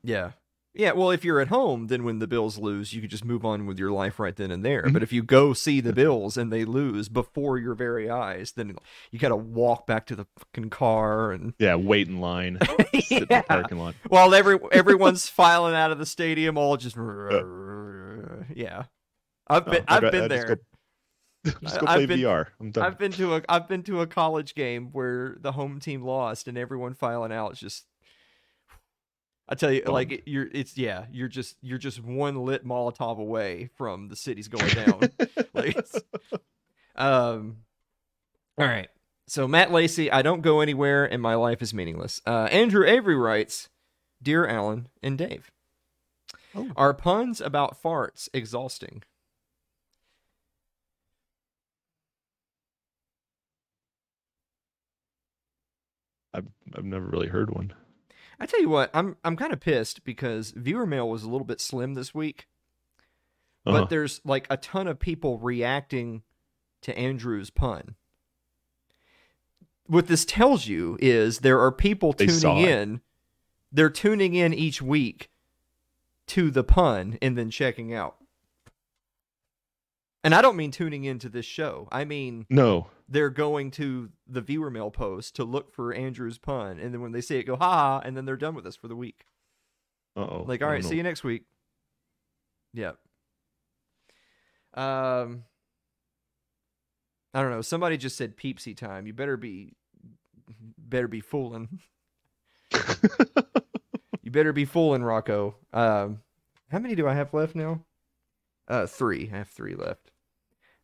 yeah, 0.02 0.32
yeah. 0.74 0.92
Well, 0.92 1.10
if 1.10 1.24
you're 1.24 1.40
at 1.40 1.48
home, 1.48 1.88
then 1.88 2.04
when 2.04 2.18
the 2.20 2.26
Bills 2.28 2.56
lose, 2.58 2.92
you 2.92 3.00
could 3.00 3.10
just 3.10 3.24
move 3.24 3.44
on 3.44 3.66
with 3.66 3.78
your 3.78 3.90
life 3.92 4.18
right 4.20 4.34
then 4.36 4.50
and 4.50 4.64
there. 4.64 4.84
Mhm. 4.84 4.92
But 4.92 5.02
if 5.02 5.12
you 5.12 5.22
go 5.22 5.52
see 5.52 5.80
the 5.80 5.92
Bills 5.92 6.36
and 6.36 6.52
they 6.52 6.64
lose 6.64 7.08
before 7.08 7.58
your 7.58 7.74
very 7.74 8.08
eyes, 8.08 8.52
then 8.52 8.76
you 9.10 9.18
got 9.18 9.28
to 9.30 9.36
walk 9.36 9.86
back 9.86 10.06
to 10.06 10.16
the 10.16 10.26
fucking 10.38 10.70
car 10.70 11.32
and 11.32 11.54
Yeah, 11.58 11.74
wait 11.74 12.06
in 12.08 12.20
line, 12.20 12.58
sit 13.00 13.22
in 13.22 13.28
the 13.28 13.44
parking 13.48 13.78
lot. 13.78 13.94
while 14.08 14.32
every 14.34 14.58
everyone's 14.72 15.28
filing 15.40 15.74
out 15.74 15.90
of 15.90 15.98
the 15.98 16.06
stadium, 16.06 16.56
all 16.56 16.76
just 16.76 16.96
yeah. 18.54 18.84
I've 19.48 19.64
been 19.64 19.82
Oh, 19.88 19.94
I've 19.96 20.12
been 20.12 20.30
I 20.32 20.56
just 21.44 21.60
go- 21.60 21.66
Just 21.68 21.76
I've 21.82 21.86
play 21.96 22.06
been- 22.06 22.20
VR. 22.20 22.46
I'm 22.60 22.70
done. 22.70 22.84
I've 22.84 22.98
been 22.98 23.12
to 23.12 23.34
a 23.36 23.42
I've 23.48 23.68
been 23.68 23.82
to 23.84 24.00
a 24.00 24.06
college 24.06 24.54
game 24.54 24.88
where 24.92 25.36
the 25.40 25.52
home 25.52 25.80
team 25.80 26.02
lost 26.02 26.48
and 26.48 26.58
everyone 26.58 26.94
filing 26.94 27.32
out 27.32 27.52
is 27.52 27.60
just 27.60 27.86
I 29.48 29.54
tell 29.56 29.72
you 29.72 29.82
like 29.86 30.12
it- 30.12 30.22
you're 30.26 30.48
it's 30.52 30.76
yeah, 30.76 31.06
you're 31.10 31.28
just 31.28 31.56
you're 31.60 31.78
just 31.78 32.02
one 32.02 32.36
lit 32.44 32.64
Molotov 32.64 33.18
away 33.18 33.70
from 33.76 34.08
the 34.08 34.16
city's 34.16 34.48
going 34.48 34.68
down. 34.68 35.00
like 35.54 35.76
it's, 35.76 35.98
um 36.96 37.58
all 38.58 38.66
right. 38.66 38.88
So 39.26 39.48
Matt 39.48 39.72
Lacey, 39.72 40.10
I 40.10 40.22
don't 40.22 40.42
go 40.42 40.60
anywhere 40.60 41.04
and 41.10 41.22
my 41.22 41.34
life 41.34 41.62
is 41.62 41.72
meaningless. 41.72 42.20
Uh 42.26 42.48
Andrew 42.50 42.86
Avery 42.86 43.16
writes, 43.16 43.68
"Dear 44.22 44.46
Alan 44.46 44.88
and 45.02 45.16
Dave, 45.16 45.50
Oh. 46.54 46.70
are 46.76 46.92
puns 46.94 47.40
about 47.40 47.80
farts 47.82 48.28
exhausting?" 48.34 49.02
I've 56.32 56.46
I've 56.76 56.84
never 56.84 57.06
really 57.06 57.28
heard 57.28 57.50
one. 57.50 57.72
I 58.38 58.46
tell 58.46 58.60
you 58.60 58.68
what, 58.68 58.90
I'm 58.94 59.16
I'm 59.24 59.36
kind 59.36 59.52
of 59.52 59.60
pissed 59.60 60.04
because 60.04 60.52
viewer 60.52 60.86
mail 60.86 61.08
was 61.08 61.22
a 61.24 61.28
little 61.30 61.46
bit 61.46 61.60
slim 61.60 61.94
this 61.94 62.14
week, 62.14 62.46
Uh-huh. 63.66 63.80
but 63.80 63.90
there's 63.90 64.20
like 64.24 64.46
a 64.48 64.56
ton 64.56 64.86
of 64.86 64.98
people 64.98 65.38
reacting 65.38 66.22
to 66.82 66.96
Andrew's 66.98 67.50
pun. 67.50 67.96
What 69.86 70.06
this 70.06 70.24
tells 70.24 70.66
you 70.66 70.96
is 71.00 71.40
there 71.40 71.60
are 71.60 71.72
people 71.72 72.12
They 72.12 72.26
tuning 72.26 72.58
in. 72.64 73.00
They're 73.72 73.90
tuning 73.90 74.34
in 74.34 74.54
each 74.54 74.80
week 74.80 75.30
to 76.28 76.50
the 76.50 76.64
pun 76.64 77.18
and 77.20 77.36
then 77.36 77.50
checking 77.50 77.92
out. 77.92 78.16
And 80.22 80.34
I 80.34 80.42
don't 80.42 80.56
mean 80.56 80.70
tuning 80.70 81.04
into 81.04 81.28
this 81.28 81.44
show. 81.46 81.88
I 81.90 82.04
mean 82.04 82.46
No. 82.48 82.88
They're 83.10 83.28
going 83.28 83.72
to 83.72 84.08
the 84.28 84.40
viewer 84.40 84.70
mail 84.70 84.90
post 84.90 85.34
to 85.36 85.44
look 85.44 85.74
for 85.74 85.92
Andrew's 85.92 86.38
pun, 86.38 86.78
and 86.78 86.94
then 86.94 87.00
when 87.00 87.10
they 87.10 87.20
see 87.20 87.36
it, 87.36 87.42
go 87.42 87.56
ha, 87.56 88.00
and 88.04 88.16
then 88.16 88.24
they're 88.24 88.36
done 88.36 88.54
with 88.54 88.66
us 88.66 88.76
for 88.76 88.86
the 88.86 88.96
week. 88.96 89.24
Oh. 90.16 90.44
Like, 90.46 90.62
all 90.62 90.68
right, 90.68 90.84
see 90.84 90.96
you 90.96 91.02
next 91.02 91.24
week. 91.24 91.42
Yep. 92.72 92.96
Um, 94.74 95.44
I 97.34 97.42
don't 97.42 97.50
know. 97.50 97.62
Somebody 97.62 97.96
just 97.96 98.16
said 98.16 98.36
peepsy 98.36 98.76
time. 98.76 99.06
You 99.08 99.12
better 99.12 99.36
be, 99.36 99.74
better 100.78 101.08
be 101.08 101.20
fooling. 101.20 101.80
you 104.22 104.30
better 104.30 104.52
be 104.52 104.64
fooling, 104.64 105.02
Rocco. 105.02 105.56
Um, 105.72 106.20
how 106.70 106.78
many 106.78 106.94
do 106.94 107.08
I 107.08 107.14
have 107.14 107.34
left 107.34 107.56
now? 107.56 107.84
Uh, 108.68 108.86
three. 108.86 109.28
I 109.32 109.38
have 109.38 109.48
three 109.48 109.74
left. 109.74 110.12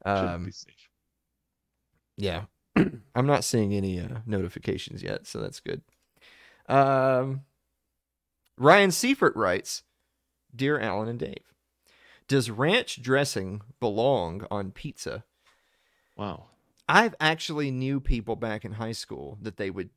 Um, 0.04 0.50
yeah. 2.16 2.44
I'm 2.76 3.26
not 3.26 3.44
seeing 3.44 3.74
any 3.74 4.00
uh, 4.00 4.18
notifications 4.26 5.02
yet, 5.02 5.26
so 5.26 5.40
that's 5.40 5.60
good. 5.60 5.82
Um, 6.68 7.42
Ryan 8.58 8.90
Seifert 8.90 9.34
writes, 9.36 9.82
"Dear 10.54 10.78
Alan 10.78 11.08
and 11.08 11.18
Dave, 11.18 11.54
does 12.28 12.50
ranch 12.50 13.00
dressing 13.00 13.62
belong 13.80 14.46
on 14.50 14.72
pizza? 14.72 15.24
Wow. 16.16 16.46
I've 16.88 17.14
actually 17.20 17.70
knew 17.70 18.00
people 18.00 18.36
back 18.36 18.64
in 18.64 18.72
high 18.72 18.92
school 18.92 19.38
that 19.42 19.56
they 19.56 19.70
would 19.70 19.90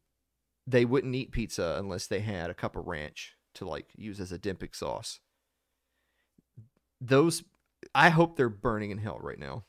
they 0.67 0.85
wouldn't 0.85 1.15
eat 1.15 1.31
pizza 1.31 1.75
unless 1.79 2.05
they 2.05 2.19
had 2.19 2.49
a 2.49 2.55
cup 2.55 2.75
of 2.75 2.85
ranch 2.85 3.35
to 3.55 3.67
like 3.67 3.87
use 3.95 4.19
as 4.19 4.31
a 4.31 4.37
dipping 4.37 4.69
sauce. 4.73 5.19
Those 7.01 7.43
I 7.95 8.09
hope 8.09 8.35
they're 8.35 8.49
burning 8.49 8.91
in 8.91 8.99
hell 8.99 9.19
right 9.19 9.39
now. 9.39 9.65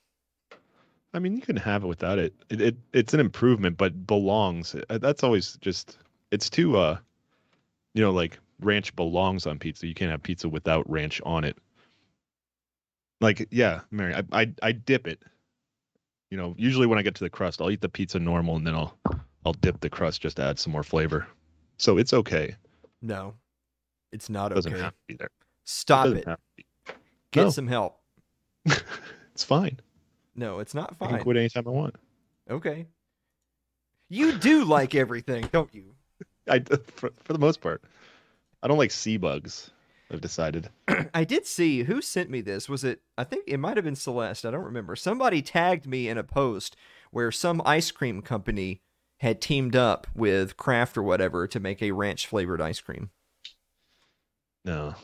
I 1.12 1.18
mean, 1.18 1.34
you 1.34 1.42
can 1.42 1.56
have 1.56 1.82
it 1.82 1.86
without 1.88 2.18
it. 2.18 2.32
It, 2.50 2.60
it 2.60 2.76
it's 2.92 3.14
an 3.14 3.20
improvement, 3.20 3.76
but 3.76 4.06
belongs. 4.06 4.74
uh, 4.88 4.98
That's 4.98 5.22
always 5.24 5.56
just. 5.60 5.98
It's 6.30 6.48
too. 6.48 6.76
Uh, 6.76 6.98
you 7.94 8.02
know, 8.02 8.12
like 8.12 8.38
ranch 8.60 8.94
belongs 8.94 9.46
on 9.46 9.58
pizza. 9.58 9.86
You 9.86 9.94
can't 9.94 10.10
have 10.10 10.22
pizza 10.22 10.48
without 10.48 10.88
ranch 10.88 11.20
on 11.26 11.42
it. 11.44 11.56
Like, 13.20 13.48
yeah, 13.50 13.80
Mary, 13.90 14.14
I 14.14 14.22
I, 14.32 14.52
I 14.62 14.72
dip 14.72 15.06
it. 15.08 15.22
You 16.30 16.36
know, 16.38 16.54
usually 16.56 16.86
when 16.86 16.98
I 16.98 17.02
get 17.02 17.16
to 17.16 17.24
the 17.24 17.30
crust, 17.30 17.60
I'll 17.60 17.70
eat 17.70 17.80
the 17.80 17.88
pizza 17.88 18.18
normal, 18.20 18.56
and 18.56 18.66
then 18.66 18.74
I'll 18.74 18.96
I'll 19.44 19.52
dip 19.54 19.80
the 19.80 19.90
crust 19.90 20.20
just 20.22 20.36
to 20.36 20.42
add 20.44 20.58
some 20.58 20.72
more 20.72 20.84
flavor. 20.84 21.26
So 21.76 21.98
it's 21.98 22.12
okay. 22.12 22.54
No. 23.02 23.34
It's 24.12 24.28
not 24.30 24.52
It 24.52 24.56
doesn't 24.56 24.72
okay. 24.74 24.82
have 24.82 24.92
to 24.92 24.98
be 25.08 25.14
there. 25.14 25.30
Stop 25.64 26.06
it. 26.08 26.26
have 26.26 26.38
to 26.58 26.94
Get 27.32 27.44
No. 27.44 27.50
some 27.50 27.66
help. 27.66 27.98
It's 29.32 29.44
fine. 29.44 29.78
No, 30.40 30.58
it's 30.58 30.74
not 30.74 30.96
fine. 30.96 31.10
I 31.10 31.12
can 31.12 31.22
quit 31.22 31.36
anytime 31.36 31.68
I 31.68 31.70
want. 31.70 31.96
Okay. 32.50 32.86
You 34.08 34.32
do 34.38 34.64
like 34.64 34.94
everything, 34.94 35.46
don't 35.52 35.72
you? 35.74 35.94
I 36.48 36.60
for, 36.60 37.10
for 37.22 37.32
the 37.34 37.38
most 37.38 37.60
part. 37.60 37.82
I 38.62 38.66
don't 38.66 38.78
like 38.78 38.90
sea 38.90 39.18
bugs. 39.18 39.70
I've 40.10 40.22
decided. 40.22 40.70
I 41.14 41.24
did 41.24 41.46
see 41.46 41.82
who 41.82 42.00
sent 42.00 42.30
me 42.30 42.40
this. 42.40 42.70
Was 42.70 42.84
it? 42.84 43.02
I 43.18 43.24
think 43.24 43.44
it 43.46 43.58
might 43.58 43.76
have 43.76 43.84
been 43.84 43.94
Celeste. 43.94 44.46
I 44.46 44.50
don't 44.50 44.64
remember. 44.64 44.96
Somebody 44.96 45.42
tagged 45.42 45.86
me 45.86 46.08
in 46.08 46.16
a 46.16 46.24
post 46.24 46.74
where 47.10 47.30
some 47.30 47.60
ice 47.66 47.90
cream 47.90 48.22
company 48.22 48.80
had 49.18 49.42
teamed 49.42 49.76
up 49.76 50.06
with 50.14 50.56
Kraft 50.56 50.96
or 50.96 51.02
whatever 51.02 51.46
to 51.46 51.60
make 51.60 51.82
a 51.82 51.90
ranch 51.90 52.26
flavored 52.26 52.62
ice 52.62 52.80
cream. 52.80 53.10
No, 54.64 54.94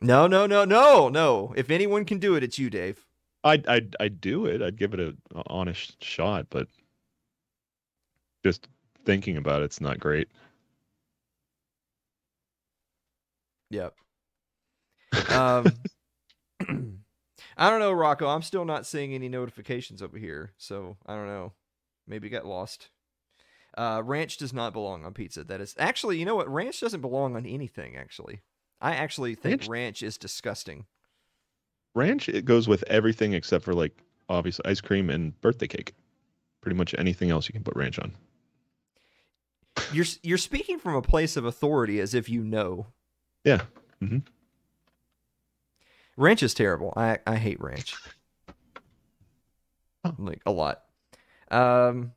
No, 0.00 0.26
no, 0.26 0.46
no, 0.46 0.64
no, 0.64 1.08
no. 1.08 1.54
If 1.56 1.70
anyone 1.70 2.04
can 2.04 2.18
do 2.18 2.34
it, 2.34 2.42
it's 2.42 2.58
you, 2.58 2.70
Dave. 2.70 3.06
I'd 3.44 3.66
I'd 3.66 3.96
I'd 4.00 4.20
do 4.20 4.46
it. 4.46 4.62
I'd 4.62 4.76
give 4.76 4.94
it 4.94 5.00
a, 5.00 5.16
a 5.34 5.42
honest 5.46 6.02
shot, 6.02 6.46
but 6.50 6.68
just 8.44 8.68
thinking 9.04 9.36
about 9.36 9.62
it, 9.62 9.66
it's 9.66 9.80
not 9.80 9.98
great. 9.98 10.28
Yep. 13.70 13.94
Um, 15.30 15.66
I 17.56 17.70
don't 17.70 17.80
know, 17.80 17.92
Rocco. 17.92 18.26
I'm 18.28 18.42
still 18.42 18.64
not 18.64 18.86
seeing 18.86 19.14
any 19.14 19.28
notifications 19.28 20.02
over 20.02 20.18
here, 20.18 20.52
so 20.58 20.96
I 21.06 21.14
don't 21.14 21.26
know. 21.26 21.52
Maybe 22.06 22.28
got 22.28 22.46
lost. 22.46 22.88
Uh, 23.78 24.02
ranch 24.04 24.36
does 24.36 24.52
not 24.52 24.72
belong 24.72 25.04
on 25.04 25.14
pizza. 25.14 25.44
That 25.44 25.60
is 25.60 25.74
actually, 25.78 26.18
you 26.18 26.24
know 26.24 26.34
what? 26.34 26.52
Ranch 26.52 26.80
doesn't 26.80 27.00
belong 27.00 27.36
on 27.36 27.46
anything. 27.46 27.96
Actually, 27.96 28.40
I 28.80 28.94
actually 28.96 29.36
think 29.36 29.60
Ranch- 29.62 29.68
ranch 29.68 30.02
is 30.02 30.18
disgusting. 30.18 30.86
Ranch 31.94 32.28
it 32.28 32.44
goes 32.44 32.68
with 32.68 32.84
everything 32.86 33.32
except 33.32 33.64
for 33.64 33.74
like 33.74 33.96
obviously 34.28 34.64
ice 34.64 34.80
cream 34.80 35.10
and 35.10 35.38
birthday 35.40 35.66
cake. 35.66 35.94
Pretty 36.60 36.76
much 36.76 36.94
anything 36.98 37.30
else 37.30 37.48
you 37.48 37.52
can 37.52 37.64
put 37.64 37.74
ranch 37.76 37.98
on. 37.98 38.12
You're 39.92 40.06
you're 40.22 40.38
speaking 40.38 40.78
from 40.78 40.94
a 40.94 41.02
place 41.02 41.36
of 41.36 41.44
authority, 41.44 42.00
as 42.00 42.14
if 42.14 42.28
you 42.28 42.44
know. 42.44 42.86
Yeah. 43.44 43.62
Ranch 46.16 46.42
is 46.42 46.54
terrible. 46.54 46.92
I 46.96 47.18
I 47.26 47.36
hate 47.36 47.60
ranch. 47.60 47.94
Like 50.18 50.40
a 50.46 50.50
lot. 50.50 50.82
Um 51.50 52.12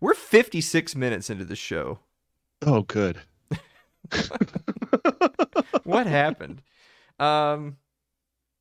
We're 0.00 0.14
56 0.14 0.96
minutes 0.96 1.30
into 1.30 1.44
the 1.44 1.56
show. 1.56 2.00
Oh, 2.62 2.82
good. 2.82 3.18
What 5.84 6.06
happened? 6.08 6.62
Um 7.18 7.76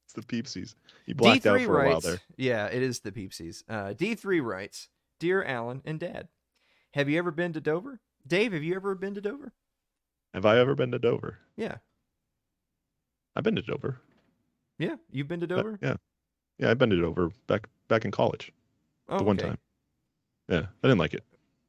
It's 0.06 0.14
the 0.14 0.22
peepsies. 0.22 0.76
You 1.06 1.16
blacked 1.16 1.46
out 1.46 1.60
D3 1.60 1.66
for 1.66 1.82
a 1.84 1.88
while 1.90 2.02
there. 2.02 2.20
Yeah, 2.38 2.68
it 2.68 2.82
is 2.82 3.00
the 3.02 3.12
peepsies. 3.12 3.64
Uh 3.68 3.94
D3 3.94 4.42
writes, 4.44 4.90
"Dear 5.20 5.44
Alan 5.44 5.82
and 5.86 6.00
Dad, 6.00 6.30
have 6.94 7.10
you 7.10 7.18
ever 7.18 7.32
been 7.32 7.54
to 7.54 7.62
Dover? 7.62 8.00
Dave, 8.26 8.54
have 8.54 8.64
you 8.64 8.76
ever 8.76 8.96
been 8.96 9.14
to 9.16 9.22
Dover?" 9.22 9.54
Have 10.34 10.46
I 10.46 10.58
ever 10.60 10.76
been 10.76 10.92
to 10.92 11.00
Dover? 11.00 11.40
Yeah. 11.56 11.78
I've 13.36 13.44
been 13.44 13.56
to 13.56 13.62
Dover. 13.62 14.00
Yeah, 14.78 14.96
you've 15.12 15.28
been 15.30 15.40
to 15.42 15.46
Uh, 15.46 15.56
Dover? 15.58 15.80
yeah. 15.82 15.96
Yeah, 16.58 16.72
I've 16.72 16.78
been 16.78 16.90
to 16.90 17.00
Dover 17.00 17.32
back 17.48 17.70
back 17.88 18.04
in 18.06 18.12
college. 18.12 18.52
oh, 19.10 19.18
the 19.20 19.24
one 19.24 19.38
okay. 19.38 19.48
time. 19.50 19.58
Yeah, 20.50 20.66
I 20.84 20.88
didn't 20.88 21.00
like 21.00 21.14
it. 21.14 21.24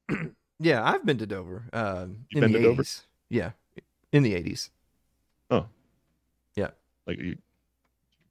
Yeah, 0.59 0.83
I've 0.83 1.05
been 1.05 1.19
to 1.19 1.27
Dover. 1.27 1.65
Um, 1.75 2.25
You've 2.31 2.43
in 2.43 2.51
been 2.51 2.53
the 2.53 2.59
to 2.61 2.65
Dover? 2.71 2.83
80s. 2.83 3.03
Yeah, 3.29 3.51
in 4.11 4.23
the 4.23 4.33
80s. 4.33 4.71
Like 7.07 7.19
you 7.19 7.37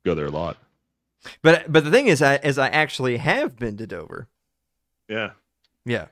go 0.03 0.15
there 0.15 0.25
a 0.25 0.31
lot. 0.31 0.57
But 1.41 1.71
but 1.71 1.83
the 1.83 1.91
thing 1.91 2.07
is, 2.07 2.21
I 2.21 2.35
as 2.37 2.57
I 2.59 2.67
actually 2.69 3.17
have 3.17 3.57
been 3.57 3.77
to 3.77 3.87
Dover. 3.87 4.27
Yeah. 5.07 5.31
Yeah, 5.87 6.07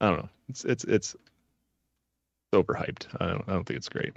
I 0.00 0.08
don't 0.08 0.18
know. 0.18 0.28
It's 0.50 0.64
it's 0.64 0.84
it's 0.84 1.16
overhyped. 2.52 3.06
I 3.20 3.26
don't 3.28 3.44
I 3.48 3.52
don't 3.52 3.64
think 3.64 3.78
it's 3.78 3.88
great. 3.88 4.12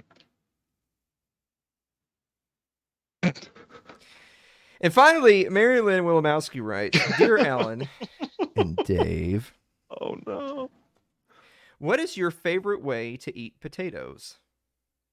and 4.82 4.92
finally, 4.92 5.48
Mary 5.48 5.80
Lynn 5.80 6.04
Wilimowski 6.04 6.62
writes, 6.62 6.98
"Dear 7.18 7.38
Alan 7.38 7.88
and 8.56 8.76
Dave, 8.84 9.54
Oh 9.90 10.18
no. 10.26 10.70
what 11.78 11.98
is 12.00 12.16
your 12.16 12.30
favorite 12.30 12.82
way 12.82 13.16
to 13.18 13.36
eat 13.36 13.58
potatoes?" 13.60 14.36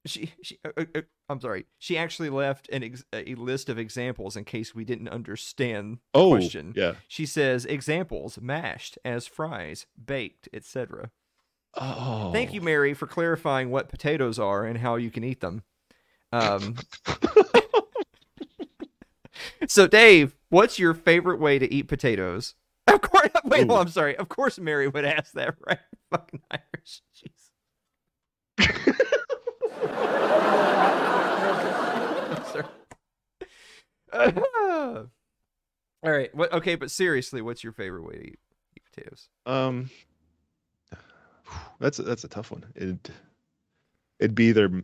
She 0.06 0.34
she 0.41 0.58
uh, 0.66 0.70
uh, 0.78 0.86
uh, 0.95 1.02
I'm 1.30 1.39
sorry. 1.39 1.66
She 1.78 1.97
actually 1.97 2.30
left 2.30 2.68
an 2.70 2.84
ex- 2.84 3.06
a 3.14 3.36
list 3.36 3.70
of 3.70 3.78
examples 3.78 4.36
in 4.36 4.45
case 4.45 4.74
we 4.74 4.84
didn't 4.84 5.10
understand 5.10 5.99
the 6.14 6.20
Oh 6.20 6.32
question. 6.32 6.74
yeah. 6.76 6.93
She 7.08 7.26
says 7.28 7.66
examples: 7.66 8.39
mashed, 8.41 8.97
as 9.06 9.28
fries, 9.28 9.86
baked, 10.04 10.49
etc. 10.54 11.12
Oh. 11.76 12.32
Thank 12.34 12.54
you, 12.54 12.62
Mary, 12.62 12.93
for 12.93 13.08
clarifying 13.08 13.70
what 13.70 13.89
potatoes 13.89 14.39
are 14.39 14.66
and 14.66 14.80
how 14.80 14.95
you 14.95 15.12
can 15.12 15.24
eat 15.24 15.39
them. 15.39 15.64
Um, 16.34 16.76
so, 19.68 19.88
Dave, 19.88 20.36
what's 20.49 20.80
your 20.80 20.93
favorite 20.93 21.39
way 21.39 21.60
to 21.60 21.74
eat 21.74 21.84
potatoes? 21.84 22.56
Of 22.88 23.02
course, 23.02 23.30
wait, 23.45 23.70
Ooh. 23.70 23.76
I'm 23.76 23.88
sorry. 23.89 24.18
Of 24.18 24.30
course, 24.30 24.60
Mary 24.60 24.88
would 24.88 25.06
ask 25.06 25.34
that, 25.34 25.56
right? 25.68 25.80
Fucking 26.10 26.41
Irish. 26.52 27.02
Jeez. 27.16 27.49
All 36.03 36.11
right. 36.11 36.34
What? 36.34 36.51
Okay, 36.53 36.75
but 36.75 36.91
seriously, 36.91 37.41
what's 37.41 37.63
your 37.63 37.73
favorite 37.73 38.03
way 38.03 38.13
to 38.15 38.27
eat, 38.27 38.39
eat 38.75 38.84
potatoes? 38.93 39.29
Um, 39.45 39.89
that's 41.79 41.99
a, 41.99 42.03
that's 42.03 42.23
a 42.23 42.27
tough 42.27 42.51
one. 42.51 42.65
It 42.75 43.11
it'd 44.19 44.36
be 44.36 44.45
either 44.45 44.84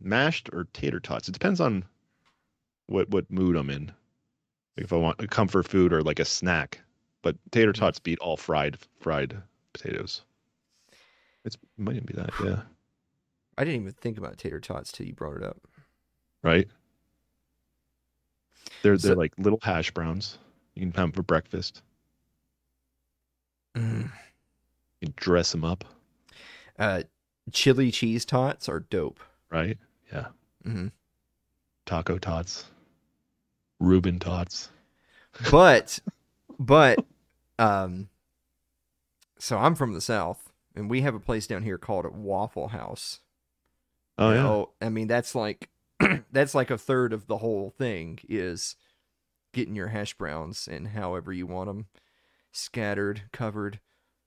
mashed 0.00 0.50
or 0.52 0.66
tater 0.72 1.00
tots. 1.00 1.28
It 1.28 1.32
depends 1.32 1.60
on 1.60 1.84
what 2.86 3.10
what 3.10 3.30
mood 3.30 3.56
I'm 3.56 3.70
in. 3.70 3.86
Like 4.76 4.84
if 4.84 4.92
I 4.92 4.96
want 4.96 5.20
a 5.20 5.26
comfort 5.26 5.66
food 5.68 5.92
or 5.92 6.02
like 6.02 6.18
a 6.18 6.24
snack, 6.24 6.80
but 7.22 7.36
tater 7.50 7.72
Mm. 7.72 7.76
tots 7.78 7.98
beat 7.98 8.18
all 8.18 8.36
fried 8.36 8.78
fried 9.00 9.36
potatoes. 9.72 10.22
It's 11.44 11.56
it 11.56 11.60
might 11.78 11.96
even 11.96 12.06
be 12.06 12.14
that. 12.14 12.30
Yeah. 12.42 12.62
I 13.58 13.64
didn't 13.64 13.80
even 13.80 13.92
think 13.94 14.18
about 14.18 14.36
tater 14.38 14.60
tots 14.60 14.92
till 14.92 15.06
you 15.06 15.14
brought 15.14 15.36
it 15.36 15.42
up. 15.42 15.58
right? 16.42 16.68
They're 18.82 18.96
they're 18.98 19.14
like 19.16 19.32
little 19.38 19.58
hash 19.62 19.90
browns. 19.90 20.38
You 20.74 20.82
can 20.82 20.90
have 20.92 20.94
them 21.04 21.12
for 21.12 21.22
breakfast. 21.22 21.82
Mm. 23.74 24.10
You 25.00 25.12
dress 25.16 25.52
them 25.52 25.64
up, 25.64 25.84
Uh, 26.78 27.02
chili 27.52 27.90
cheese 27.90 28.24
tots 28.24 28.68
are 28.68 28.80
dope. 28.80 29.20
right? 29.50 29.78
Yeah. 30.12 30.28
hmm 30.64 30.88
Taco 31.84 32.18
tots, 32.18 32.64
Reuben 33.78 34.18
tots. 34.18 34.70
But, 35.50 35.98
but, 36.58 36.98
um, 37.58 38.08
so 39.38 39.58
I'm 39.58 39.74
from 39.74 39.92
the 39.92 40.00
south, 40.00 40.50
and 40.74 40.88
we 40.90 41.02
have 41.02 41.14
a 41.14 41.20
place 41.20 41.46
down 41.46 41.62
here 41.62 41.78
called 41.78 42.04
a 42.06 42.10
Waffle 42.10 42.68
House. 42.68 43.20
Oh 44.18 44.30
yeah. 44.30 44.42
know, 44.42 44.70
I 44.80 44.88
mean 44.88 45.08
that's 45.08 45.34
like 45.34 45.68
that's 46.32 46.54
like 46.54 46.70
a 46.70 46.78
third 46.78 47.12
of 47.12 47.26
the 47.26 47.38
whole 47.38 47.70
thing 47.70 48.18
is 48.28 48.76
getting 49.52 49.74
your 49.74 49.88
hash 49.88 50.14
browns 50.14 50.68
and 50.70 50.88
however 50.88 51.32
you 51.32 51.46
want 51.46 51.68
them, 51.68 51.86
scattered, 52.52 53.22
covered, 53.32 53.80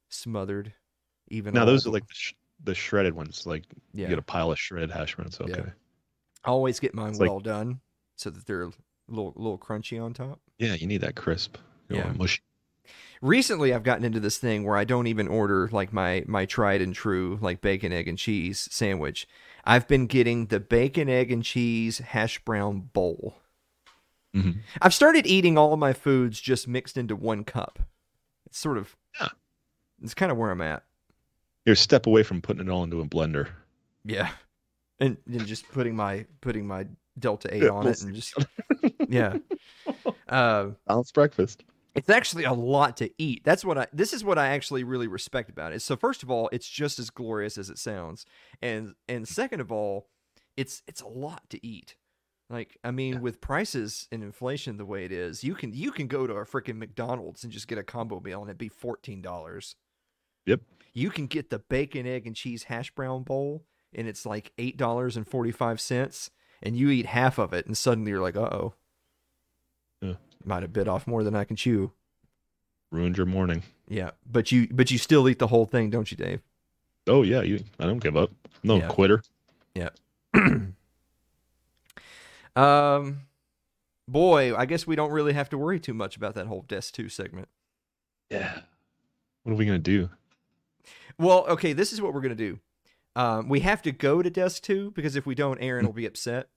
smothered, 0.10 0.74
even. 1.30 1.54
Now 1.54 1.66
those 1.66 1.86
are 1.86 1.92
like 1.92 2.08
the, 2.08 2.14
sh- 2.14 2.34
the 2.64 2.76
shredded 2.76 3.14
ones. 3.14 3.46
Like 3.46 3.66
yeah. 3.94 4.04
you 4.04 4.10
get 4.10 4.20
a 4.20 4.24
pile 4.24 4.52
of 4.52 4.60
shredded 4.60 4.92
hash 4.92 5.16
browns. 5.16 5.40
Okay. 5.40 5.52
Yeah. 5.56 5.72
I 6.44 6.50
always 6.50 6.80
get 6.80 6.94
mine 6.94 7.10
It's 7.10 7.20
like- 7.20 7.30
well 7.30 7.40
done 7.40 7.80
so 8.16 8.30
that 8.30 8.46
they're 8.46 8.64
a 8.64 8.72
little 9.08 9.34
little 9.36 9.58
crunchy 9.58 10.02
on 10.04 10.14
top. 10.14 10.40
Yeah, 10.58 10.74
you 10.74 10.88
need 10.88 11.02
that 11.02 11.16
crisp. 11.16 11.58
You 11.90 11.98
Yeah. 11.98 12.12
mushy. 12.18 12.42
Recently, 13.22 13.74
I've 13.74 13.84
gotten 13.84 14.06
into 14.06 14.20
this 14.20 14.38
thing 14.38 14.64
where 14.64 14.78
I 14.78 14.86
don't 14.86 15.08
even 15.08 15.28
order 15.28 15.70
like 15.72 15.92
my 15.92 16.24
my 16.28 16.46
tried 16.46 16.82
and 16.82 16.94
true 16.96 17.38
like 17.42 17.62
bacon, 17.62 17.92
egg, 17.92 18.08
and 18.08 18.18
cheese 18.18 18.68
sandwich. 18.72 19.28
I've 19.66 19.88
been 19.88 20.08
getting 20.08 20.46
the 20.46 20.60
bacon, 20.60 21.10
egg, 21.10 21.32
and 21.32 21.44
cheese 21.44 21.98
hash 22.00 22.40
brown 22.46 22.90
bowl. 22.94 23.36
Mhm. 24.36 24.60
I've 24.82 24.94
started 24.94 25.26
eating 25.28 25.58
all 25.58 25.74
of 25.74 25.80
my 25.80 25.92
foods 25.92 26.40
just 26.40 26.68
mixed 26.68 26.98
into 26.98 27.16
one 27.16 27.44
cup. 27.44 27.80
It's 28.46 28.58
sort 28.60 28.78
of 28.78 28.96
Yeah. 29.20 29.30
It's 30.02 30.14
kind 30.14 30.32
of 30.32 30.38
where 30.38 30.52
I'm 30.52 30.62
at. 30.62 30.84
You're 31.66 31.74
a 31.74 31.78
step 31.78 32.08
away 32.08 32.24
from 32.24 32.42
putting 32.42 32.66
it 32.68 32.70
all 32.72 32.84
into 32.84 33.02
a 33.02 33.06
blender. 33.06 33.50
Yeah, 34.06 34.30
and, 35.00 35.18
and 35.28 35.46
just 35.46 35.68
putting 35.72 35.94
my 35.96 36.26
putting 36.40 36.66
my 36.66 36.88
Delta 37.20 37.54
Eight 37.54 37.68
on 37.68 37.86
it 37.86 38.02
and 38.02 38.16
just 38.16 38.34
yeah. 39.10 39.38
Uh, 40.30 40.70
Balanced 40.88 41.14
breakfast. 41.16 41.64
It's 42.00 42.10
actually 42.10 42.46
a 42.46 42.54
lot 42.54 42.96
to 42.98 43.12
eat. 43.18 43.44
That's 43.44 43.66
what 43.66 43.78
I 43.78 43.88
this 43.92 44.14
is 44.14 44.24
what 44.24 44.38
I 44.38 44.48
actually 44.50 44.84
really 44.84 45.08
respect 45.08 45.50
about 45.50 45.74
it. 45.74 45.82
So 45.82 45.96
first 45.98 46.24
of 46.24 46.32
all, 46.32 46.50
it's 46.52 46.70
just 46.70 46.98
as 46.98 47.10
glorious 47.10 47.58
as 47.58 47.70
it 47.70 47.78
sounds. 47.78 48.26
And 48.62 48.96
and 49.08 49.28
second 49.28 49.60
of 49.60 49.72
all, 49.72 50.08
it's 50.56 50.82
it's 50.88 51.02
a 51.02 51.08
lot 51.08 51.50
to 51.50 51.66
eat. 51.66 51.98
Like 52.50 52.78
I 52.84 52.92
mean 52.92 53.16
Yeah. 53.16 53.20
with 53.20 53.42
prices 53.42 54.08
and 54.12 54.24
inflation 54.24 54.78
the 54.78 54.86
way 54.86 55.04
it 55.04 55.12
is, 55.12 55.44
you 55.44 55.56
can 55.56 55.74
you 55.74 55.92
can 55.92 56.08
go 56.08 56.26
to 56.26 56.34
a 56.36 56.46
freaking 56.46 56.78
McDonald's 56.78 57.44
and 57.44 57.52
just 57.52 57.68
get 57.68 57.78
a 57.78 57.84
combo 57.84 58.20
meal 58.22 58.40
and 58.42 58.50
it'd 58.50 58.58
be 58.58 58.70
$14. 58.70 59.76
Yep. 60.46 60.62
You 60.94 61.10
can 61.12 61.28
get 61.28 61.50
the 61.50 61.60
bacon 61.60 62.08
egg 62.08 62.26
and 62.26 62.36
cheese 62.36 62.64
hash 62.64 62.92
brown 62.92 63.24
bowl 63.24 63.66
and 63.94 64.08
it's 64.08 64.26
like 64.26 64.54
$8.45 64.58 66.30
and 66.64 66.78
you 66.78 66.90
eat 66.90 67.06
half 67.08 67.38
of 67.38 67.54
it 67.54 67.66
and 67.68 67.78
suddenly 67.78 68.12
you're 68.12 68.22
like, 68.22 68.36
"Uh-oh." 68.38 68.74
Might 70.50 70.64
have 70.64 70.74
bit 70.74 70.88
off 70.88 71.06
more 71.06 71.24
than 71.24 71.36
I 71.36 71.44
can 71.44 71.56
chew. 71.56 71.92
Ruined 72.92 73.18
your 73.18 73.28
morning. 73.28 73.62
Yeah, 73.88 74.12
but 74.26 74.52
you 74.52 74.68
but 74.72 74.90
you 74.90 74.98
still 74.98 75.30
eat 75.30 75.38
the 75.38 75.46
whole 75.46 75.68
thing, 75.68 75.92
don't 75.92 76.10
you, 76.10 76.18
Dave? 76.18 76.42
Oh 77.06 77.22
yeah, 77.22 77.42
you. 77.44 77.64
I 77.80 77.86
don't 77.86 78.00
give 78.00 78.18
up. 78.18 78.32
No 78.64 78.78
Yeah. 78.78 78.88
quitter. 78.88 79.22
Yeah. 79.76 79.90
um, 82.56 83.22
boy, 84.08 84.56
I 84.56 84.66
guess 84.66 84.88
we 84.88 84.96
don't 84.96 85.12
really 85.12 85.34
have 85.34 85.50
to 85.50 85.58
worry 85.60 85.80
too 85.80 85.94
much 85.94 86.18
about 86.18 86.34
that 86.34 86.48
whole 86.48 86.64
Desk 86.64 86.96
Two 86.96 87.10
segment. 87.10 87.48
Yeah. 88.32 88.62
What 89.44 89.54
are 89.54 89.56
we 89.56 89.68
gonna 89.68 89.78
do? 89.78 90.10
Well, 91.20 91.46
okay, 91.48 91.74
this 91.74 91.94
is 91.94 92.02
what 92.02 92.16
we're 92.16 92.22
gonna 92.22 92.34
do. 92.34 92.58
Um, 93.16 93.50
we 93.50 93.60
have 93.60 93.84
to 93.84 93.92
go 93.92 94.24
to 94.24 94.32
Desk 94.32 94.64
Two 94.64 94.90
because 94.96 95.16
if 95.16 95.28
we 95.28 95.36
don't, 95.36 95.60
Aaron 95.62 95.86
will 95.86 95.94
be 95.94 96.08
upset. 96.08 96.48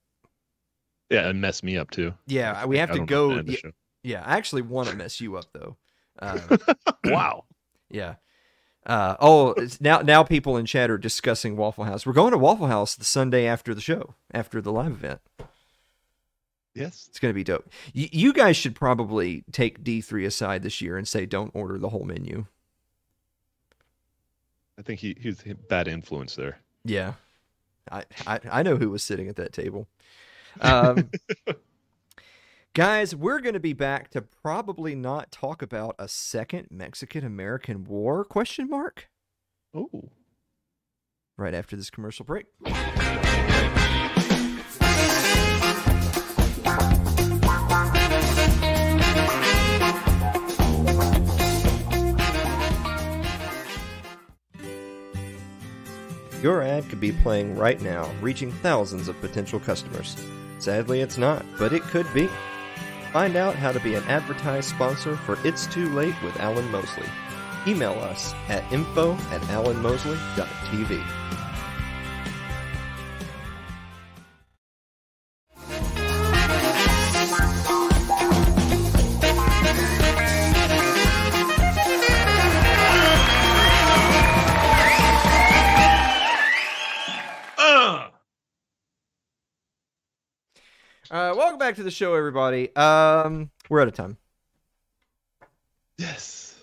Yeah, 1.10 1.28
and 1.28 1.42
mess 1.42 1.62
me 1.62 1.76
up 1.76 1.90
too. 1.90 2.14
Yeah, 2.26 2.64
we 2.64 2.78
have 2.78 2.90
I 2.90 2.94
to 2.96 3.04
go. 3.04 3.28
the 3.28 3.32
end 3.32 3.40
of 3.40 3.46
the 3.46 3.52
Yeah, 3.52 3.58
show. 3.58 3.72
Yeah, 4.02 4.22
I 4.24 4.36
actually 4.36 4.62
want 4.62 4.88
to 4.88 4.96
mess 4.96 5.20
you 5.20 5.36
up 5.36 5.46
though. 5.52 5.76
Uh, 6.18 6.38
wow. 7.04 7.44
yeah. 7.90 8.16
Uh, 8.84 9.16
oh, 9.20 9.54
now 9.80 10.00
now 10.00 10.24
people 10.24 10.56
in 10.56 10.66
chat 10.66 10.90
are 10.90 10.98
discussing 10.98 11.56
Waffle 11.56 11.84
House. 11.84 12.04
We're 12.04 12.12
going 12.12 12.32
to 12.32 12.38
Waffle 12.38 12.66
House 12.66 12.96
the 12.96 13.04
Sunday 13.04 13.46
after 13.46 13.74
the 13.74 13.80
show, 13.80 14.14
after 14.32 14.60
the 14.60 14.72
live 14.72 14.90
event. 14.92 15.20
Yes. 16.74 17.06
It's 17.08 17.18
going 17.18 17.30
to 17.30 17.34
be 17.34 17.44
dope. 17.44 17.68
Y- 17.94 18.08
you 18.12 18.32
guys 18.32 18.56
should 18.56 18.74
probably 18.74 19.44
take 19.52 19.84
D3 19.84 20.26
aside 20.26 20.62
this 20.62 20.80
year 20.80 20.96
and 20.96 21.06
say 21.06 21.26
don't 21.26 21.54
order 21.54 21.78
the 21.78 21.90
whole 21.90 22.04
menu. 22.04 22.46
I 24.78 24.82
think 24.82 25.00
he 25.00 25.16
he's 25.20 25.44
a 25.46 25.54
bad 25.54 25.86
influence 25.86 26.34
there. 26.34 26.58
Yeah. 26.84 27.14
I, 27.90 28.04
I, 28.26 28.40
I 28.50 28.62
know 28.62 28.76
who 28.76 28.90
was 28.90 29.02
sitting 29.02 29.28
at 29.28 29.36
that 29.36 29.52
table. 29.52 29.86
Um, 30.60 31.10
guys, 32.74 33.14
we're 33.14 33.40
going 33.40 33.54
to 33.54 33.60
be 33.60 33.72
back 33.72 34.10
to 34.10 34.22
probably 34.22 34.94
not 34.94 35.30
talk 35.30 35.62
about 35.62 35.94
a 35.98 36.08
second 36.08 36.68
Mexican 36.70 37.24
American 37.24 37.84
war 37.84 38.24
question 38.24 38.68
mark 38.68 39.08
Oh. 39.74 40.10
right 41.36 41.54
after 41.54 41.76
this 41.76 41.90
commercial 41.90 42.24
break. 42.24 42.46
Your 56.42 56.60
ad 56.62 56.88
could 56.88 56.98
be 57.00 57.12
playing 57.12 57.56
right 57.56 57.80
now, 57.80 58.10
reaching 58.20 58.50
thousands 58.50 59.06
of 59.06 59.20
potential 59.20 59.60
customers. 59.60 60.16
Sadly, 60.58 61.00
it's 61.00 61.16
not, 61.16 61.44
but 61.56 61.72
it 61.72 61.82
could 61.82 62.12
be. 62.12 62.28
Find 63.12 63.36
out 63.36 63.56
how 63.56 63.72
to 63.72 63.80
be 63.80 63.94
an 63.94 64.04
advertised 64.04 64.70
sponsor 64.70 65.16
for 65.16 65.38
It's 65.44 65.66
Too 65.66 65.86
Late 65.90 66.14
with 66.22 66.40
Alan 66.40 66.70
Mosley. 66.70 67.04
Email 67.66 67.92
us 67.92 68.32
at 68.48 68.64
info 68.72 69.12
at 69.30 69.42
alanmosley.tv. 69.42 71.04
welcome 91.52 91.68
back 91.68 91.76
to 91.76 91.82
the 91.82 91.90
show, 91.90 92.14
everybody. 92.14 92.74
Um, 92.76 93.50
we're 93.68 93.82
out 93.82 93.88
of 93.88 93.92
time. 93.92 94.16
Yes. 95.98 96.54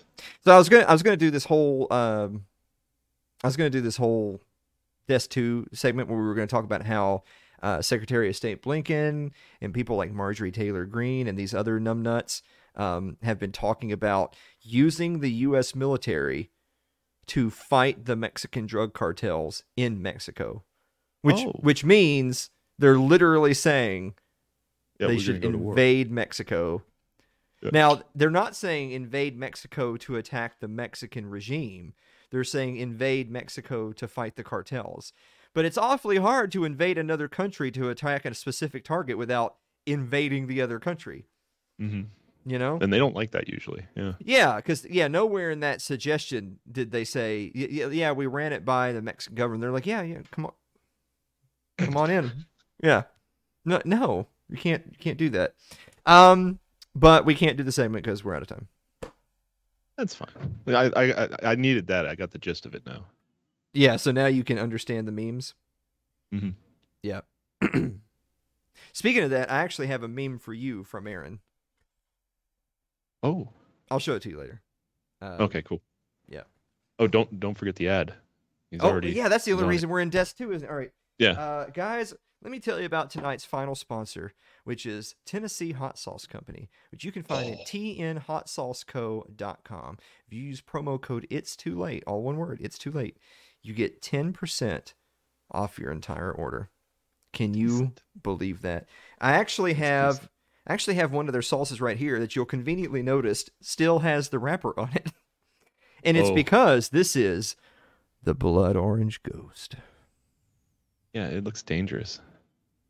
So 0.44 0.52
I 0.52 0.58
was 0.58 0.68
gonna 0.68 0.82
I 0.82 0.92
was 0.92 1.04
gonna 1.04 1.16
do 1.16 1.30
this 1.30 1.44
whole 1.44 1.86
um 1.92 2.44
I 3.44 3.46
was 3.46 3.56
gonna 3.56 3.70
do 3.70 3.80
this 3.80 3.96
whole 3.96 4.40
Desk 5.06 5.30
Two 5.30 5.68
segment 5.72 6.08
where 6.08 6.18
we 6.18 6.24
were 6.24 6.34
gonna 6.34 6.48
talk 6.48 6.64
about 6.64 6.82
how 6.84 7.22
uh, 7.62 7.80
Secretary 7.80 8.28
of 8.30 8.34
State 8.34 8.62
Blinken 8.64 9.30
and 9.60 9.72
people 9.72 9.94
like 9.94 10.10
Marjorie 10.12 10.50
Taylor 10.50 10.84
Greene 10.86 11.28
and 11.28 11.38
these 11.38 11.54
other 11.54 11.78
numbnuts 11.78 12.42
um, 12.74 13.16
have 13.22 13.38
been 13.38 13.52
talking 13.52 13.92
about 13.92 14.34
using 14.60 15.20
the 15.20 15.30
U.S. 15.30 15.72
military 15.76 16.50
to 17.26 17.48
fight 17.48 18.06
the 18.06 18.16
Mexican 18.16 18.66
drug 18.66 18.92
cartels 18.92 19.62
in 19.76 20.02
Mexico, 20.02 20.64
which 21.22 21.36
Oh. 21.46 21.52
which 21.60 21.84
means 21.84 22.50
they're 22.76 22.98
literally 22.98 23.54
saying 23.54 24.14
Yeah, 25.00 25.08
they 25.08 25.18
should 25.18 25.40
gonna 25.40 25.52
go 25.54 25.58
to 25.58 25.64
war. 25.64 25.72
invade 25.72 26.10
Mexico. 26.10 26.82
Yeah. 27.62 27.70
Now, 27.72 28.02
they're 28.14 28.30
not 28.30 28.54
saying 28.56 28.92
invade 28.92 29.36
Mexico 29.38 29.96
to 29.98 30.16
attack 30.16 30.60
the 30.60 30.68
Mexican 30.68 31.28
regime. 31.28 31.94
They're 32.30 32.44
saying 32.44 32.76
invade 32.76 33.30
Mexico 33.30 33.92
to 33.92 34.06
fight 34.08 34.36
the 34.36 34.44
cartels. 34.44 35.12
But 35.52 35.64
it's 35.64 35.76
awfully 35.76 36.16
hard 36.18 36.52
to 36.52 36.64
invade 36.64 36.96
another 36.96 37.26
country 37.28 37.70
to 37.72 37.88
attack 37.90 38.24
a 38.24 38.34
specific 38.34 38.84
target 38.84 39.18
without 39.18 39.56
invading 39.84 40.46
the 40.46 40.60
other 40.62 40.78
country, 40.78 41.26
Mhm. 41.80 42.06
you 42.46 42.58
know? 42.58 42.78
And 42.80 42.92
they 42.92 42.98
don't 42.98 43.16
like 43.16 43.32
that 43.32 43.48
usually. 43.48 43.84
Yeah. 43.96 44.14
Yeah, 44.20 44.56
because 44.56 44.86
yeah, 44.88 45.08
nowhere 45.08 45.50
in 45.50 45.60
that 45.60 45.80
suggestion 45.82 46.60
did 46.70 46.92
they 46.92 47.04
say, 47.04 47.50
yeah, 47.54 47.88
yeah, 47.88 48.12
we 48.12 48.26
ran 48.26 48.52
it 48.52 48.64
by 48.64 48.92
the 48.92 49.02
Mexican 49.02 49.34
government. 49.34 49.60
They're 49.62 49.72
like, 49.72 49.86
yeah, 49.86 50.02
yeah, 50.02 50.20
come 50.30 50.46
on, 50.46 50.52
come 51.78 51.96
on 51.96 52.10
in. 52.10 52.46
Yeah, 52.82 53.02
no, 53.66 53.82
no, 53.84 54.28
you 54.50 54.56
can't, 54.56 54.82
you 54.90 54.96
can't 54.98 55.18
do 55.18 55.28
that. 55.30 55.54
Um, 56.06 56.58
but 56.94 57.24
we 57.24 57.34
can't 57.34 57.56
do 57.56 57.62
the 57.62 57.72
segment 57.72 58.04
because 58.04 58.24
we're 58.24 58.34
out 58.34 58.42
of 58.42 58.48
time. 58.48 58.68
That's 59.96 60.14
fine. 60.14 60.28
I, 60.66 60.90
I 60.96 61.28
I 61.50 61.54
needed 61.56 61.88
that. 61.88 62.06
I 62.06 62.14
got 62.14 62.30
the 62.30 62.38
gist 62.38 62.64
of 62.64 62.74
it 62.74 62.86
now. 62.86 63.04
Yeah, 63.74 63.96
so 63.96 64.10
now 64.12 64.26
you 64.26 64.42
can 64.44 64.58
understand 64.58 65.06
the 65.06 65.12
memes. 65.12 65.54
Mm-hmm. 66.34 66.50
Yeah. 67.02 67.20
Speaking 68.92 69.22
of 69.22 69.30
that, 69.30 69.50
I 69.50 69.58
actually 69.58 69.88
have 69.88 70.02
a 70.02 70.08
meme 70.08 70.38
for 70.38 70.54
you 70.54 70.84
from 70.84 71.06
Aaron. 71.06 71.40
Oh, 73.22 73.48
I'll 73.90 73.98
show 73.98 74.14
it 74.14 74.22
to 74.22 74.30
you 74.30 74.38
later. 74.38 74.62
Um, 75.20 75.42
okay, 75.42 75.62
cool. 75.62 75.82
yeah. 76.28 76.42
Oh, 76.98 77.06
don't 77.06 77.38
don't 77.38 77.56
forget 77.58 77.76
the 77.76 77.88
ad. 77.88 78.14
He's 78.70 78.80
Oh, 78.82 78.88
already. 78.88 79.10
yeah, 79.12 79.28
that's 79.28 79.44
the 79.44 79.52
only 79.52 79.64
on 79.64 79.68
it. 79.68 79.72
reason 79.72 79.88
we're 79.90 80.00
in 80.00 80.10
Desk 80.10 80.36
Two, 80.36 80.52
isn't 80.52 80.66
it? 80.66 80.70
All 80.70 80.76
right. 80.76 80.92
Yeah. 81.18 81.32
Uh, 81.32 81.66
guys, 81.66 82.14
let 82.42 82.50
me 82.50 82.58
tell 82.60 82.78
you 82.80 82.86
about 82.86 83.10
tonight's 83.10 83.44
final 83.44 83.74
sponsor, 83.74 84.32
which 84.64 84.86
is 84.86 85.14
Tennessee 85.26 85.72
Hot 85.72 85.98
Sauce 85.98 86.26
Company, 86.26 86.70
which 86.90 87.04
you 87.04 87.12
can 87.12 87.22
find 87.22 87.50
Oh. 87.50 87.52
at 87.60 87.66
tnhotsauceco.com. 87.66 89.98
If 90.26 90.32
you 90.32 90.42
use 90.42 90.60
promo 90.60 91.00
code 91.00 91.26
It's 91.30 91.54
Too 91.56 91.78
Late, 91.78 92.02
all 92.06 92.22
one 92.22 92.36
word, 92.36 92.58
It's 92.62 92.78
Too 92.78 92.90
Late, 92.92 93.16
you 93.62 93.74
get 93.74 94.00
10% 94.02 94.94
off 95.50 95.78
your 95.78 95.90
entire 95.92 96.32
order. 96.32 96.70
Can 97.32 97.54
you 97.54 97.92
believe 98.22 98.62
that? 98.62 98.88
I 99.20 99.32
actually 99.32 99.74
have 99.74 100.28
I 100.66 100.72
actually 100.74 100.96
have 100.96 101.10
one 101.12 101.26
of 101.28 101.32
their 101.32 101.42
sauces 101.42 101.80
right 101.80 101.96
here 101.96 102.20
that 102.20 102.36
you'll 102.36 102.44
conveniently 102.44 103.02
notice 103.02 103.48
still 103.60 104.00
has 104.00 104.28
the 104.28 104.38
wrapper 104.38 104.78
on 104.78 104.92
it. 104.94 105.12
And 106.02 106.16
it's 106.16 106.30
Oh. 106.30 106.34
because 106.34 106.88
this 106.88 107.14
is 107.14 107.56
the 108.22 108.32
Blood 108.34 108.74
Orange 108.74 109.22
Ghost. 109.22 109.74
Yeah, 111.12 111.26
it 111.28 111.44
looks 111.44 111.62
dangerous. 111.62 112.20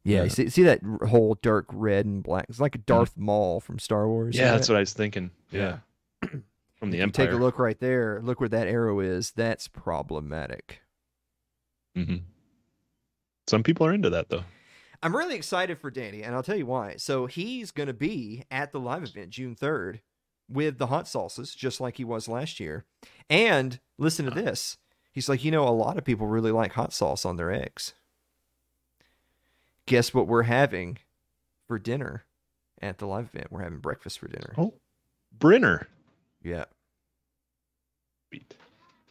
Yeah, 0.04 0.18
Yeah. 0.18 0.24
you 0.24 0.30
see, 0.30 0.48
see 0.48 0.62
that 0.64 0.80
whole 1.08 1.36
dark 1.42 1.66
red 1.70 2.06
and 2.06 2.22
black. 2.22 2.46
It's 2.48 2.60
like 2.60 2.74
a 2.74 2.78
Darth 2.78 3.16
Maul 3.16 3.60
from 3.60 3.78
Star 3.78 4.08
Wars. 4.08 4.36
Yeah, 4.36 4.52
that's 4.52 4.68
what 4.68 4.76
I 4.76 4.80
was 4.80 4.92
thinking. 4.94 5.30
Yeah. 5.50 5.78
Yeah. 6.22 6.28
From 6.76 6.90
the 6.90 6.96
You 6.96 7.02
Empire. 7.02 7.26
Take 7.26 7.34
a 7.34 7.36
look 7.38 7.58
right 7.58 7.78
there. 7.78 8.20
Look 8.22 8.40
where 8.40 8.48
that 8.48 8.66
arrow 8.66 9.00
is. 9.00 9.32
That's 9.32 9.68
problematic. 9.68 10.80
hmm 11.94 12.16
Some 13.46 13.62
people 13.62 13.86
are 13.86 13.92
into 13.92 14.08
that 14.10 14.30
though. 14.30 14.44
I'm 15.02 15.14
really 15.16 15.34
excited 15.34 15.78
for 15.78 15.90
Danny, 15.90 16.22
and 16.22 16.34
I'll 16.34 16.42
tell 16.42 16.56
you 16.56 16.66
why. 16.66 16.96
So 16.96 17.26
he's 17.26 17.70
going 17.70 17.86
to 17.88 17.92
be 17.94 18.44
at 18.50 18.72
the 18.72 18.80
live 18.80 19.02
event 19.02 19.30
June 19.30 19.54
3rd 19.54 20.00
with 20.48 20.78
the 20.78 20.86
hot 20.88 21.06
sauces, 21.08 21.54
just 21.54 21.80
like 21.80 21.96
he 21.96 22.04
was 22.04 22.28
last 22.28 22.60
year. 22.60 22.84
And 23.28 23.78
listen 23.98 24.24
to 24.26 24.30
this. 24.30 24.76
He's 25.12 25.28
like, 25.28 25.44
you 25.44 25.50
know, 25.50 25.66
a 25.66 25.70
lot 25.70 25.96
of 25.98 26.04
people 26.04 26.26
really 26.26 26.50
like 26.52 26.72
hot 26.72 26.92
sauce 26.92 27.24
on 27.24 27.36
their 27.36 27.50
eggs. 27.52 27.94
Guess 29.90 30.14
what 30.14 30.28
we're 30.28 30.44
having 30.44 30.98
for 31.66 31.76
dinner 31.76 32.24
at 32.80 32.98
the 32.98 33.06
live 33.06 33.28
event? 33.34 33.48
We're 33.50 33.62
having 33.62 33.80
breakfast 33.80 34.20
for 34.20 34.28
dinner. 34.28 34.54
Oh, 34.56 34.74
Brinner. 35.36 35.88
Yeah. 36.44 36.66
Sweet. 38.28 38.54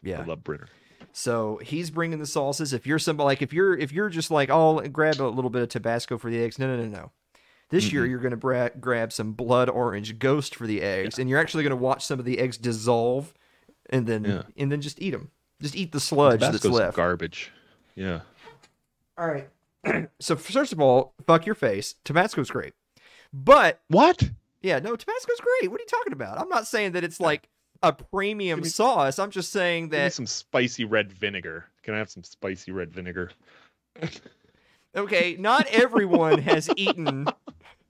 Yeah. 0.02 0.22
I 0.22 0.24
love 0.24 0.42
Brinner. 0.42 0.68
So 1.12 1.60
he's 1.62 1.90
bringing 1.92 2.20
the 2.20 2.26
sauces. 2.26 2.72
If 2.72 2.88
you're 2.88 2.98
somebody 2.98 3.26
like 3.26 3.42
if 3.42 3.52
you're 3.52 3.78
if 3.78 3.92
you're 3.92 4.08
just 4.08 4.32
like 4.32 4.50
oh 4.50 4.80
grab 4.88 5.20
a 5.20 5.26
little 5.28 5.50
bit 5.50 5.64
of 5.64 5.68
Tabasco 5.68 6.18
for 6.18 6.30
the 6.30 6.40
eggs, 6.42 6.58
no 6.58 6.68
no 6.74 6.82
no 6.82 6.88
no. 6.88 7.12
This 7.72 7.92
year 7.92 8.06
Mhm. 8.06 8.10
you're 8.12 8.20
gonna 8.20 8.38
bra- 8.38 8.70
grab 8.80 9.12
some 9.12 9.34
blood 9.34 9.68
orange 9.70 10.18
ghost 10.18 10.56
for 10.56 10.66
the 10.66 10.82
eggs, 10.82 11.20
and 11.20 11.30
you're 11.30 11.40
actually 11.40 11.64
gonna 11.64 11.76
watch 11.76 12.06
some 12.06 12.20
of 12.20 12.26
the 12.26 12.40
eggs 12.40 12.58
dissolve, 12.58 13.34
and 13.90 14.08
then 14.08 14.24
Yeah. 14.24 14.44
and 14.56 14.72
then 14.72 14.80
just 14.80 15.02
eat 15.02 15.12
them. 15.12 15.30
Just 15.62 15.76
eat 15.76 15.92
the 15.92 16.00
sludge 16.00 16.40
that's 16.40 16.60
Tabasco's 16.62 16.72
left. 16.72 16.96
garbage. 16.96 17.52
Yeah. 17.96 18.22
All 19.18 19.28
right. 19.28 19.50
so 20.20 20.36
first 20.36 20.74
of 20.74 20.80
all, 20.82 21.14
fuck 21.26 21.46
your 21.46 21.56
face. 21.56 21.96
Tabasco's 22.06 22.50
great, 22.52 22.74
but 23.34 23.82
What? 23.88 24.32
yeah, 24.62 24.80
no, 24.80 24.96
Tabasco's 24.96 25.40
great. 25.42 25.72
What 25.72 25.80
are 25.80 25.84
you 25.84 25.88
talking 25.88 26.14
about? 26.14 26.40
I'm 26.40 26.50
not 26.50 26.68
saying 26.68 26.94
that 26.94 27.04
it's 27.04 27.20
like 27.20 27.50
a 27.82 27.94
premium 27.94 28.62
me- 28.62 28.68
sauce. 28.68 29.20
I'm 29.20 29.32
just 29.32 29.52
saying 29.52 29.90
that 29.90 30.14
some 30.14 30.28
spicy 30.28 30.86
red 30.86 31.12
vinegar. 31.14 31.66
Can 31.84 31.94
I 31.94 31.98
have 31.98 32.10
some 32.10 32.24
spicy 32.24 32.72
red 32.72 32.92
vinegar? 32.92 33.32
okay, 34.96 35.36
not 35.40 35.68
everyone 35.68 36.40
has 36.42 36.70
eaten 36.76 37.28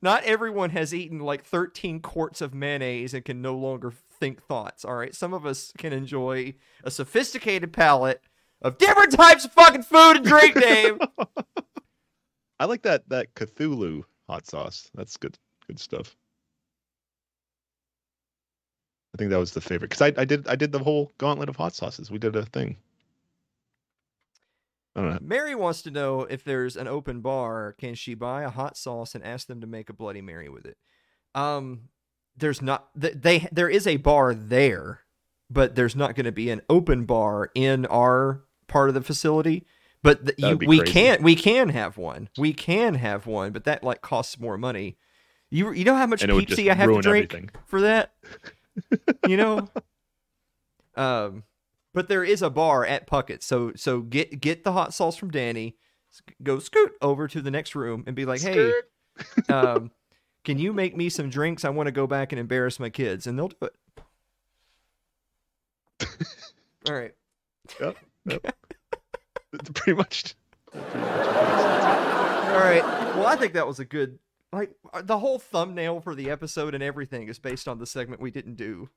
not 0.02 0.24
everyone 0.24 0.70
has 0.70 0.94
eaten 0.94 1.20
like 1.20 1.44
13 1.44 2.00
quarts 2.00 2.40
of 2.40 2.54
mayonnaise 2.54 3.14
and 3.14 3.26
can 3.26 3.42
no 3.42 3.56
longer 3.58 3.92
think 3.92 4.42
thoughts, 4.42 4.86
all 4.86 4.96
right? 4.96 5.14
Some 5.14 5.34
of 5.34 5.46
us 5.46 5.74
can 5.78 5.92
enjoy 5.92 6.54
a 6.86 6.92
sophisticated 6.92 7.74
palate 7.74 8.22
of 8.62 8.78
different 8.78 9.12
types 9.12 9.44
of 9.44 9.52
fucking 9.52 9.84
food 9.84 10.18
and 10.18 10.26
drink, 10.26 10.54
Dave. 10.60 11.00
I 12.60 12.66
like 12.66 12.82
that 12.84 13.08
that 13.10 13.34
Cthulhu 13.36 14.04
hot 14.28 14.46
sauce. 14.46 14.90
That's 14.94 15.18
good 15.18 15.38
good 15.68 15.80
stuff. 15.80 16.16
I 19.16 19.18
think 19.18 19.32
that 19.32 19.38
was 19.38 19.54
the 19.54 19.62
favorite 19.62 19.90
because 19.90 20.02
I, 20.02 20.22
I 20.22 20.26
did 20.26 20.48
I 20.48 20.56
did 20.56 20.72
the 20.72 20.80
whole 20.80 21.12
gauntlet 21.18 21.50
of 21.50 21.56
hot 21.56 21.74
sauces. 21.74 22.12
We 22.12 22.20
did 22.20 22.36
a 22.36 22.46
thing. 22.46 22.78
I 24.96 25.02
don't 25.02 25.10
know. 25.12 25.20
Mary 25.22 25.56
wants 25.56 25.82
to 25.84 25.92
know 25.92 26.22
if 26.22 26.44
there's 26.44 26.76
an 26.76 26.88
open 26.88 27.22
bar, 27.22 27.76
can 27.78 27.96
she 27.96 28.16
buy 28.16 28.44
a 28.44 28.50
hot 28.50 28.76
sauce 28.76 29.16
and 29.16 29.24
ask 29.24 29.48
them 29.48 29.62
to 29.62 29.68
make 29.68 29.90
a 29.90 29.94
bloody 29.94 30.22
mary 30.22 30.50
with 30.50 30.66
it? 30.66 30.78
Um 31.34 31.90
there's 32.36 32.62
not 32.62 32.90
th- 33.00 33.16
they 33.16 33.48
there 33.52 33.70
is 33.70 33.88
a 33.88 33.98
bar 33.98 34.34
there, 34.34 35.02
but 35.50 35.76
there's 35.76 35.96
not 35.96 36.16
going 36.16 36.26
to 36.26 36.32
be 36.32 36.50
an 36.50 36.62
open 36.70 37.06
bar 37.06 37.50
in 37.56 37.86
our 37.88 38.44
part 38.68 38.90
of 38.90 38.96
the 38.96 39.02
facility. 39.02 39.66
But 40.02 40.40
you, 40.40 40.58
we 40.58 40.80
crazy. 40.80 40.94
can 40.94 41.24
we 41.24 41.36
can 41.36 41.70
have 41.70 41.98
one. 41.98 42.30
We 42.38 42.54
can 42.54 42.96
have 42.96 43.28
one, 43.28 43.52
but 43.52 43.66
that 43.66 43.84
like 43.84 44.02
costs 44.02 44.40
more 44.40 44.58
money. 44.58 44.98
You 45.50 45.72
you 45.72 45.84
know 45.84 45.96
how 45.96 46.06
much 46.06 46.22
And 46.22 46.32
it 46.32 46.36
would 46.36 46.48
just 46.48 46.62
Pepsi 46.62 46.72
I 46.72 46.76
have 46.76 46.90
to 46.90 47.02
drink 47.02 47.34
everything. 47.34 47.50
for 47.66 47.82
that? 47.82 48.14
you 49.28 49.36
know. 49.36 49.70
Um, 50.96 51.44
but 51.94 52.08
there 52.08 52.24
is 52.24 52.42
a 52.42 52.50
bar 52.50 52.86
at 52.86 53.08
Puckett, 53.08 53.44
so 53.44 53.74
so 53.76 54.02
get 54.02 54.40
get 54.40 54.64
the 54.64 54.72
hot 54.72 54.94
sauce 54.94 55.18
from 55.18 55.32
Danny. 55.32 55.76
Go 56.42 56.60
scoot 56.60 56.94
over 57.02 57.28
to 57.28 57.42
the 57.42 57.52
next 57.52 57.76
room 57.76 58.04
and 58.08 58.16
be 58.16 58.26
like, 58.26 58.42
hey, 58.42 58.74
um, 59.48 59.92
can 60.44 60.58
you 60.58 60.74
make 60.74 60.96
me 60.96 61.10
some 61.10 61.30
drinks? 61.30 61.66
I 61.66 61.70
want 61.70 61.88
to 61.88 61.92
go 61.92 62.08
back 62.08 62.32
and 62.32 62.40
embarrass 62.40 62.80
my 62.80 62.90
kids, 62.90 63.28
and 63.28 63.38
they'll 63.38 63.50
do 63.50 63.68
it. 63.68 63.76
All 66.88 66.96
right. 66.96 67.14
Yep. 67.80 67.98
Yep. 68.26 68.56
Pretty 69.74 69.94
much. 69.98 70.36
pretty 70.72 70.98
much 70.98 71.28
All 71.28 72.60
right. 72.60 72.84
Well, 73.16 73.28
I 73.28 73.36
think 73.36 73.54
that 73.54 73.68
was 73.68 73.80
a 73.80 73.86
good 73.86 74.20
like 74.52 74.72
the 75.04 75.20
whole 75.20 75.38
thumbnail 75.40 76.02
for 76.02 76.16
the 76.16 76.30
episode 76.32 76.74
and 76.74 76.84
everything 76.84 77.28
is 77.28 77.38
based 77.40 77.68
on 77.68 77.78
the 77.80 77.86
segment 77.86 78.22
we 78.22 78.32
didn't 78.32 78.56
do. 78.56 78.90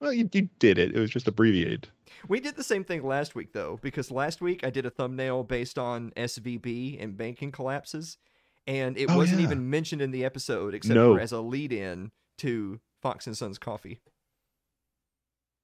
Well, 0.00 0.12
you, 0.12 0.28
you 0.32 0.48
did 0.58 0.78
it. 0.78 0.96
It 0.96 0.98
was 0.98 1.10
just 1.10 1.28
abbreviated. 1.28 1.88
We 2.26 2.40
did 2.40 2.56
the 2.56 2.64
same 2.64 2.82
thing 2.82 3.02
last 3.04 3.34
week 3.34 3.52
though, 3.52 3.78
because 3.82 4.10
last 4.10 4.40
week 4.40 4.64
I 4.64 4.70
did 4.70 4.84
a 4.86 4.90
thumbnail 4.90 5.44
based 5.44 5.78
on 5.78 6.10
SVB 6.16 7.02
and 7.02 7.16
banking 7.16 7.52
collapses, 7.52 8.18
and 8.66 8.96
it 8.98 9.08
Oh, 9.10 9.16
wasn't 9.16 9.40
yeah. 9.40 9.46
even 9.46 9.70
mentioned 9.70 10.02
in 10.02 10.10
the 10.10 10.24
episode 10.24 10.74
except 10.74 10.94
No. 10.94 11.14
for 11.14 11.20
as 11.20 11.32
a 11.32 11.40
lead-in 11.40 12.10
to 12.38 12.80
Fox 13.00 13.26
and 13.26 13.36
Sons 13.36 13.58
Coffee. 13.58 14.00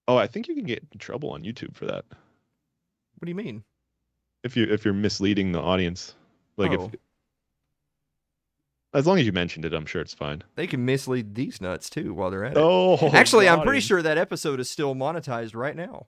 Oh, 0.06 0.16
I 0.16 0.26
think 0.26 0.48
you 0.48 0.54
can 0.54 0.64
get 0.64 0.86
in 0.92 0.98
trouble 0.98 1.30
on 1.30 1.42
YouTube 1.42 1.74
for 1.74 1.86
that 1.86 2.04
What 2.08 3.24
do 3.24 3.28
you 3.30 3.34
mean? 3.34 3.64
If 4.48 4.56
you 4.56 4.64
if 4.64 4.84
you're 4.84 4.94
misleading 4.94 5.52
the 5.52 5.60
audience. 5.60 6.14
Like 6.56 6.72
Oh. 6.72 6.86
if 6.92 7.00
as 8.94 9.06
long 9.06 9.18
as 9.18 9.26
you 9.26 9.32
mentioned 9.32 9.64
it, 9.66 9.74
I'm 9.74 9.84
sure 9.86 10.00
it's 10.00 10.14
fine. 10.14 10.42
They 10.54 10.66
can 10.66 10.84
mislead 10.84 11.34
these 11.34 11.60
nuts 11.60 11.90
too 11.90 12.14
while 12.14 12.30
they're 12.30 12.44
at 12.44 12.52
it. 12.52 12.58
Oh, 12.60 13.10
Actually, 13.12 13.48
I'm 13.48 13.60
pretty 13.60 13.80
sure 13.80 14.00
that 14.00 14.16
episode 14.16 14.60
is 14.60 14.70
still 14.70 14.94
monetized 14.94 15.54
right 15.54 15.76
now. 15.76 16.06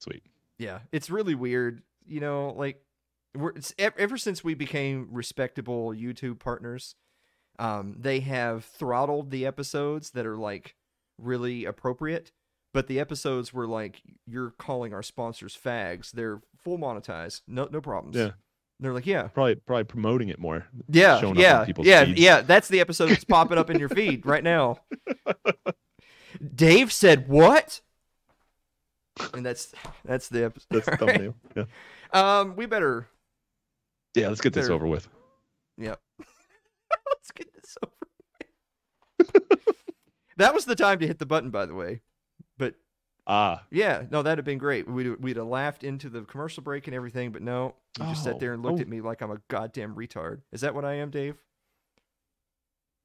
Sweet. 0.00 0.22
Yeah, 0.58 0.80
it's 0.92 1.10
really 1.10 1.34
weird. 1.34 1.82
You 2.06 2.20
know, 2.20 2.54
like 2.56 2.82
we're 3.36 3.50
it's, 3.50 3.74
ever 3.78 4.16
since 4.16 4.42
we 4.42 4.54
became 4.54 5.08
respectable 5.10 5.90
YouTube 5.90 6.38
partners, 6.40 6.96
um, 7.58 7.96
they 7.98 8.20
have 8.20 8.64
throttled 8.64 9.30
the 9.30 9.44
episodes 9.46 10.10
that 10.12 10.26
are 10.26 10.38
like 10.38 10.76
really 11.18 11.64
appropriate. 11.66 12.32
But 12.72 12.86
the 12.86 12.98
episodes 13.00 13.52
were 13.52 13.66
like 13.66 14.00
you're 14.26 14.52
calling 14.52 14.94
our 14.94 15.02
sponsors 15.02 15.56
fags, 15.62 16.12
they're 16.12 16.40
full 16.64 16.78
monetized, 16.78 17.42
no 17.46 17.68
no 17.70 17.80
problems. 17.80 18.16
Yeah. 18.16 18.30
they're 18.80 18.92
like, 18.92 19.06
yeah, 19.06 19.28
Probably 19.28 19.54
probably 19.56 19.84
promoting 19.84 20.28
it 20.28 20.38
more. 20.38 20.66
yeah, 20.88 21.20
showing 21.20 21.36
up 21.36 21.42
yeah, 21.42 21.64
people's 21.64 21.86
yeah, 21.86 22.04
feeds. 22.04 22.20
yeah. 22.20 22.40
That's 22.42 22.68
the 22.68 22.80
episode 22.80 23.10
that's 23.10 23.24
popping 23.24 23.58
up 23.58 23.70
in 23.70 23.78
your 23.78 23.88
feed 23.88 24.24
right 24.26 24.44
now. 24.44 24.78
Dave 26.54 26.92
said 26.92 27.28
what? 27.28 27.80
And 29.34 29.44
that's 29.44 29.72
that's 30.04 30.28
the 30.28 30.44
episode. 30.44 30.66
That's 30.70 30.86
the 30.86 30.96
thumbnail. 30.96 31.34
Yeah. 31.56 31.64
Um, 32.12 32.56
we 32.56 32.66
better 32.66 33.06
Yeah, 34.14 34.28
let's 34.28 34.40
get 34.40 34.52
this 34.52 34.68
over 34.68 34.86
with. 34.86 35.08
Yep. 35.78 36.00
Let's 37.08 37.30
get 37.32 37.52
this 37.54 37.76
over. 37.82 37.92
with. 39.18 39.58
that 40.36 40.54
was 40.54 40.64
the 40.64 40.74
time 40.74 40.98
to 40.98 41.06
hit 41.06 41.18
the 41.18 41.26
button, 41.26 41.50
by 41.50 41.66
the 41.66 41.74
way. 41.74 42.00
Ah, 43.32 43.62
yeah, 43.70 44.02
no, 44.10 44.22
that'd 44.22 44.38
have 44.38 44.44
been 44.44 44.58
great. 44.58 44.88
We'd, 44.88 45.22
we'd 45.22 45.36
have 45.36 45.46
laughed 45.46 45.84
into 45.84 46.08
the 46.08 46.22
commercial 46.22 46.64
break 46.64 46.88
and 46.88 46.96
everything, 46.96 47.30
but 47.30 47.42
no, 47.42 47.76
you 48.00 48.06
just 48.06 48.24
sat 48.24 48.34
Oh, 48.34 48.38
there 48.40 48.52
and 48.54 48.62
looked 48.62 48.78
oh. 48.78 48.82
at 48.82 48.88
me 48.88 49.00
like 49.00 49.22
I'm 49.22 49.30
a 49.30 49.40
goddamn 49.46 49.94
retard. 49.94 50.40
Is 50.50 50.62
that 50.62 50.74
what 50.74 50.84
I 50.84 50.94
am, 50.94 51.10
Dave? 51.10 51.36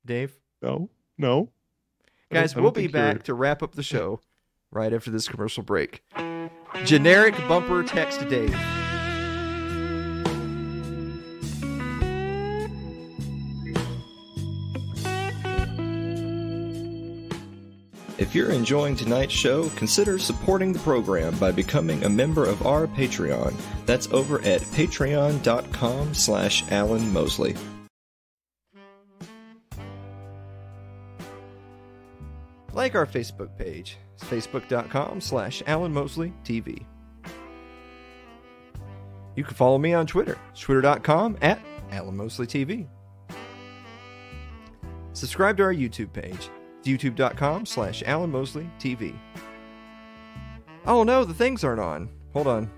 Dave? 0.04 0.36
no, 0.64 0.90
no. 1.18 1.50
Guys, 2.32 2.56
we'll 2.56 2.72
be 2.72 2.82
think 2.82 2.94
you're- 2.96 3.14
back 3.14 3.24
to 3.26 3.34
wrap 3.36 3.62
up 3.62 3.76
the 3.76 3.84
show 3.84 4.20
right 4.72 4.92
after 4.94 5.12
this 5.12 5.28
commercial 5.28 5.62
break. 5.62 6.04
Generic 6.86 7.36
bumper 7.48 7.84
text 7.84 8.28
Dave. 8.28 8.54
You're 18.36 18.52
enjoying 18.52 18.96
tonight's 18.96 19.34
show, 19.34 19.70
consider 19.70 20.20
supporting 20.20 20.74
the 20.74 20.80
program 20.80 21.36
by 21.40 21.52
becoming 21.52 22.04
a 22.04 22.10
member 22.10 22.46
of 22.46 22.68
our 22.68 22.86
Patreon. 22.86 23.56
That's 23.86 24.12
over 24.12 24.40
at 24.42 24.62
patreon.com 24.62 26.14
slash 26.14 26.70
Alan 26.72 27.12
Mosley. 27.14 27.56
Like 32.74 32.94
our 32.94 33.06
Facebook 33.06 33.58
page. 33.58 33.98
Facebook.com 34.20 35.22
slash 35.22 35.64
Alan 35.66 35.94
Mosley 35.94 36.34
TV. 36.44 36.86
You 39.36 39.44
can 39.44 39.54
follow 39.54 39.78
me 39.78 39.94
on 39.94 40.08
Twitter. 40.08 40.38
Twitter.com 40.58 41.38
at 41.42 41.60
Alan 41.92 42.18
Mosley 42.18 42.48
TV. 42.48 42.88
Subscribe 45.14 45.58
to 45.58 45.64
our 45.64 45.74
YouTube 45.74 46.12
page. 46.12 46.50
Youtube.com 46.86 47.66
slash 47.66 48.04
Alan 48.06 48.32
Mosley 48.32 48.70
TV. 48.80 49.18
Oh 50.86 51.04
no, 51.04 51.26
the 51.26 51.34
things 51.34 51.64
aren't 51.64 51.80
on. 51.80 52.10
Hold 52.34 52.48
on. 52.48 52.72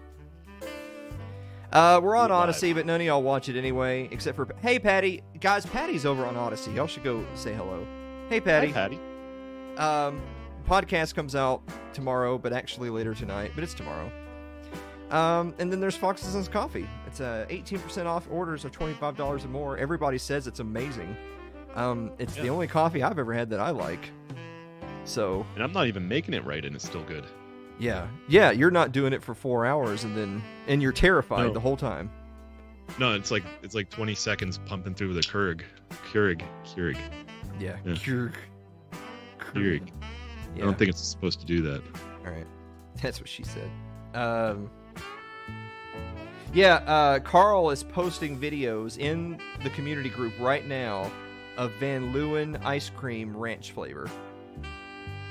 Uh, 1.72 2.00
we're 2.02 2.16
on. 2.16 2.32
Odysee, 2.32 2.74
but 2.74 2.86
none 2.86 3.02
of 3.02 3.06
y'all 3.06 3.22
watch 3.22 3.50
it 3.50 3.58
anyway, 3.58 4.08
except 4.12 4.36
for 4.36 4.48
hey 4.62 4.80
Patty, 4.80 5.22
guys. 5.40 5.66
Patty's 5.66 6.06
over 6.06 6.26
on 6.26 6.36
Odysee. 6.36 6.74
Y'all 6.74 6.88
should 6.88 7.04
go 7.04 7.26
say 7.36 7.54
hello. 7.54 7.86
Hey 8.30 8.40
Patty. 8.40 8.68
Hi, 8.68 8.74
Patty. 8.74 9.00
Um, 9.78 10.22
podcast 10.68 11.14
comes 11.14 11.36
out 11.36 11.62
tomorrow, 11.94 12.38
but 12.38 12.54
actually 12.54 12.90
later 12.90 13.14
tonight. 13.14 13.52
But 13.56 13.64
it's 13.64 13.74
tomorrow. 13.74 14.12
Um, 15.12 15.54
and 15.60 15.72
then 15.72 15.80
there's 15.80 15.96
Fox's 15.96 16.36
and 16.36 16.52
Coffee. 16.52 16.88
It's 17.06 17.22
a 17.22 17.46
18% 17.50 18.06
off 18.06 18.28
orders 18.30 18.66
of 18.66 18.72
$25 18.72 19.46
or 19.46 19.48
more. 19.48 19.78
Everybody 19.78 20.18
says 20.18 20.48
it's 20.48 20.60
amazing. 20.60 21.16
Um, 21.78 22.12
it's 22.20 22.36
the 22.36 22.50
only 22.50 22.68
coffee 22.68 23.04
I've 23.04 23.20
ever 23.20 23.34
had 23.34 23.50
that 23.52 23.60
I 23.60 23.70
like. 23.70 24.10
So 25.06 25.46
And 25.56 25.64
I'm 25.64 25.72
not 25.72 25.88
even 25.88 26.08
making 26.08 26.34
it 26.34 26.44
right, 26.44 26.66
and 26.66 26.76
it's 26.76 26.86
still 26.86 27.04
good. 27.04 27.24
yeah, 27.80 28.08
yeah, 28.28 28.52
you're 28.52 28.72
not 28.72 28.92
doing 28.92 29.14
it 29.14 29.24
for 29.24 29.34
four 29.36 29.66
hours 29.66 30.04
and 30.04 30.18
then 30.18 30.42
and 30.68 30.82
you're 30.82 30.92
terrified 30.92 31.48
No. 31.48 31.54
the 31.54 31.60
whole 31.60 31.78
time. 31.78 32.12
No, 33.00 33.14
it's 33.14 33.32
like 33.32 33.44
it's 33.64 33.76
like 33.76 33.90
20 33.90 34.16
seconds 34.16 34.58
pumping 34.66 34.96
through 34.96 35.14
the 35.14 35.22
Keurig, 35.22 35.62
Keurig, 36.12 36.42
Keurig, 36.66 36.98
Yeah, 37.60 37.78
Yeah. 37.86 37.94
Keurig. 37.94 38.34
Keurig. 39.40 39.88
Yeah. 40.56 40.64
I 40.64 40.66
don't 40.66 40.78
think 40.78 40.90
it's 40.90 41.02
supposed 41.02 41.40
to 41.42 41.46
do 41.46 41.62
that. 41.64 41.82
All 42.26 42.32
right. 42.34 42.48
That's 43.02 43.20
what 43.20 43.30
she 43.30 43.44
said. 43.44 43.70
Um, 44.16 44.70
yeah, 46.54 46.76
uh, 46.88 47.20
Carl 47.20 47.70
is 47.70 47.84
posting 47.84 48.40
videos 48.40 48.98
in 48.98 49.40
the 49.64 49.70
community 49.70 50.10
group 50.10 50.34
right 50.40 50.66
now 50.66 51.12
of 51.58 51.72
Van 51.74 52.14
Leeuwen 52.14 52.64
ice 52.64 52.90
cream 52.90 53.36
ranch 53.36 53.72
flavor. 53.72 54.10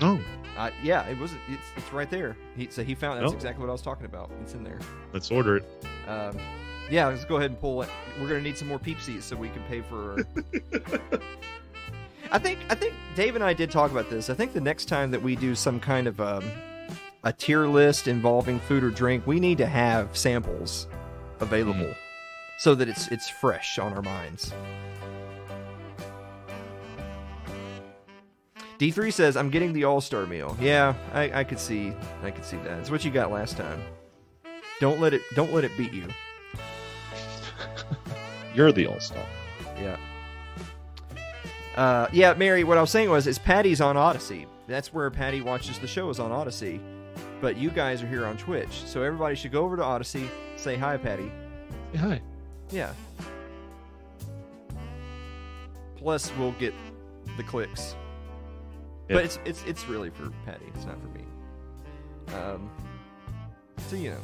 Oh, 0.00 0.20
Uh, 0.58 0.70
yeah, 0.82 1.06
it 1.06 1.18
was. 1.18 1.32
It's, 1.48 1.62
it's 1.76 1.92
right 1.92 2.08
there. 2.10 2.34
He, 2.56 2.68
so 2.70 2.82
he 2.82 2.94
found 2.94 3.20
that's 3.20 3.32
Oh. 3.32 3.34
exactly 3.34 3.60
what 3.62 3.68
I 3.68 3.72
was 3.72 3.82
talking 3.82 4.06
about. 4.06 4.30
It's 4.42 4.54
in 4.54 4.64
there. 4.64 4.78
let's 5.12 5.30
order 5.30 5.56
it. 5.58 5.84
Um, 6.08 6.38
yeah, 6.90 7.06
let's 7.08 7.24
go 7.24 7.36
ahead 7.36 7.50
and 7.50 7.60
pull 7.60 7.82
it. 7.82 7.88
We're 8.20 8.28
gonna 8.28 8.40
need 8.42 8.56
some 8.56 8.68
more 8.68 8.78
peepsies 8.78 9.22
so 9.22 9.36
we 9.36 9.48
can 9.50 9.62
pay 9.64 9.80
for. 9.82 10.16
I 12.32 12.38
think 12.38 12.58
I 12.68 12.74
think 12.74 12.94
Dave 13.14 13.34
and 13.36 13.44
I 13.44 13.52
did 13.52 13.70
talk 13.70 13.90
about 13.90 14.10
this. 14.10 14.30
I 14.30 14.34
think 14.34 14.52
the 14.52 14.60
next 14.60 14.86
time 14.86 15.10
that 15.12 15.22
we 15.22 15.36
do 15.36 15.54
some 15.54 15.78
kind 15.78 16.06
of 16.06 16.20
um, 16.20 16.44
a 17.24 17.32
tier 17.32 17.66
list 17.66 18.08
involving 18.08 18.58
food 18.60 18.82
or 18.82 18.90
drink, 18.90 19.26
we 19.26 19.38
need 19.40 19.58
to 19.58 19.66
have 19.66 20.16
samples 20.16 20.86
available 21.40 21.92
so 22.58 22.74
that 22.74 22.88
it's 22.88 23.08
it's 23.08 23.28
fresh 23.28 23.78
on 23.78 23.92
our 23.92 24.02
minds. 24.02 24.52
D3 28.78 29.12
says, 29.12 29.36
"I'm 29.36 29.50
getting 29.50 29.72
the 29.72 29.84
All 29.84 30.00
Star 30.00 30.26
meal." 30.26 30.56
Yeah, 30.60 30.94
I, 31.12 31.40
I 31.40 31.44
could 31.44 31.58
see, 31.58 31.92
I 32.22 32.30
could 32.30 32.44
see 32.44 32.56
that. 32.58 32.78
It's 32.78 32.90
what 32.90 33.04
you 33.04 33.10
got 33.10 33.30
last 33.30 33.56
time. 33.56 33.80
Don't 34.80 35.00
let 35.00 35.14
it, 35.14 35.22
don't 35.34 35.54
let 35.54 35.64
it 35.64 35.72
beat 35.78 35.92
you. 35.92 36.08
You're 38.54 38.72
the 38.72 38.86
all 38.86 39.00
star. 39.00 39.24
Yeah. 39.78 39.96
Uh, 41.76 42.08
yeah, 42.12 42.34
Mary. 42.34 42.64
What 42.64 42.78
I 42.78 42.80
was 42.80 42.90
saying 42.90 43.10
was, 43.10 43.26
is 43.26 43.38
Patty's 43.38 43.80
on 43.80 43.96
Odysee. 43.96 44.46
That's 44.66 44.92
where 44.92 45.10
Patty 45.10 45.40
watches 45.40 45.78
the 45.78 45.86
show 45.86 46.08
is 46.10 46.18
on 46.18 46.30
Odysee. 46.30 46.80
But 47.40 47.56
you 47.56 47.70
guys 47.70 48.02
are 48.02 48.06
here 48.06 48.26
on 48.26 48.36
Twitch, 48.38 48.82
so 48.86 49.02
everybody 49.02 49.34
should 49.34 49.52
go 49.52 49.64
over 49.64 49.76
to 49.76 49.82
Odysee, 49.82 50.28
say 50.56 50.76
hi, 50.76 50.96
Patty. 50.96 51.30
Say 51.92 51.98
hi. 51.98 52.22
Yeah. 52.70 52.92
Plus, 55.96 56.32
we'll 56.38 56.52
get 56.52 56.72
the 57.36 57.42
clicks. 57.42 57.94
But 59.08 59.24
it's 59.24 59.38
it's 59.44 59.62
it's 59.64 59.88
really 59.88 60.10
for 60.10 60.30
Patty. 60.44 60.64
It's 60.74 60.84
not 60.84 60.96
for 61.00 61.08
me. 61.08 61.24
Um. 62.34 62.70
So 63.88 63.96
you 63.96 64.10
know. 64.10 64.20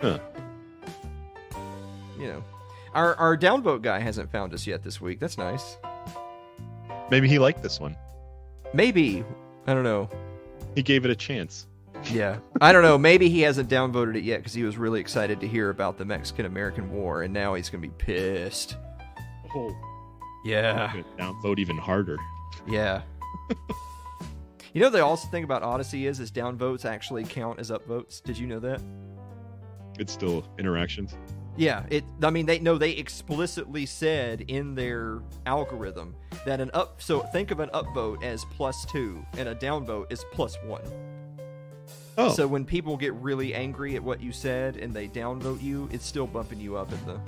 Huh. 0.00 0.18
You 2.18 2.26
know, 2.28 2.44
our 2.94 3.14
our 3.16 3.36
downvote 3.36 3.82
guy 3.82 4.00
hasn't 4.00 4.30
found 4.32 4.52
us 4.52 4.66
yet 4.66 4.82
this 4.82 5.00
week. 5.00 5.20
That's 5.20 5.38
nice. 5.38 5.76
Maybe 7.10 7.28
he 7.28 7.38
liked 7.38 7.62
this 7.62 7.78
one. 7.80 7.96
Maybe 8.74 9.24
I 9.66 9.74
don't 9.74 9.84
know. 9.84 10.08
He 10.74 10.82
gave 10.82 11.04
it 11.04 11.10
a 11.10 11.16
chance. 11.16 11.66
Yeah, 12.12 12.38
I 12.60 12.72
don't 12.72 12.82
know. 12.82 12.96
Maybe 12.98 13.28
he 13.28 13.40
hasn't 13.42 13.68
downvoted 13.70 14.16
it 14.16 14.22
yet 14.24 14.38
because 14.38 14.54
he 14.54 14.62
was 14.62 14.76
really 14.76 15.00
excited 15.00 15.40
to 15.40 15.48
hear 15.48 15.70
about 15.70 15.98
the 15.98 16.04
Mexican 16.04 16.46
American 16.46 16.92
War, 16.92 17.22
and 17.22 17.32
now 17.34 17.54
he's 17.54 17.68
gonna 17.70 17.82
be 17.82 17.88
pissed. 17.90 18.76
Oh, 19.54 19.74
Yeah, 20.44 20.92
downvote 21.18 21.58
even 21.58 21.76
harder. 21.76 22.16
yeah. 22.66 23.02
you 24.72 24.80
know 24.80 24.90
the 24.90 25.04
also 25.04 25.28
thing 25.28 25.44
about 25.44 25.62
Odysee 25.62 26.06
is 26.06 26.20
is 26.20 26.30
downvotes 26.30 26.84
actually 26.84 27.24
count 27.24 27.58
as 27.58 27.70
upvotes. 27.70 28.22
Did 28.22 28.38
you 28.38 28.46
know 28.46 28.60
that? 28.60 28.82
It's 29.98 30.12
still 30.12 30.44
interactions. 30.58 31.16
Yeah, 31.56 31.84
it. 31.90 32.04
I 32.22 32.30
mean, 32.30 32.46
they 32.46 32.60
no, 32.60 32.78
they 32.78 32.92
explicitly 32.92 33.84
said 33.84 34.42
in 34.42 34.76
their 34.76 35.18
algorithm 35.44 36.14
that 36.46 36.60
an 36.60 36.70
up. 36.72 37.02
So 37.02 37.20
think 37.20 37.50
of 37.50 37.58
an 37.58 37.68
upvote 37.70 38.22
as 38.22 38.44
plus 38.44 38.84
two, 38.86 39.24
and 39.36 39.48
a 39.48 39.54
downvote 39.56 40.12
is 40.12 40.24
plus 40.32 40.56
one. 40.64 40.82
Oh, 42.16 42.30
So 42.30 42.48
when 42.48 42.64
people 42.64 42.96
get 42.96 43.12
really 43.14 43.54
angry 43.54 43.94
at 43.94 44.02
what 44.02 44.20
you 44.20 44.32
said 44.32 44.76
and 44.76 44.92
they 44.92 45.06
downvote 45.06 45.62
you, 45.62 45.88
it's 45.92 46.04
still 46.04 46.26
bumping 46.26 46.60
you 46.60 46.76
up 46.76 46.92
at 46.92 47.06
the. 47.06 47.20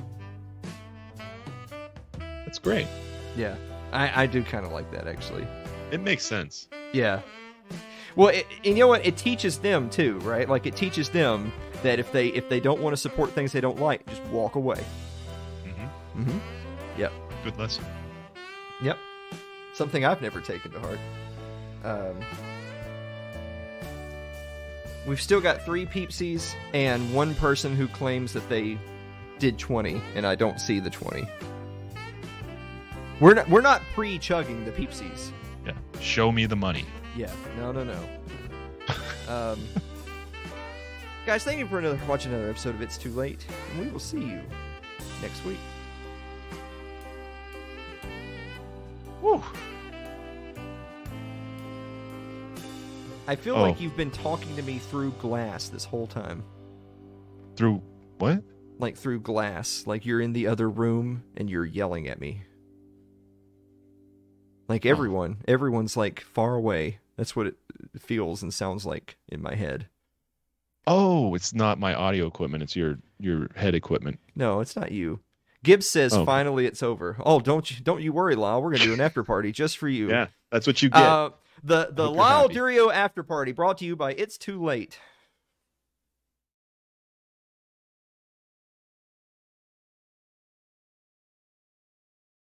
that's 2.44 2.58
great. 2.58 2.86
Yeah, 3.36 3.56
I, 3.92 4.24
I 4.24 4.26
do 4.26 4.42
kind 4.42 4.66
of 4.66 4.72
like 4.72 4.90
that 4.92 5.06
actually. 5.06 5.46
It 5.90 6.00
makes 6.00 6.24
sense. 6.24 6.68
Yeah. 6.92 7.20
Well, 8.16 8.28
it, 8.28 8.46
and 8.64 8.76
you 8.76 8.82
know 8.84 8.88
what? 8.88 9.04
It 9.06 9.16
teaches 9.16 9.58
them 9.58 9.88
too, 9.90 10.18
right? 10.20 10.48
Like 10.48 10.66
it 10.66 10.76
teaches 10.76 11.08
them 11.08 11.52
that 11.82 11.98
if 11.98 12.10
they 12.12 12.28
if 12.28 12.48
they 12.48 12.60
don't 12.60 12.80
want 12.80 12.92
to 12.92 12.96
support 12.96 13.30
things 13.32 13.52
they 13.52 13.60
don't 13.60 13.80
like, 13.80 14.06
just 14.06 14.22
walk 14.24 14.56
away. 14.56 14.84
hmm 15.64 16.20
Mm-hmm. 16.22 16.38
Yep. 16.98 17.12
Good 17.44 17.58
lesson. 17.58 17.84
Yep. 18.82 18.98
Something 19.74 20.04
I've 20.04 20.20
never 20.20 20.40
taken 20.40 20.72
to 20.72 20.80
heart. 20.80 20.98
Um, 21.84 22.16
we've 25.06 25.20
still 25.20 25.40
got 25.40 25.64
three 25.64 25.86
peepsies 25.86 26.54
and 26.74 27.14
one 27.14 27.34
person 27.36 27.74
who 27.74 27.88
claims 27.88 28.32
that 28.34 28.46
they 28.48 28.78
did 29.38 29.58
20, 29.58 30.02
and 30.14 30.26
I 30.26 30.34
don't 30.34 30.60
see 30.60 30.80
the 30.80 30.90
20. 30.90 31.26
We're 33.20 33.34
not, 33.34 33.48
we're 33.48 33.60
not 33.62 33.80
pre-chugging 33.94 34.64
the 34.64 34.72
peepsies. 34.72 35.30
Show 36.00 36.32
me 36.32 36.46
the 36.46 36.56
money. 36.56 36.84
Yeah, 37.16 37.30
no, 37.56 37.72
no, 37.72 37.84
no. 37.84 37.98
um, 39.32 39.60
guys, 41.26 41.44
thank 41.44 41.58
you 41.58 41.66
for 41.66 41.78
another 41.78 41.98
watching 42.08 42.32
another 42.32 42.50
episode 42.50 42.74
of 42.74 42.82
It's 42.82 42.96
Too 42.98 43.10
Late, 43.10 43.44
and 43.72 43.80
we 43.84 43.90
will 43.92 44.00
see 44.00 44.20
you 44.20 44.40
next 45.22 45.44
week. 45.44 45.58
Woo. 49.20 49.42
I 53.28 53.36
feel 53.36 53.54
Oh. 53.56 53.62
like 53.62 53.80
you've 53.80 53.96
been 53.96 54.10
talking 54.10 54.56
to 54.56 54.62
me 54.62 54.78
through 54.78 55.12
glass 55.12 55.68
this 55.68 55.84
whole 55.84 56.06
time. 56.06 56.42
Through 57.56 57.82
what? 58.18 58.42
Like 58.78 58.96
through 58.96 59.20
glass. 59.20 59.84
Like 59.86 60.06
you're 60.06 60.20
in 60.20 60.32
the 60.32 60.46
other 60.46 60.68
room 60.68 61.22
and 61.36 61.48
you're 61.50 61.66
yelling 61.66 62.08
at 62.08 62.18
me. 62.20 62.42
Like 64.70 64.86
everyone. 64.86 65.38
Everyone's 65.48 65.96
like 65.96 66.20
far 66.20 66.54
away. 66.54 66.98
That's 67.16 67.34
what 67.36 67.48
it 67.48 67.56
feels 67.98 68.42
and 68.42 68.54
sounds 68.54 68.86
like 68.86 69.16
in 69.28 69.42
my 69.42 69.54
head. 69.56 69.88
Oh, 70.86 71.34
it's 71.34 71.52
not 71.52 71.78
my 71.78 71.92
audio 71.94 72.26
equipment. 72.26 72.62
It's 72.62 72.76
your 72.76 72.98
your 73.18 73.48
head 73.56 73.74
equipment. 73.74 74.18
No, 74.34 74.60
it's 74.60 74.76
not 74.76 74.92
you. 74.92 75.20
Gibbs 75.62 75.88
says 75.90 76.14
Oh. 76.14 76.24
finally 76.24 76.64
it's 76.66 76.82
over. 76.82 77.16
Oh, 77.20 77.40
don't 77.40 77.70
you 77.70 77.84
don't 77.84 78.00
you 78.00 78.12
worry, 78.12 78.34
Lyle. 78.36 78.62
We're 78.62 78.70
gonna 78.72 78.84
do 78.84 78.94
an 78.94 79.00
after 79.00 79.22
party 79.24 79.52
just 79.52 79.76
for 79.76 79.88
you. 79.88 80.08
Yeah, 80.08 80.28
that's 80.50 80.66
what 80.66 80.80
you 80.82 80.88
get. 80.88 81.02
Uh, 81.02 81.30
the 81.62 81.88
the 81.92 82.10
Lyle. 82.10 82.48
Durio 82.48 82.92
after 82.92 83.22
party 83.22 83.52
brought 83.52 83.78
to 83.78 83.84
you 83.84 83.94
by 83.96 84.12
It's 84.12 84.38
Too 84.38 84.62
Late. 84.62 84.98